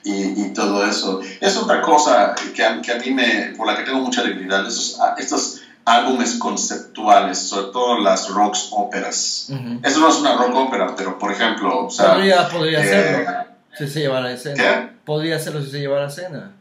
[0.04, 1.20] y, y todo eso.
[1.40, 4.66] Es otra cosa que a, que a, mí me, por la que tengo mucha debilidad,
[4.66, 9.48] esos, estos álbumes conceptuales, sobre todo las rocks óperas.
[9.82, 11.86] Eso no es una rock ópera, pero por ejemplo...
[11.86, 14.56] O sea, podría, podría eh, hacerlo si se llevara a escena.
[14.56, 14.88] ¿Qué?
[15.04, 16.52] Podría hacerlo si se llevara a escena.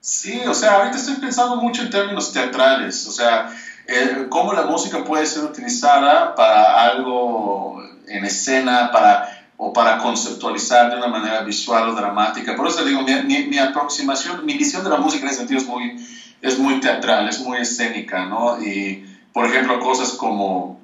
[0.00, 3.54] Sí, o sea, ahorita estoy pensando mucho en términos teatrales, o sea,
[3.86, 10.90] eh, cómo la música puede ser utilizada para algo en escena, para o para conceptualizar
[10.90, 12.56] de una manera visual o dramática.
[12.56, 15.66] Por eso digo, mi, mi, aproximación, mi visión de la música en ese sentido es
[15.66, 15.96] muy,
[16.40, 18.58] es muy teatral, es muy escénica, ¿no?
[18.62, 19.04] Y,
[19.34, 20.80] por ejemplo, cosas como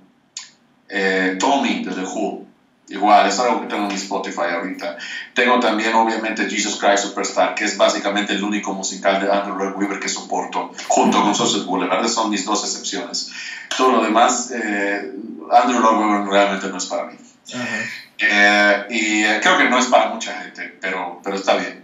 [0.90, 2.44] eh, Tommy de The Who,
[2.88, 4.96] Igual, es algo que tengo en mi Spotify ahorita.
[5.34, 9.74] Tengo también, obviamente, Jesus Christ Superstar, que es básicamente el único musical de Andrew Lloyd
[9.74, 12.06] Webber que soporto, junto con Sunset Boulevard.
[12.08, 13.32] Son mis dos excepciones.
[13.76, 15.12] Todo lo demás, eh,
[15.50, 17.16] Andrew Lloyd Webber realmente no es para mí.
[18.18, 21.82] Eh, y eh, creo que no es para mucha gente, pero, pero está bien.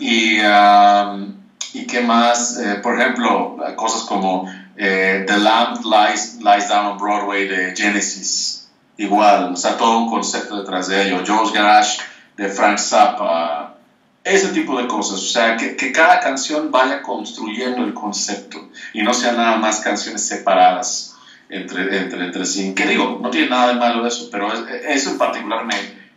[0.00, 1.34] y, um,
[1.74, 2.58] ¿Y qué más?
[2.82, 8.58] por ejemplo, cosas como The Lamb Lies, Lies Down on Broadway de Genesis
[8.98, 11.22] igual, o sea, todo un concepto detrás de ello.
[11.26, 11.98] Joe's Garage
[12.36, 13.74] de Frank Zappa,
[14.22, 19.02] ese tipo de cosas, o sea, que, que, cada canción vaya construyendo el concepto y
[19.02, 21.07] no sean nada más canciones separadas
[21.48, 22.74] entre, entre, entre sí.
[22.74, 25.74] Que digo, no tiene nada de malo eso, pero eso en particular me,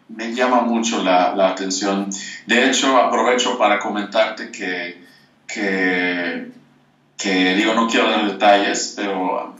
[0.10, 2.10] me llama mucho la, la, atención.
[2.45, 5.02] De hecho, aprovecho para comentarte que,
[5.48, 9.56] que, digo, no quiero dar detalles, pero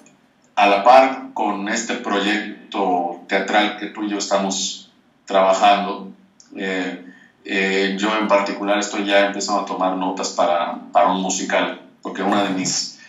[0.56, 4.90] a la par con este proyecto teatral que tú y yo estamos
[5.26, 6.10] trabajando,
[6.56, 7.06] eh,
[7.44, 12.22] eh, yo en particular estoy ya empezando a tomar notas para, para un musical, porque
[12.22, 13.00] una de mis,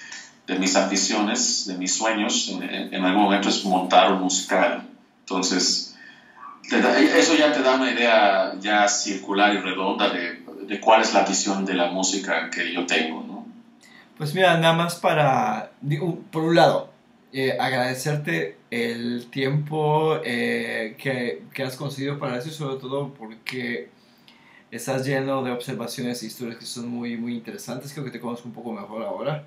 [0.47, 4.83] de mis aficiones, de mis sueños, en, algún momento es montar un musical.
[5.21, 5.97] Entonces,
[6.71, 11.25] eso ya te da una idea ya circular y redonda de, de cuál es la
[11.25, 13.47] visión de la música que yo tengo, ¿no?
[14.17, 15.73] Pues mira, nada más para,
[16.31, 16.91] por un lado,
[17.33, 23.89] eh, agradecerte el tiempo eh, que, que, has conseguido para eso y sobre todo porque
[24.71, 27.93] estás lleno de observaciones e historias que son muy, muy interesantes.
[27.93, 29.47] Creo que te conozco un poco mejor ahora.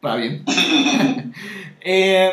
[0.00, 0.44] Para bien.
[1.82, 2.30] Eh,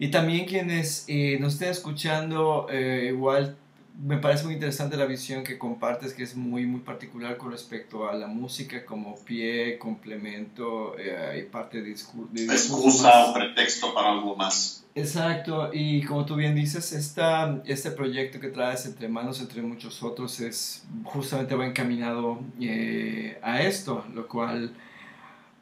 [0.00, 1.06] y también quienes
[1.38, 3.56] nos estén escuchando, igual
[4.02, 8.08] me parece muy interesante la visión que compartes, que es muy, muy particular con respecto
[8.08, 12.30] a la música como pie, complemento eh, y parte de, discurso.
[12.34, 14.84] Excusa o pretexto para algo más.
[14.96, 20.02] Exacto, y como tú bien dices, esta, este proyecto que traes entre manos, entre muchos
[20.02, 24.72] otros, es justamente va encaminado eh, a esto, lo cual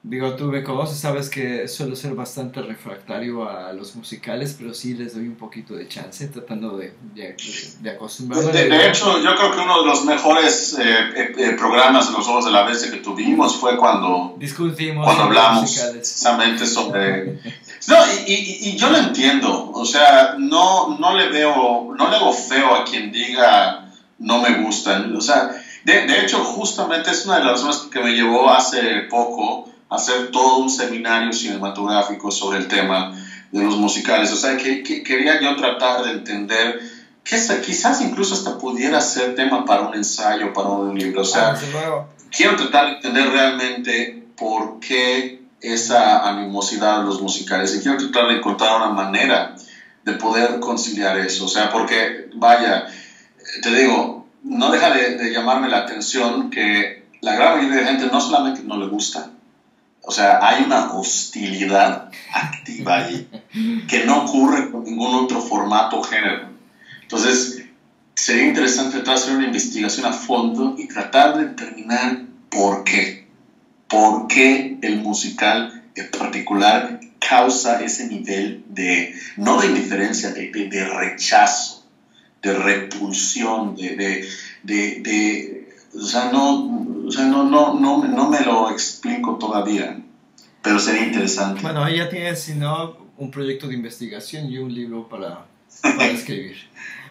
[0.05, 4.95] Digo, tú me conoces, sabes que suelo ser bastante refractario a los musicales, pero sí
[4.95, 8.51] les doy un poquito de chance tratando de, de, acostumbrarme.
[8.51, 12.27] De, hecho, yo creo que uno de los mejores eh, eh, eh, programas de los
[12.27, 17.39] Ojos de la Bestia que tuvimos fue cuando, Discutimos cuando hablamos precisamente sobre...
[17.89, 17.97] No,
[18.29, 22.77] y, y, yo lo entiendo, o sea, no, no, le veo, no le veo feo
[22.77, 25.51] a quien diga no me gustan, o sea,
[25.85, 30.31] de, de hecho, justamente es una de las razones que me llevó hace poco hacer
[30.31, 33.13] todo un seminario cinematográfico sobre el tema
[33.51, 34.33] de los musicales.
[34.33, 36.81] O sea, que, quería yo tratar de entender
[37.23, 41.21] que quizás incluso hasta pudiera ser tema para un ensayo, para un libro.
[41.23, 47.77] O sea, ah, quiero tratar de entender realmente por qué esa animosidad de los musicales
[47.77, 49.55] y quiero tratar de encontrar una manera
[50.05, 51.45] de poder conciliar eso.
[51.45, 52.87] O sea, porque, vaya,
[53.63, 58.07] te digo, no deja de, de llamarme la atención que la gran mayoría de gente
[58.11, 59.31] no solamente no le gusta,
[60.05, 63.29] o sea, hay una hostilidad activa ahí
[63.89, 66.49] que no ocurre con ningún otro formato o género.
[67.03, 67.65] Entonces,
[68.15, 73.29] sería interesante tratar de hacer una investigación a fondo y tratar de determinar por qué.
[73.89, 80.85] ¿Por qué el musical en particular causa ese nivel de, no de indiferencia, de, de,
[80.85, 81.85] rechazo,
[82.43, 84.27] de repulsión, de,
[84.65, 85.63] de
[85.95, 90.01] o sea, no, o sea, no, no, no, no me lo explico todavía,
[90.63, 91.63] pero sería interesante.
[91.63, 95.47] Bueno, ahí ya tienes, si no, un proyecto de investigación y un libro para,
[95.83, 96.57] para escribir.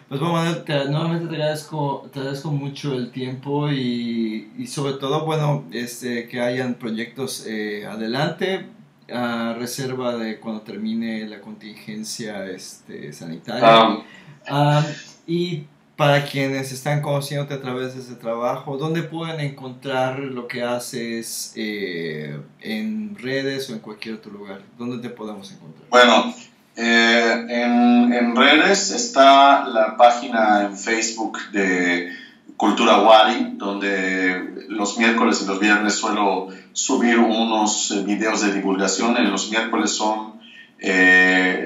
[0.08, 5.24] Pues bueno, te, nuevamente te agradezco, te agradezco mucho el tiempo y, y sobre todo,
[5.24, 8.66] bueno, este, que hayan proyectos eh, adelante
[9.10, 14.04] a reserva de cuando termine la contingencia este, sanitaria.
[14.46, 14.84] Ah,
[15.26, 15.64] y
[16.02, 21.52] para quienes están conociéndote a través de ese trabajo, ¿dónde pueden encontrar lo que haces
[21.54, 24.62] eh, en redes o en cualquier otro lugar?
[24.76, 25.86] ¿Dónde te podemos encontrar?
[25.90, 26.34] Bueno,
[26.74, 32.10] eh, en, en, redes está la página en Facebook de
[32.56, 39.16] Cultura Wadi, donde los miércoles y los viernes suelo subir unos eh, videos de divulgación.
[39.18, 40.32] En los miércoles son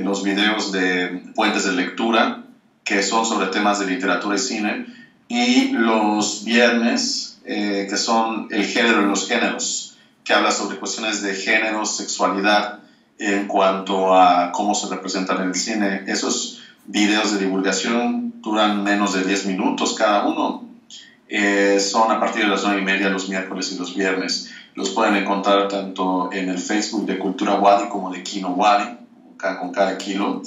[0.03, 2.46] los videos de puentes de lectura
[2.87, 4.87] que son sobre temas de literatura y cine,
[5.27, 11.21] y los viernes, eh, que son el género y los géneros, que habla sobre cuestiones
[11.21, 12.79] de género, sexualidad,
[13.19, 16.05] en cuanto a cómo se representan en el cine.
[16.07, 20.63] Esos videos de divulgación duran menos de 10 minutos cada uno.
[21.29, 24.49] Eh, son a partir de las 9 y media los miércoles y los viernes.
[24.77, 28.95] Los pueden encontrar tanto en el Facebook de Cultura Wadi como de Kino Wadi,
[29.59, 30.43] con cada kilo.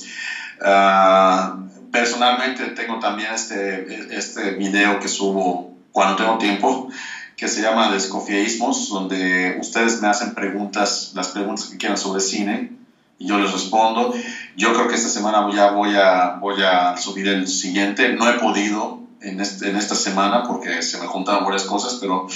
[0.61, 6.89] Uh, personalmente tengo también este, este video que subo cuando tengo tiempo,
[7.35, 12.71] que se llama Descofieísmos, donde ustedes me hacen preguntas, las preguntas que quieran sobre cine,
[13.17, 14.13] y yo les respondo.
[14.55, 18.13] Yo creo que esta semana ya voy a, voy a subir el siguiente.
[18.13, 22.27] No he podido en, este, en esta semana porque se me juntaron varias cosas, pero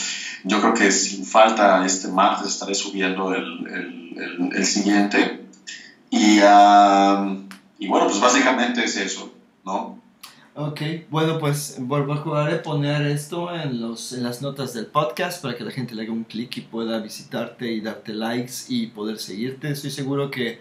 [0.43, 5.45] yo creo que sin falta este martes estaré subiendo el, el, el, siguiente.
[6.09, 6.39] Y,
[7.79, 9.32] y bueno, pues básicamente es eso,
[9.63, 10.01] ¿no?
[10.55, 15.63] Ok, bueno, pues a poner esto en, los, en las notas del podcast para que
[15.63, 19.71] la gente le haga un clic y pueda visitarte y darte likes y poder seguirte.
[19.71, 20.59] Estoy seguro que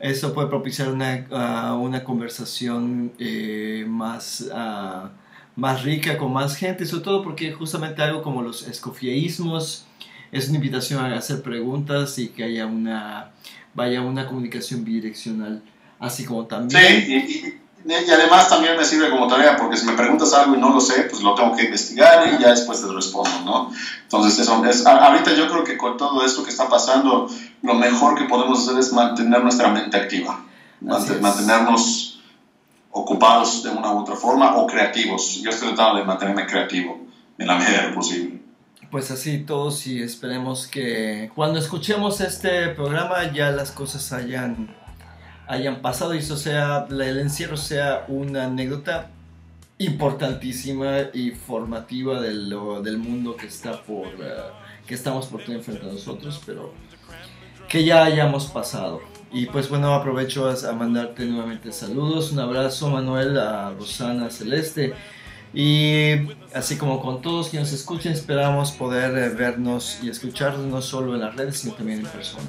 [0.00, 5.08] eso puede propiciar una, ah, una conversación eh, más, uh,
[5.54, 9.86] más rica con más gente, sobre todo porque justamente algo como los escofieísmos
[10.32, 13.30] es una invitación a hacer preguntas y que haya una,
[13.72, 15.62] vaya una comunicación bidireccional,
[16.00, 17.06] así como también...
[17.06, 17.58] Sí,
[17.88, 20.80] y además también me sirve como tarea, porque si me preguntas algo y no lo
[20.80, 23.72] sé, pues lo tengo que investigar y ya después te respondo, ¿no?
[24.02, 27.30] Entonces, eso es, ahorita yo creo que con todo esto que está pasando,
[27.62, 30.44] lo mejor que podemos hacer es mantener nuestra mente activa,
[30.82, 32.20] mantenernos
[32.90, 35.40] ocupados de una u otra forma o creativos.
[35.40, 37.00] Yo estoy tratando de mantenerme creativo
[37.38, 38.42] en la medida de lo posible.
[38.90, 44.74] Pues así todos y esperemos que cuando escuchemos este programa ya las cosas hayan
[45.48, 49.10] hayan pasado y eso sea, el encierro sea una anécdota
[49.78, 54.34] importantísima y formativa lo, del mundo que está por eh,
[54.86, 56.72] que estamos por tener frente a nosotros, pero
[57.68, 59.00] que ya hayamos pasado.
[59.30, 64.94] Y pues bueno, aprovecho a, mandarte nuevamente saludos, un abrazo Manuel, a Rosana Celeste
[65.52, 66.12] y
[66.54, 71.14] así como con todos que nos escuchen, esperamos poder eh, vernos y escucharnos no solo
[71.14, 72.48] en las redes, sino también en persona.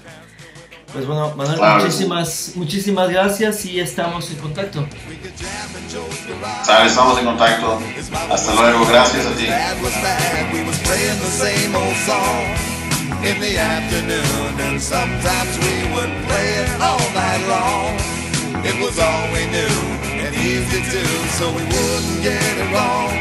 [0.92, 4.86] Pues bueno, Manuel, muchísimas, muchísimas gracias y estamos en contacto.
[6.64, 7.80] Sabes, estamos en contacto.
[8.32, 9.48] Hasta luego, gracias a ti.
[13.24, 18.00] in the afternoon, and sometimes we would play it all night long.
[18.64, 19.76] It was all we knew
[20.24, 21.06] and easy to do,
[21.36, 23.12] so we wouldn't get it wrong.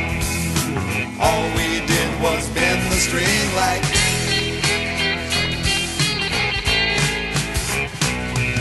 [1.18, 3.97] All we did was bend the string like.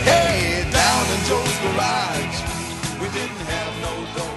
[0.07, 2.37] Hey, down in Joe's garage,
[3.01, 4.36] we didn't have no dough.